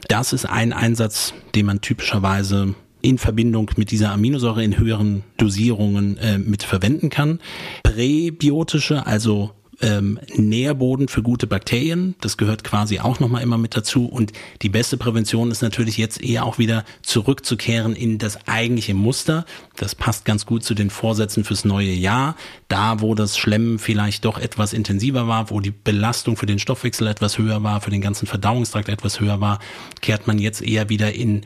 Das 0.07 0.33
ist 0.33 0.45
ein 0.45 0.73
Einsatz, 0.73 1.33
den 1.53 1.65
man 1.65 1.81
typischerweise 1.81 2.75
in 3.01 3.17
Verbindung 3.19 3.69
mit 3.77 3.91
dieser 3.91 4.11
Aminosäure 4.11 4.63
in 4.63 4.79
höheren 4.79 5.23
Dosierungen 5.37 6.17
äh, 6.17 6.37
mit 6.39 6.63
verwenden 6.63 7.09
kann. 7.09 7.39
Präbiotische, 7.83 9.05
also 9.05 9.51
ähm, 9.81 10.19
Nährboden 10.35 11.07
für 11.07 11.21
gute 11.21 11.47
Bakterien. 11.47 12.15
Das 12.21 12.37
gehört 12.37 12.63
quasi 12.63 12.99
auch 12.99 13.19
nochmal 13.19 13.43
immer 13.43 13.57
mit 13.57 13.75
dazu. 13.75 14.05
Und 14.05 14.31
die 14.61 14.69
beste 14.69 14.97
Prävention 14.97 15.51
ist 15.51 15.61
natürlich 15.61 15.97
jetzt 15.97 16.21
eher 16.21 16.45
auch 16.45 16.57
wieder 16.57 16.85
zurückzukehren 17.01 17.95
in 17.95 18.17
das 18.17 18.47
eigentliche 18.47 18.93
Muster. 18.93 19.45
Das 19.75 19.95
passt 19.95 20.25
ganz 20.25 20.45
gut 20.45 20.63
zu 20.63 20.73
den 20.73 20.89
Vorsätzen 20.89 21.43
fürs 21.43 21.65
neue 21.65 21.91
Jahr. 21.91 22.35
Da, 22.67 23.01
wo 23.01 23.15
das 23.15 23.37
Schlemmen 23.37 23.79
vielleicht 23.79 24.25
doch 24.25 24.37
etwas 24.37 24.73
intensiver 24.73 25.27
war, 25.27 25.49
wo 25.49 25.59
die 25.59 25.71
Belastung 25.71 26.37
für 26.37 26.45
den 26.45 26.59
Stoffwechsel 26.59 27.07
etwas 27.07 27.37
höher 27.37 27.63
war, 27.63 27.81
für 27.81 27.91
den 27.91 28.01
ganzen 28.01 28.27
Verdauungstrakt 28.27 28.89
etwas 28.89 29.19
höher 29.19 29.41
war, 29.41 29.59
kehrt 30.01 30.27
man 30.27 30.39
jetzt 30.39 30.61
eher 30.61 30.89
wieder 30.89 31.13
in 31.13 31.41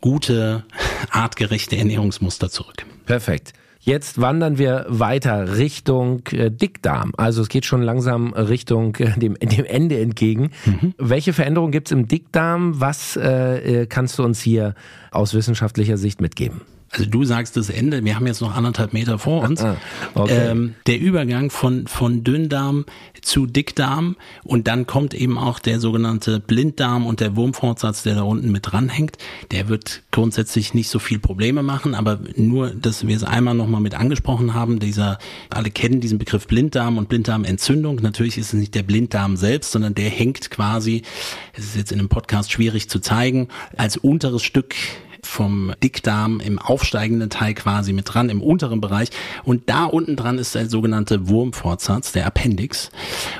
gute, 0.00 0.64
artgerechte 1.10 1.76
Ernährungsmuster 1.76 2.50
zurück. 2.50 2.84
Perfekt. 3.06 3.52
Jetzt 3.84 4.20
wandern 4.20 4.58
wir 4.58 4.86
weiter 4.88 5.56
Richtung 5.56 6.22
äh, 6.30 6.52
Dickdarm. 6.52 7.12
Also 7.16 7.42
es 7.42 7.48
geht 7.48 7.66
schon 7.66 7.82
langsam 7.82 8.32
Richtung 8.32 8.94
äh, 8.96 9.18
dem, 9.18 9.34
dem 9.34 9.64
Ende 9.64 9.98
entgegen. 9.98 10.52
Mhm. 10.64 10.94
Welche 10.98 11.32
Veränderungen 11.32 11.72
gibt 11.72 11.88
es 11.88 11.92
im 11.92 12.06
Dickdarm? 12.06 12.80
Was 12.80 13.16
äh, 13.16 13.80
äh, 13.82 13.86
kannst 13.86 14.20
du 14.20 14.22
uns 14.22 14.40
hier 14.40 14.76
aus 15.10 15.34
wissenschaftlicher 15.34 15.96
Sicht 15.96 16.20
mitgeben? 16.20 16.60
Also 16.92 17.06
du 17.06 17.24
sagst 17.24 17.56
das 17.56 17.70
Ende, 17.70 18.04
wir 18.04 18.14
haben 18.16 18.26
jetzt 18.26 18.42
noch 18.42 18.54
anderthalb 18.54 18.92
Meter 18.92 19.18
vor 19.18 19.42
uns. 19.42 19.62
Ah, 19.62 19.76
okay. 20.14 20.50
ähm, 20.50 20.74
der 20.86 21.00
Übergang 21.00 21.50
von, 21.50 21.86
von 21.86 22.22
Dünndarm 22.22 22.84
zu 23.22 23.46
Dickdarm 23.46 24.16
und 24.44 24.68
dann 24.68 24.86
kommt 24.86 25.14
eben 25.14 25.38
auch 25.38 25.58
der 25.58 25.80
sogenannte 25.80 26.38
Blinddarm 26.38 27.06
und 27.06 27.20
der 27.20 27.34
Wurmfortsatz, 27.34 28.02
der 28.02 28.16
da 28.16 28.22
unten 28.22 28.52
mit 28.52 28.70
dranhängt. 28.70 29.16
Der 29.52 29.68
wird 29.68 30.02
grundsätzlich 30.10 30.74
nicht 30.74 30.90
so 30.90 30.98
viel 30.98 31.18
Probleme 31.18 31.62
machen, 31.62 31.94
aber 31.94 32.18
nur, 32.36 32.70
dass 32.70 33.06
wir 33.06 33.16
es 33.16 33.24
einmal 33.24 33.54
nochmal 33.54 33.80
mit 33.80 33.94
angesprochen 33.94 34.52
haben, 34.52 34.78
dieser, 34.78 35.18
alle 35.48 35.70
kennen 35.70 36.00
diesen 36.00 36.18
Begriff 36.18 36.46
Blinddarm 36.46 36.98
und 36.98 37.08
Blinddarmentzündung. 37.08 37.96
Natürlich 38.02 38.36
ist 38.36 38.48
es 38.48 38.60
nicht 38.60 38.74
der 38.74 38.82
Blinddarm 38.82 39.38
selbst, 39.38 39.72
sondern 39.72 39.94
der 39.94 40.10
hängt 40.10 40.50
quasi, 40.50 41.02
es 41.54 41.64
ist 41.64 41.76
jetzt 41.76 41.92
in 41.92 42.00
einem 42.00 42.10
Podcast 42.10 42.52
schwierig 42.52 42.90
zu 42.90 42.98
zeigen, 42.98 43.48
als 43.78 43.96
unteres 43.96 44.42
Stück 44.42 44.74
vom 45.24 45.72
Dickdarm 45.82 46.40
im 46.40 46.58
aufsteigenden 46.58 47.30
Teil 47.30 47.54
quasi 47.54 47.92
mit 47.92 48.12
dran, 48.12 48.28
im 48.28 48.42
unteren 48.42 48.80
Bereich. 48.80 49.08
Und 49.44 49.68
da 49.68 49.84
unten 49.84 50.16
dran 50.16 50.38
ist 50.38 50.54
der 50.54 50.68
sogenannte 50.68 51.28
Wurmfortsatz, 51.28 52.12
der 52.12 52.26
Appendix. 52.26 52.90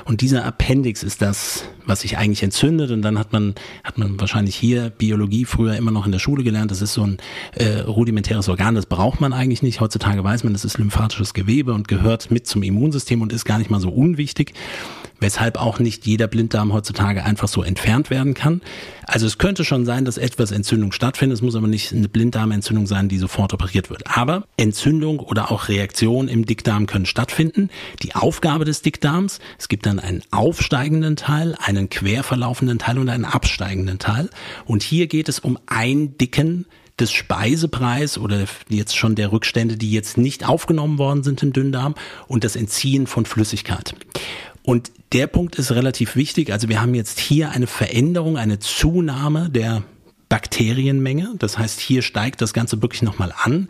Und 0.05 0.21
dieser 0.21 0.45
Appendix 0.45 1.03
ist 1.03 1.21
das, 1.21 1.65
was 1.85 2.01
sich 2.01 2.17
eigentlich 2.17 2.41
entzündet. 2.41 2.91
Und 2.91 3.01
dann 3.01 3.19
hat 3.19 3.33
man, 3.33 3.55
hat 3.83 3.97
man 3.97 4.19
wahrscheinlich 4.19 4.55
hier 4.55 4.89
Biologie 4.89 5.45
früher 5.45 5.75
immer 5.75 5.91
noch 5.91 6.05
in 6.05 6.11
der 6.13 6.19
Schule 6.19 6.43
gelernt. 6.43 6.71
Das 6.71 6.81
ist 6.81 6.93
so 6.93 7.05
ein 7.05 7.17
äh, 7.55 7.81
rudimentäres 7.81 8.47
Organ, 8.47 8.75
das 8.75 8.85
braucht 8.85 9.19
man 9.19 9.33
eigentlich 9.33 9.61
nicht. 9.61 9.81
Heutzutage 9.81 10.23
weiß 10.23 10.43
man, 10.45 10.53
das 10.53 10.65
ist 10.65 10.77
lymphatisches 10.77 11.33
Gewebe 11.33 11.73
und 11.73 11.87
gehört 11.87 12.31
mit 12.31 12.47
zum 12.47 12.63
Immunsystem 12.63 13.21
und 13.21 13.33
ist 13.33 13.45
gar 13.45 13.57
nicht 13.57 13.69
mal 13.69 13.81
so 13.81 13.89
unwichtig 13.89 14.53
weshalb 15.23 15.57
auch 15.57 15.79
nicht 15.79 16.05
jeder 16.05 16.27
Blinddarm 16.27 16.73
heutzutage 16.73 17.23
einfach 17.23 17.47
so 17.47 17.63
entfernt 17.63 18.11
werden 18.11 18.35
kann. 18.35 18.61
Also 19.07 19.25
es 19.25 19.37
könnte 19.37 19.65
schon 19.65 19.85
sein, 19.85 20.05
dass 20.05 20.17
etwas 20.17 20.51
Entzündung 20.51 20.91
stattfindet. 20.91 21.37
Es 21.37 21.41
muss 21.41 21.55
aber 21.55 21.67
nicht 21.67 21.91
eine 21.93 22.09
Blinddarmentzündung 22.09 22.85
sein, 22.85 23.09
die 23.09 23.17
sofort 23.17 23.53
operiert 23.53 23.89
wird. 23.89 24.03
Aber 24.05 24.45
Entzündung 24.57 25.19
oder 25.19 25.49
auch 25.49 25.69
Reaktionen 25.69 26.27
im 26.27 26.45
Dickdarm 26.45 26.85
können 26.85 27.05
stattfinden. 27.05 27.69
Die 28.03 28.15
Aufgabe 28.15 28.65
des 28.65 28.81
Dickdarms, 28.81 29.39
es 29.57 29.69
gibt 29.69 29.85
dann 29.85 29.99
einen 29.99 30.21
aufsteigenden 30.31 31.15
Teil, 31.15 31.55
einen 31.59 31.89
quer 31.89 32.23
verlaufenden 32.23 32.77
Teil 32.77 32.99
und 32.99 33.09
einen 33.09 33.25
absteigenden 33.25 33.99
Teil. 33.99 34.29
Und 34.65 34.83
hier 34.83 35.07
geht 35.07 35.29
es 35.29 35.39
um 35.39 35.57
Eindicken 35.65 36.65
des 36.99 37.11
Speisepreis 37.11 38.17
oder 38.17 38.45
jetzt 38.69 38.95
schon 38.95 39.15
der 39.15 39.31
Rückstände, 39.31 39.77
die 39.77 39.91
jetzt 39.91 40.17
nicht 40.17 40.47
aufgenommen 40.47 40.97
worden 40.97 41.23
sind 41.23 41.41
im 41.41 41.53
Dünndarm 41.53 41.95
und 42.27 42.43
das 42.43 42.55
Entziehen 42.55 43.07
von 43.07 43.25
Flüssigkeit. 43.25 43.95
Und 44.63 44.91
der 45.11 45.27
Punkt 45.27 45.55
ist 45.55 45.71
relativ 45.71 46.15
wichtig. 46.15 46.51
Also 46.51 46.69
wir 46.69 46.81
haben 46.81 46.95
jetzt 46.95 47.19
hier 47.19 47.51
eine 47.51 47.67
Veränderung, 47.67 48.37
eine 48.37 48.59
Zunahme 48.59 49.49
der 49.49 49.83
Bakterienmenge. 50.33 51.35
Das 51.37 51.59
heißt, 51.59 51.79
hier 51.79 52.01
steigt 52.01 52.41
das 52.41 52.53
Ganze 52.53 52.81
wirklich 52.81 53.03
nochmal 53.03 53.31
an. 53.43 53.69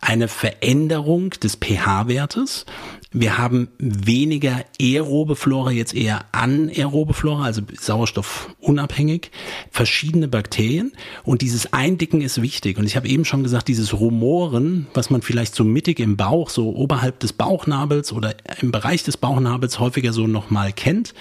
Eine 0.00 0.28
Veränderung 0.28 1.30
des 1.30 1.56
pH-Wertes. 1.56 2.66
Wir 3.10 3.36
haben 3.36 3.66
weniger 3.78 4.64
aerobe 4.80 5.34
Flora, 5.34 5.72
jetzt 5.72 5.92
eher 5.92 6.26
anaerobe 6.30 7.14
Flora, 7.14 7.42
also 7.42 7.62
sauerstoffunabhängig, 7.80 9.32
verschiedene 9.72 10.28
Bakterien. 10.28 10.92
Und 11.24 11.42
dieses 11.42 11.72
Eindicken 11.72 12.20
ist 12.20 12.40
wichtig. 12.40 12.78
Und 12.78 12.84
ich 12.86 12.94
habe 12.94 13.08
eben 13.08 13.24
schon 13.24 13.42
gesagt, 13.42 13.66
dieses 13.66 13.92
Rumoren, 13.92 14.86
was 14.94 15.10
man 15.10 15.20
vielleicht 15.20 15.56
so 15.56 15.64
mittig 15.64 15.98
im 15.98 16.16
Bauch, 16.16 16.48
so 16.48 16.76
oberhalb 16.76 17.18
des 17.18 17.32
Bauchnabels 17.32 18.12
oder 18.12 18.36
im 18.60 18.70
Bereich 18.70 19.02
des 19.02 19.16
Bauchnabels 19.16 19.80
häufiger 19.80 20.12
so 20.12 20.28
nochmal 20.28 20.72
kennt, 20.72 21.12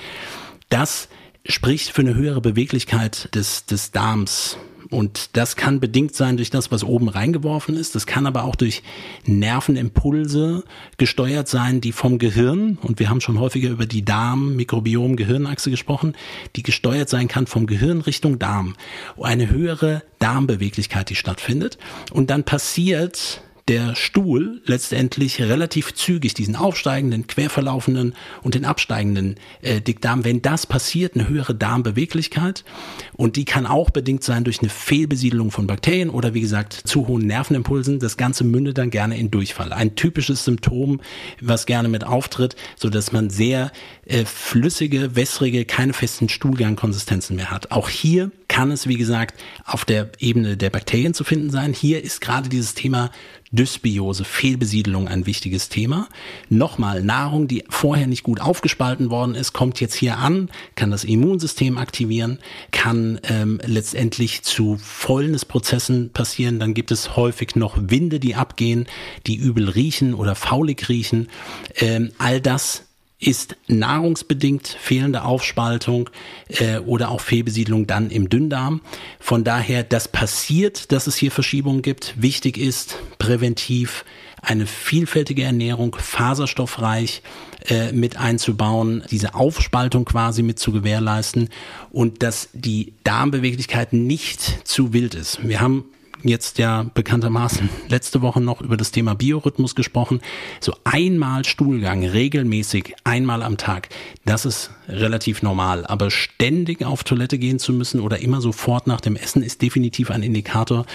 das 0.69 1.09
spricht 1.45 1.89
für 1.89 2.03
eine 2.03 2.13
höhere 2.13 2.41
Beweglichkeit 2.41 3.33
des, 3.33 3.65
des 3.65 3.89
Darms 3.89 4.59
und 4.93 5.35
das 5.35 5.55
kann 5.55 5.79
bedingt 5.79 6.15
sein 6.15 6.37
durch 6.37 6.49
das, 6.49 6.71
was 6.71 6.83
oben 6.83 7.09
reingeworfen 7.09 7.75
ist. 7.75 7.95
Das 7.95 8.05
kann 8.05 8.25
aber 8.25 8.43
auch 8.43 8.55
durch 8.55 8.83
Nervenimpulse 9.25 10.63
gesteuert 10.97 11.47
sein, 11.47 11.81
die 11.81 11.91
vom 11.91 12.19
Gehirn, 12.19 12.77
und 12.81 12.99
wir 12.99 13.09
haben 13.09 13.21
schon 13.21 13.39
häufiger 13.39 13.69
über 13.69 13.85
die 13.85 14.05
Darm-Mikrobiom-Gehirnachse 14.05 15.71
gesprochen, 15.71 16.13
die 16.55 16.63
gesteuert 16.63 17.09
sein 17.09 17.27
kann 17.27 17.47
vom 17.47 17.65
Gehirn 17.65 18.01
Richtung 18.01 18.39
Darm. 18.39 18.75
Eine 19.21 19.49
höhere 19.49 20.03
Darmbeweglichkeit, 20.19 21.09
die 21.09 21.15
stattfindet. 21.15 21.77
Und 22.11 22.29
dann 22.29 22.43
passiert 22.43 23.41
der 23.67 23.95
Stuhl 23.95 24.61
letztendlich 24.65 25.41
relativ 25.41 25.93
zügig 25.93 26.33
diesen 26.33 26.55
aufsteigenden, 26.57 27.27
querverlaufenden 27.27 28.13
und 28.41 28.55
den 28.55 28.65
absteigenden 28.65 29.35
äh, 29.61 29.79
Dickdarm, 29.79 30.25
wenn 30.25 30.41
das 30.41 30.65
passiert, 30.65 31.15
eine 31.15 31.29
höhere 31.29 31.55
Darmbeweglichkeit 31.55 32.65
und 33.13 33.37
die 33.37 33.45
kann 33.45 33.65
auch 33.65 33.89
bedingt 33.89 34.23
sein 34.23 34.43
durch 34.43 34.59
eine 34.59 34.69
Fehlbesiedelung 34.69 35.51
von 35.51 35.67
Bakterien 35.67 36.09
oder 36.09 36.33
wie 36.33 36.41
gesagt 36.41 36.73
zu 36.73 37.07
hohen 37.07 37.25
Nervenimpulsen. 37.25 37.99
Das 37.99 38.17
Ganze 38.17 38.43
mündet 38.43 38.77
dann 38.77 38.89
gerne 38.89 39.17
in 39.17 39.31
Durchfall. 39.31 39.71
Ein 39.71 39.95
typisches 39.95 40.43
Symptom, 40.43 40.99
was 41.39 41.65
gerne 41.65 41.87
mit 41.87 42.03
auftritt, 42.03 42.57
so 42.75 42.89
dass 42.89 43.13
man 43.13 43.29
sehr 43.29 43.71
äh, 44.05 44.25
flüssige, 44.25 45.15
wässrige, 45.15 45.63
keine 45.63 45.93
festen 45.93 46.27
Stuhlgangkonsistenzen 46.27 47.37
mehr 47.37 47.49
hat. 47.49 47.71
Auch 47.71 47.87
hier 47.87 48.31
kann 48.49 48.71
es, 48.71 48.87
wie 48.87 48.97
gesagt, 48.97 49.39
auf 49.65 49.85
der 49.85 50.11
Ebene 50.19 50.57
der 50.57 50.69
Bakterien 50.69 51.13
zu 51.13 51.23
finden 51.23 51.49
sein. 51.49 51.73
Hier 51.73 52.03
ist 52.03 52.21
gerade 52.21 52.49
dieses 52.49 52.75
Thema 52.75 53.09
Dysbiose, 53.53 54.25
Fehlbesiedelung 54.25 55.07
ein 55.07 55.25
wichtiges 55.25 55.69
Thema. 55.69 56.09
Nochmal, 56.49 57.03
Nahrung, 57.03 57.47
die 57.47 57.63
vorher 57.69 58.07
nicht 58.07 58.23
gut 58.23 58.41
aufgespalten 58.41 59.09
worden 59.09 59.35
ist, 59.35 59.53
kommt 59.53 59.79
jetzt 59.79 59.93
hier 59.93 60.17
an, 60.17 60.49
kann 60.75 60.91
das 60.91 61.03
Immunsystem 61.03 61.77
aktivieren, 61.77 62.39
kann 62.71 63.19
ähm, 63.23 63.61
letztendlich 63.63 64.41
zu 64.41 64.77
Fäulnisprozessen 64.77 66.09
passieren. 66.09 66.59
Dann 66.59 66.73
gibt 66.73 66.91
es 66.91 67.15
häufig 67.15 67.55
noch 67.55 67.77
Winde, 67.79 68.19
die 68.19 68.35
abgehen, 68.35 68.87
die 69.27 69.35
übel 69.35 69.69
riechen 69.69 70.15
oder 70.15 70.33
faulig 70.35 70.89
riechen. 70.89 71.29
Ähm, 71.75 72.11
all 72.17 72.41
das 72.41 72.85
ist 73.27 73.55
nahrungsbedingt 73.67 74.67
fehlende 74.67 75.23
Aufspaltung 75.23 76.09
äh, 76.49 76.77
oder 76.79 77.09
auch 77.09 77.21
Fehlbesiedlung 77.21 77.87
dann 77.87 78.09
im 78.09 78.29
Dünndarm. 78.29 78.81
Von 79.19 79.43
daher, 79.43 79.83
das 79.83 80.07
passiert, 80.07 80.91
dass 80.91 81.07
es 81.07 81.15
hier 81.15 81.31
Verschiebungen 81.31 81.81
gibt. 81.81 82.13
Wichtig 82.17 82.57
ist 82.57 82.97
präventiv 83.19 84.05
eine 84.41 84.67
vielfältige 84.67 85.43
Ernährung, 85.43 85.95
faserstoffreich 85.95 87.21
äh, 87.69 87.93
mit 87.93 88.17
einzubauen, 88.17 89.03
diese 89.09 89.35
Aufspaltung 89.35 90.03
quasi 90.03 90.43
mit 90.43 90.59
zu 90.59 90.73
gewährleisten 90.73 91.49
und 91.91 92.23
dass 92.23 92.49
die 92.51 92.93
Darmbeweglichkeit 93.05 93.93
nicht 93.93 94.67
zu 94.67 94.91
wild 94.91 95.15
ist. 95.15 95.47
Wir 95.47 95.61
haben 95.61 95.85
jetzt 96.23 96.57
ja 96.57 96.85
bekanntermaßen 96.93 97.69
letzte 97.89 98.21
Woche 98.21 98.41
noch 98.41 98.61
über 98.61 98.77
das 98.77 98.91
Thema 98.91 99.15
Biorhythmus 99.15 99.75
gesprochen. 99.75 100.21
So 100.59 100.73
einmal 100.83 101.45
Stuhlgang, 101.45 102.03
regelmäßig, 102.05 102.95
einmal 103.03 103.43
am 103.43 103.57
Tag, 103.57 103.89
das 104.25 104.45
ist 104.45 104.71
relativ 104.87 105.41
normal. 105.41 105.85
Aber 105.85 106.11
ständig 106.11 106.85
auf 106.85 107.03
Toilette 107.03 107.37
gehen 107.37 107.59
zu 107.59 107.73
müssen 107.73 107.99
oder 107.99 108.19
immer 108.19 108.41
sofort 108.41 108.87
nach 108.87 109.01
dem 109.01 109.15
Essen 109.15 109.43
ist 109.43 109.61
definitiv 109.61 110.11
ein 110.11 110.23
Indikator, 110.23 110.85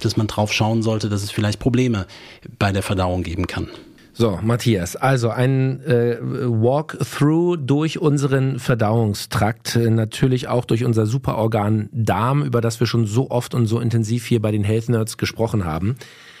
dass 0.00 0.16
man 0.16 0.26
drauf 0.26 0.52
schauen 0.52 0.82
sollte, 0.82 1.08
dass 1.08 1.22
es 1.22 1.30
vielleicht 1.30 1.60
Probleme 1.60 2.06
bei 2.58 2.72
der 2.72 2.82
Verdauung 2.82 3.22
geben 3.22 3.46
kann. 3.46 3.68
So, 4.20 4.36
Matthias, 4.42 4.96
also 4.96 5.30
ein 5.30 5.80
äh, 5.82 6.18
Walkthrough 6.20 7.56
durch 7.56 8.00
unseren 8.00 8.58
Verdauungstrakt, 8.58 9.76
äh, 9.76 9.90
natürlich 9.90 10.48
auch 10.48 10.64
durch 10.64 10.84
unser 10.84 11.06
Superorgan 11.06 11.88
Darm, 11.92 12.42
über 12.42 12.60
das 12.60 12.80
wir 12.80 12.88
schon 12.88 13.06
so 13.06 13.30
oft 13.30 13.54
und 13.54 13.66
so 13.66 13.78
intensiv 13.78 14.26
hier 14.26 14.42
bei 14.42 14.50
den 14.50 14.64
Health 14.64 14.88
Nerds 14.88 15.18
gesprochen 15.18 15.64
haben. 15.64 15.94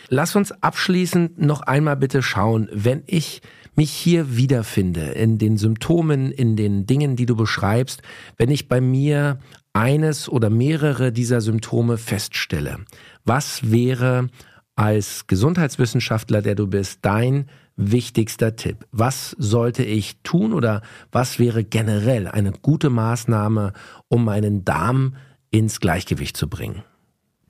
Lass 0.08 0.34
uns 0.34 0.50
abschließend 0.50 1.40
noch 1.40 1.60
einmal 1.60 1.96
bitte 1.96 2.20
schauen, 2.20 2.68
wenn 2.72 3.04
ich 3.06 3.42
mich 3.76 3.92
hier 3.92 4.36
wiederfinde 4.36 5.12
in 5.12 5.38
den 5.38 5.56
Symptomen, 5.56 6.32
in 6.32 6.56
den 6.56 6.84
Dingen, 6.84 7.14
die 7.14 7.26
du 7.26 7.36
beschreibst, 7.36 8.02
wenn 8.38 8.50
ich 8.50 8.66
bei 8.66 8.80
mir 8.80 9.38
eines 9.72 10.28
oder 10.28 10.50
mehrere 10.50 11.12
dieser 11.12 11.40
Symptome 11.40 11.96
feststelle. 11.96 12.78
Was 13.24 13.70
wäre 13.70 14.30
als 14.74 15.28
Gesundheitswissenschaftler, 15.28 16.42
der 16.42 16.56
du 16.56 16.66
bist, 16.66 17.00
dein 17.02 17.46
wichtigster 17.78 18.56
Tipp? 18.56 18.86
Was 18.92 19.30
sollte 19.38 19.82
ich 19.82 20.18
tun 20.22 20.52
oder 20.52 20.82
was 21.10 21.38
wäre 21.38 21.64
generell 21.64 22.26
eine 22.26 22.52
gute 22.52 22.90
Maßnahme, 22.90 23.72
um 24.08 24.24
meinen 24.24 24.64
Darm 24.64 25.16
ins 25.50 25.80
Gleichgewicht 25.80 26.36
zu 26.36 26.48
bringen? 26.48 26.82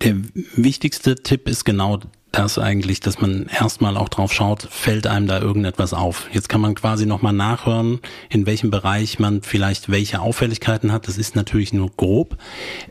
Der 0.03 0.15
wichtigste 0.55 1.17
Tipp 1.17 1.49
ist 1.49 1.65
genau 1.65 1.99
das 2.31 2.59
eigentlich, 2.59 3.01
dass 3.01 3.21
man 3.21 3.47
erstmal 3.47 3.97
auch 3.97 4.09
drauf 4.09 4.33
schaut, 4.33 4.63
fällt 4.63 5.07
einem 5.07 5.27
da 5.27 5.41
irgendetwas 5.41 5.95
auf. 5.95 6.29
Jetzt 6.33 6.49
kann 6.49 6.61
man 6.61 6.75
quasi 6.75 7.07
nochmal 7.07 7.33
nachhören, 7.33 8.01
in 8.29 8.47
welchem 8.47 8.71
Bereich 8.71 9.19
man 9.19 9.43
vielleicht 9.43 9.89
welche 9.89 10.21
Auffälligkeiten 10.21 10.93
hat. 10.93 11.09
Das 11.09 11.19
ist 11.19 11.35
natürlich 11.35 11.73
nur 11.73 11.91
grob. 11.97 12.37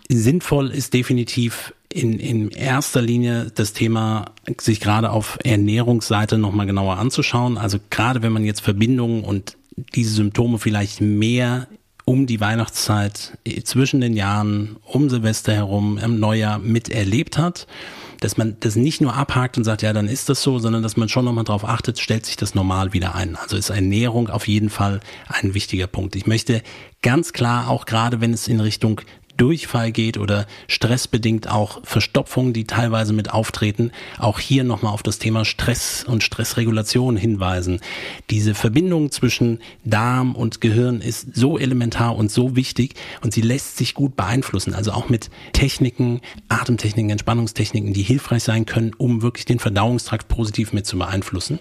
Sinnvoll 0.10 0.72
ist 0.72 0.94
definitiv 0.94 1.74
in, 1.98 2.20
in 2.20 2.50
erster 2.50 3.02
Linie 3.02 3.52
das 3.56 3.74
Thema, 3.74 4.26
sich 4.60 4.80
gerade 4.80 5.10
auf 5.10 5.40
Ernährungsseite 5.44 6.38
nochmal 6.38 6.68
genauer 6.68 6.98
anzuschauen. 6.98 7.58
Also 7.58 7.80
gerade 7.90 8.22
wenn 8.22 8.32
man 8.32 8.46
jetzt 8.46 8.62
Verbindungen 8.62 9.24
und 9.24 9.58
diese 9.96 10.14
Symptome 10.14 10.60
vielleicht 10.60 11.02
mehr 11.02 11.68
um 12.06 12.26
die 12.26 12.40
Weihnachtszeit 12.40 13.38
zwischen 13.64 14.00
den 14.00 14.16
Jahren, 14.16 14.78
um 14.86 15.10
Silvester 15.10 15.54
herum, 15.54 15.98
im 15.98 16.20
Neujahr 16.20 16.60
miterlebt 16.60 17.38
hat, 17.38 17.68
dass 18.22 18.38
man 18.38 18.58
das 18.60 18.76
nicht 18.76 19.02
nur 19.02 19.14
abhakt 19.16 19.58
und 19.58 19.64
sagt, 19.64 19.82
ja, 19.82 19.92
dann 19.92 20.08
ist 20.08 20.30
das 20.30 20.42
so, 20.42 20.58
sondern 20.60 20.84
dass 20.84 20.98
man 20.98 21.10
schon 21.10 21.26
nochmal 21.26 21.44
drauf 21.44 21.66
achtet, 21.66 22.00
stellt 22.00 22.26
sich 22.26 22.38
das 22.38 22.56
normal 22.56 22.94
wieder 22.94 23.16
ein. 23.16 23.36
Also 23.36 23.58
ist 23.58 23.70
Ernährung 23.70 24.30
auf 24.30 24.48
jeden 24.48 24.70
Fall 24.70 25.02
ein 25.28 25.54
wichtiger 25.54 25.88
Punkt. 25.88 26.16
Ich 26.16 26.28
möchte 26.28 26.64
ganz 27.02 27.34
klar, 27.34 27.70
auch 27.70 27.86
gerade 27.86 28.22
wenn 28.22 28.34
es 28.34 28.48
in 28.48 28.60
Richtung 28.60 29.02
Durchfall 29.38 29.92
geht 29.92 30.18
oder 30.18 30.48
stressbedingt 30.68 31.50
auch 31.50 31.80
Verstopfungen, 31.84 32.54
die 32.54 32.66
teilweise 32.66 33.14
mit 33.14 33.32
auftreten, 33.32 33.92
auch 34.18 34.40
hier 34.40 34.64
nochmal 34.64 34.94
auf 34.94 35.04
das 35.04 35.20
Thema 35.20 35.46
Stress 35.46 36.04
und 36.08 36.24
Stressregulation 36.24 37.16
hinweisen. 37.16 37.80
Diese 38.30 38.56
Verbindung 38.56 39.12
zwischen 39.12 39.60
Darm 39.86 40.36
und 40.36 40.62
Gehirn 40.62 41.02
ist 41.02 41.36
so 41.36 41.58
elementar 41.58 42.16
und 42.16 42.32
so 42.32 42.56
wichtig 42.56 42.96
und 43.22 43.34
sie 43.34 43.42
lässt 43.42 43.78
sich 43.78 43.94
gut 43.94 44.16
beeinflussen, 44.16 44.74
also 44.74 44.92
auch 44.92 45.10
mit 45.10 45.30
Techniken, 45.54 46.22
Atemtechniken, 46.50 47.12
Entspannungstechniken, 47.12 47.94
die 47.94 48.04
hilfreich 48.04 48.44
sein 48.44 48.66
können, 48.66 48.92
um 48.98 49.22
wirklich 49.22 49.46
den 49.46 49.60
Verdauungstrakt 49.60 50.28
positiv 50.28 50.74
mit 50.74 50.86
zu 50.86 50.98
beeinflussen. 50.98 51.60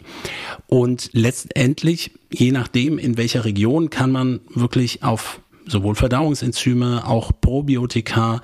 Und 0.66 1.10
letztendlich, 1.12 2.12
je 2.30 2.52
nachdem, 2.52 2.98
in 2.98 3.16
welcher 3.16 3.44
Region, 3.44 3.90
kann 3.90 4.10
man 4.10 4.40
wirklich 4.54 5.02
auf 5.02 5.40
sowohl 5.66 5.94
Verdauungsenzyme, 5.94 7.06
auch 7.06 7.32
Probiotika, 7.40 8.40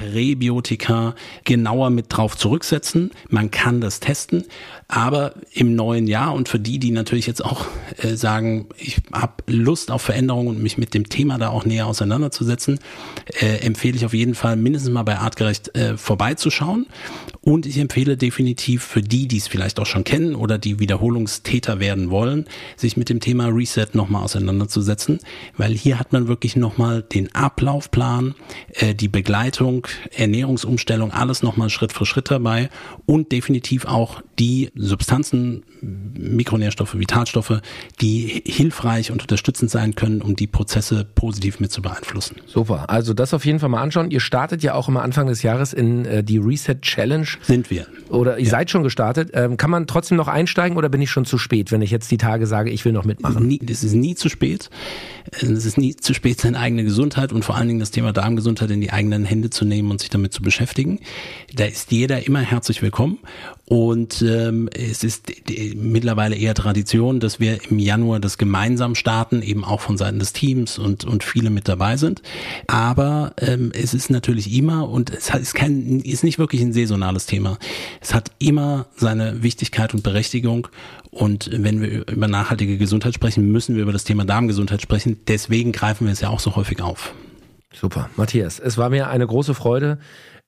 Präbiotika 0.00 1.14
genauer 1.44 1.90
mit 1.90 2.06
drauf 2.08 2.36
zurücksetzen. 2.36 3.10
Man 3.28 3.50
kann 3.50 3.80
das 3.80 4.00
testen, 4.00 4.44
aber 4.88 5.34
im 5.52 5.74
neuen 5.74 6.06
Jahr 6.06 6.34
und 6.34 6.48
für 6.48 6.58
die, 6.58 6.78
die 6.78 6.90
natürlich 6.90 7.26
jetzt 7.26 7.44
auch 7.44 7.66
äh, 7.98 8.14
sagen, 8.16 8.66
ich 8.76 8.98
habe 9.12 9.34
Lust 9.46 9.90
auf 9.90 10.02
Veränderungen 10.02 10.48
und 10.48 10.62
mich 10.62 10.78
mit 10.78 10.94
dem 10.94 11.08
Thema 11.08 11.38
da 11.38 11.48
auch 11.48 11.64
näher 11.64 11.86
auseinanderzusetzen, 11.86 12.80
äh, 13.40 13.58
empfehle 13.58 13.96
ich 13.96 14.04
auf 14.04 14.14
jeden 14.14 14.34
Fall 14.34 14.56
mindestens 14.56 14.92
mal 14.92 15.02
bei 15.02 15.18
Artgerecht 15.18 15.74
äh, 15.76 15.96
vorbeizuschauen. 15.96 16.86
Und 17.42 17.64
ich 17.64 17.78
empfehle 17.78 18.16
definitiv 18.16 18.82
für 18.82 19.00
die, 19.00 19.26
die 19.26 19.38
es 19.38 19.48
vielleicht 19.48 19.80
auch 19.80 19.86
schon 19.86 20.04
kennen 20.04 20.34
oder 20.34 20.58
die 20.58 20.78
Wiederholungstäter 20.78 21.80
werden 21.80 22.10
wollen, 22.10 22.46
sich 22.76 22.98
mit 22.98 23.08
dem 23.08 23.20
Thema 23.20 23.46
Reset 23.46 23.86
nochmal 23.94 24.24
auseinanderzusetzen, 24.24 25.20
weil 25.56 25.72
hier 25.72 25.98
hat 25.98 26.12
man 26.12 26.28
wirklich 26.28 26.56
nochmal 26.56 27.02
den 27.02 27.34
Ablaufplan, 27.34 28.34
äh, 28.74 28.94
die 28.94 29.08
Begleitung, 29.08 29.86
Ernährungsumstellung, 30.16 31.12
alles 31.12 31.42
nochmal 31.42 31.70
Schritt 31.70 31.92
für 31.92 32.06
Schritt 32.06 32.30
dabei 32.30 32.70
und 33.06 33.32
definitiv 33.32 33.84
auch 33.84 34.22
die 34.38 34.70
Substanzen, 34.74 35.64
Mikronährstoffe, 35.82 36.98
Vitalstoffe, 36.98 37.60
die 38.00 38.42
hilfreich 38.46 39.10
und 39.10 39.22
unterstützend 39.22 39.70
sein 39.70 39.94
können, 39.94 40.22
um 40.22 40.36
die 40.36 40.46
Prozesse 40.46 41.06
positiv 41.14 41.60
mit 41.60 41.72
zu 41.72 41.82
beeinflussen. 41.82 42.36
Super, 42.46 42.88
also 42.88 43.14
das 43.14 43.34
auf 43.34 43.44
jeden 43.44 43.60
Fall 43.60 43.68
mal 43.68 43.82
anschauen. 43.82 44.10
Ihr 44.10 44.20
startet 44.20 44.62
ja 44.62 44.74
auch 44.74 44.88
immer 44.88 45.02
Anfang 45.02 45.26
des 45.26 45.42
Jahres 45.42 45.72
in 45.72 46.04
äh, 46.04 46.24
die 46.24 46.38
Reset 46.38 46.76
Challenge 46.80 47.26
sind 47.42 47.70
wir. 47.70 47.86
Oder 48.08 48.38
ihr 48.38 48.44
ja. 48.44 48.50
seid 48.50 48.70
schon 48.70 48.82
gestartet. 48.82 49.30
Ähm, 49.34 49.56
kann 49.56 49.70
man 49.70 49.86
trotzdem 49.86 50.16
noch 50.16 50.28
einsteigen 50.28 50.76
oder 50.76 50.88
bin 50.88 51.02
ich 51.02 51.10
schon 51.10 51.24
zu 51.24 51.38
spät, 51.38 51.70
wenn 51.72 51.82
ich 51.82 51.90
jetzt 51.90 52.10
die 52.10 52.18
Tage 52.18 52.46
sage, 52.46 52.70
ich 52.70 52.84
will 52.84 52.92
noch 52.92 53.04
mitmachen? 53.04 53.46
Nie, 53.46 53.60
es 53.68 53.84
ist 53.84 53.94
nie 53.94 54.14
zu 54.14 54.28
spät. 54.28 54.70
Es 55.32 55.64
ist 55.64 55.78
nie 55.78 55.96
zu 55.96 56.14
spät, 56.14 56.40
seine 56.40 56.58
eigene 56.58 56.84
Gesundheit 56.84 57.32
und 57.32 57.44
vor 57.44 57.56
allen 57.56 57.68
Dingen 57.68 57.80
das 57.80 57.90
Thema 57.90 58.12
Darmgesundheit 58.12 58.70
in 58.70 58.80
die 58.80 58.92
eigenen 58.92 59.24
Hände 59.24 59.50
zu 59.50 59.64
nehmen 59.64 59.79
und 59.88 60.00
sich 60.00 60.10
damit 60.10 60.32
zu 60.32 60.42
beschäftigen. 60.42 60.98
Da 61.54 61.64
ist 61.64 61.92
jeder 61.92 62.26
immer 62.26 62.40
herzlich 62.40 62.82
willkommen. 62.82 63.18
Und 63.70 64.20
ähm, 64.22 64.68
es 64.74 65.04
ist 65.04 65.32
mittlerweile 65.76 66.34
eher 66.34 66.54
Tradition, 66.54 67.20
dass 67.20 67.38
wir 67.38 67.60
im 67.70 67.78
Januar 67.78 68.18
das 68.18 68.36
gemeinsam 68.36 68.96
starten, 68.96 69.42
eben 69.42 69.64
auch 69.64 69.80
von 69.80 69.96
Seiten 69.96 70.18
des 70.18 70.32
Teams 70.32 70.76
und, 70.76 71.04
und 71.04 71.22
viele 71.22 71.50
mit 71.50 71.68
dabei 71.68 71.96
sind. 71.96 72.20
Aber 72.66 73.32
ähm, 73.38 73.70
es 73.72 73.94
ist 73.94 74.10
natürlich 74.10 74.52
immer, 74.52 74.88
und 74.88 75.10
es 75.10 75.32
ist, 75.32 75.54
kein, 75.54 76.00
ist 76.00 76.24
nicht 76.24 76.40
wirklich 76.40 76.60
ein 76.62 76.72
saisonales 76.72 77.26
Thema. 77.26 77.58
Es 78.00 78.12
hat 78.12 78.32
immer 78.40 78.86
seine 78.96 79.44
Wichtigkeit 79.44 79.94
und 79.94 80.02
Berechtigung. 80.02 80.66
Und 81.12 81.48
wenn 81.52 81.80
wir 81.80 82.08
über 82.08 82.26
nachhaltige 82.26 82.76
Gesundheit 82.76 83.14
sprechen, 83.14 83.52
müssen 83.52 83.76
wir 83.76 83.82
über 83.82 83.92
das 83.92 84.02
Thema 84.02 84.24
Darmgesundheit 84.24 84.82
sprechen. 84.82 85.20
Deswegen 85.28 85.70
greifen 85.70 86.06
wir 86.06 86.12
es 86.12 86.20
ja 86.20 86.28
auch 86.28 86.40
so 86.40 86.56
häufig 86.56 86.82
auf. 86.82 87.14
Super, 87.72 88.10
Matthias, 88.16 88.58
es 88.58 88.78
war 88.78 88.90
mir 88.90 89.08
eine 89.10 89.26
große 89.26 89.54
Freude, 89.54 89.98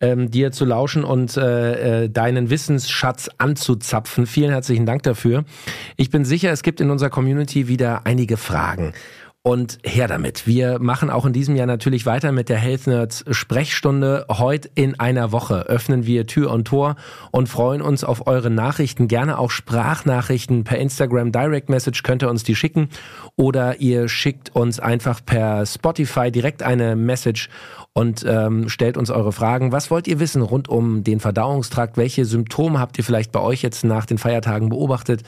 ähm, 0.01 0.31
dir 0.31 0.51
zu 0.51 0.65
lauschen 0.65 1.05
und 1.05 1.37
äh, 1.37 2.05
äh, 2.05 2.09
deinen 2.09 2.51
Wissensschatz 2.51 3.31
anzuzapfen. 3.39 4.27
Vielen 4.27 4.51
herzlichen 4.51 4.87
Dank 4.87 5.05
dafür. 5.05 5.45
Ich 5.97 6.11
bin 6.11 6.25
sicher, 6.25 6.51
es 6.51 6.65
gibt 6.65 6.81
in 6.81 6.91
unserer 6.91 7.11
Community 7.11 7.69
wieder 7.69 8.05
einige 8.05 8.37
Fragen. 8.37 8.93
Und 9.45 9.79
her 9.83 10.07
damit. 10.07 10.47
Wir 10.47 10.79
machen 10.79 11.11
auch 11.11 11.27
in 11.27 11.33
diesem 11.33 11.57
Jahr 11.57 11.67
natürlich 11.67 12.07
weiter 12.07 12.31
mit 12.31 12.49
der 12.49 12.59
Health 12.59 12.87
Nerds 12.87 13.25
Sprechstunde. 13.29 14.25
Heute 14.31 14.71
in 14.77 15.01
einer 15.01 15.33
Woche 15.33 15.63
öffnen 15.63 16.07
wir 16.07 16.29
Tür 16.29 16.53
und 16.53 16.69
Tor 16.69 16.95
und 17.33 17.49
freuen 17.49 17.83
uns 17.83 18.05
auf 18.05 18.29
eure 18.29 18.51
Nachrichten. 18.51 19.09
Gerne 19.09 19.39
auch 19.39 19.51
Sprachnachrichten 19.51 20.63
per 20.63 20.79
Instagram 20.79 21.33
Direct 21.33 21.71
Message 21.71 22.05
könnt 22.05 22.23
ihr 22.23 22.31
uns 22.31 22.45
die 22.45 22.55
schicken 22.55 22.89
oder 23.35 23.81
ihr 23.81 24.09
schickt 24.09 24.55
uns 24.55 24.79
einfach 24.79 25.21
per 25.27 25.67
Spotify 25.67 26.31
direkt 26.31 26.63
eine 26.63 26.95
Message 26.95 27.49
und 27.95 28.25
ähm, 28.25 28.69
stellt 28.69 28.97
uns 28.97 29.11
eure 29.11 29.33
Fragen. 29.33 29.73
Was 29.73 29.91
wollt 29.91 30.07
ihr 30.07 30.21
wissen 30.21 30.43
rund 30.43 30.69
um 30.69 31.03
den 31.03 31.19
Verdauungstrakt? 31.19 31.97
Welche 31.97 32.27
Symptome 32.27 32.79
habt 32.79 32.97
ihr 32.97 33.03
vielleicht 33.03 33.33
bei 33.33 33.41
euch 33.41 33.61
jetzt 33.63 33.83
nach 33.83 34.07
den 34.07 34.19
Feiertagen 34.19 34.69
beobachtet? 34.69 35.25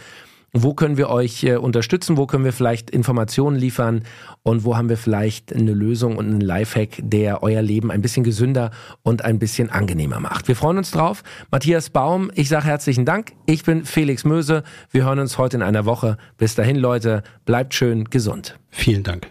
Wo 0.57 0.72
können 0.72 0.96
wir 0.96 1.11
euch 1.11 1.42
äh, 1.42 1.57
unterstützen? 1.57 2.16
Wo 2.16 2.26
können 2.26 2.44
wir 2.44 2.52
vielleicht 2.52 2.88
Informationen 2.88 3.57
liefern? 3.57 4.05
Und 4.44 4.64
wo 4.64 4.76
haben 4.76 4.88
wir 4.88 4.96
vielleicht 4.96 5.52
eine 5.52 5.72
Lösung 5.72 6.16
und 6.16 6.26
einen 6.26 6.40
Lifehack, 6.40 7.00
der 7.02 7.42
euer 7.42 7.61
Leben 7.61 7.90
ein 7.90 8.00
bisschen 8.00 8.22
gesünder 8.22 8.70
und 9.02 9.24
ein 9.24 9.40
bisschen 9.40 9.68
angenehmer 9.68 10.20
macht? 10.20 10.46
Wir 10.46 10.55
freuen 10.55 10.78
uns 10.78 10.92
drauf. 10.92 11.24
Matthias 11.50 11.90
Baum, 11.90 12.30
ich 12.36 12.48
sage 12.48 12.66
herzlichen 12.66 13.05
Dank. 13.05 13.32
Ich 13.46 13.64
bin 13.64 13.84
Felix 13.84 14.24
Möse. 14.24 14.62
Wir 14.92 15.05
hören 15.05 15.18
uns 15.18 15.38
heute 15.38 15.57
in 15.57 15.62
einer 15.64 15.86
Woche. 15.86 16.18
Bis 16.38 16.55
dahin, 16.55 16.76
Leute, 16.76 17.24
bleibt 17.46 17.74
schön 17.74 18.05
gesund. 18.05 18.57
Vielen 18.70 19.02
Dank. 19.02 19.28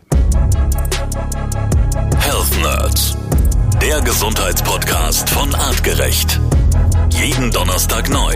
Health 2.18 2.62
Nerds, 2.62 3.18
der 3.82 4.02
Gesundheitspodcast 4.02 5.30
von 5.30 5.56
Artgerecht. 5.56 6.42
Jeden 7.12 7.50
Donnerstag 7.52 8.10
neu. 8.10 8.36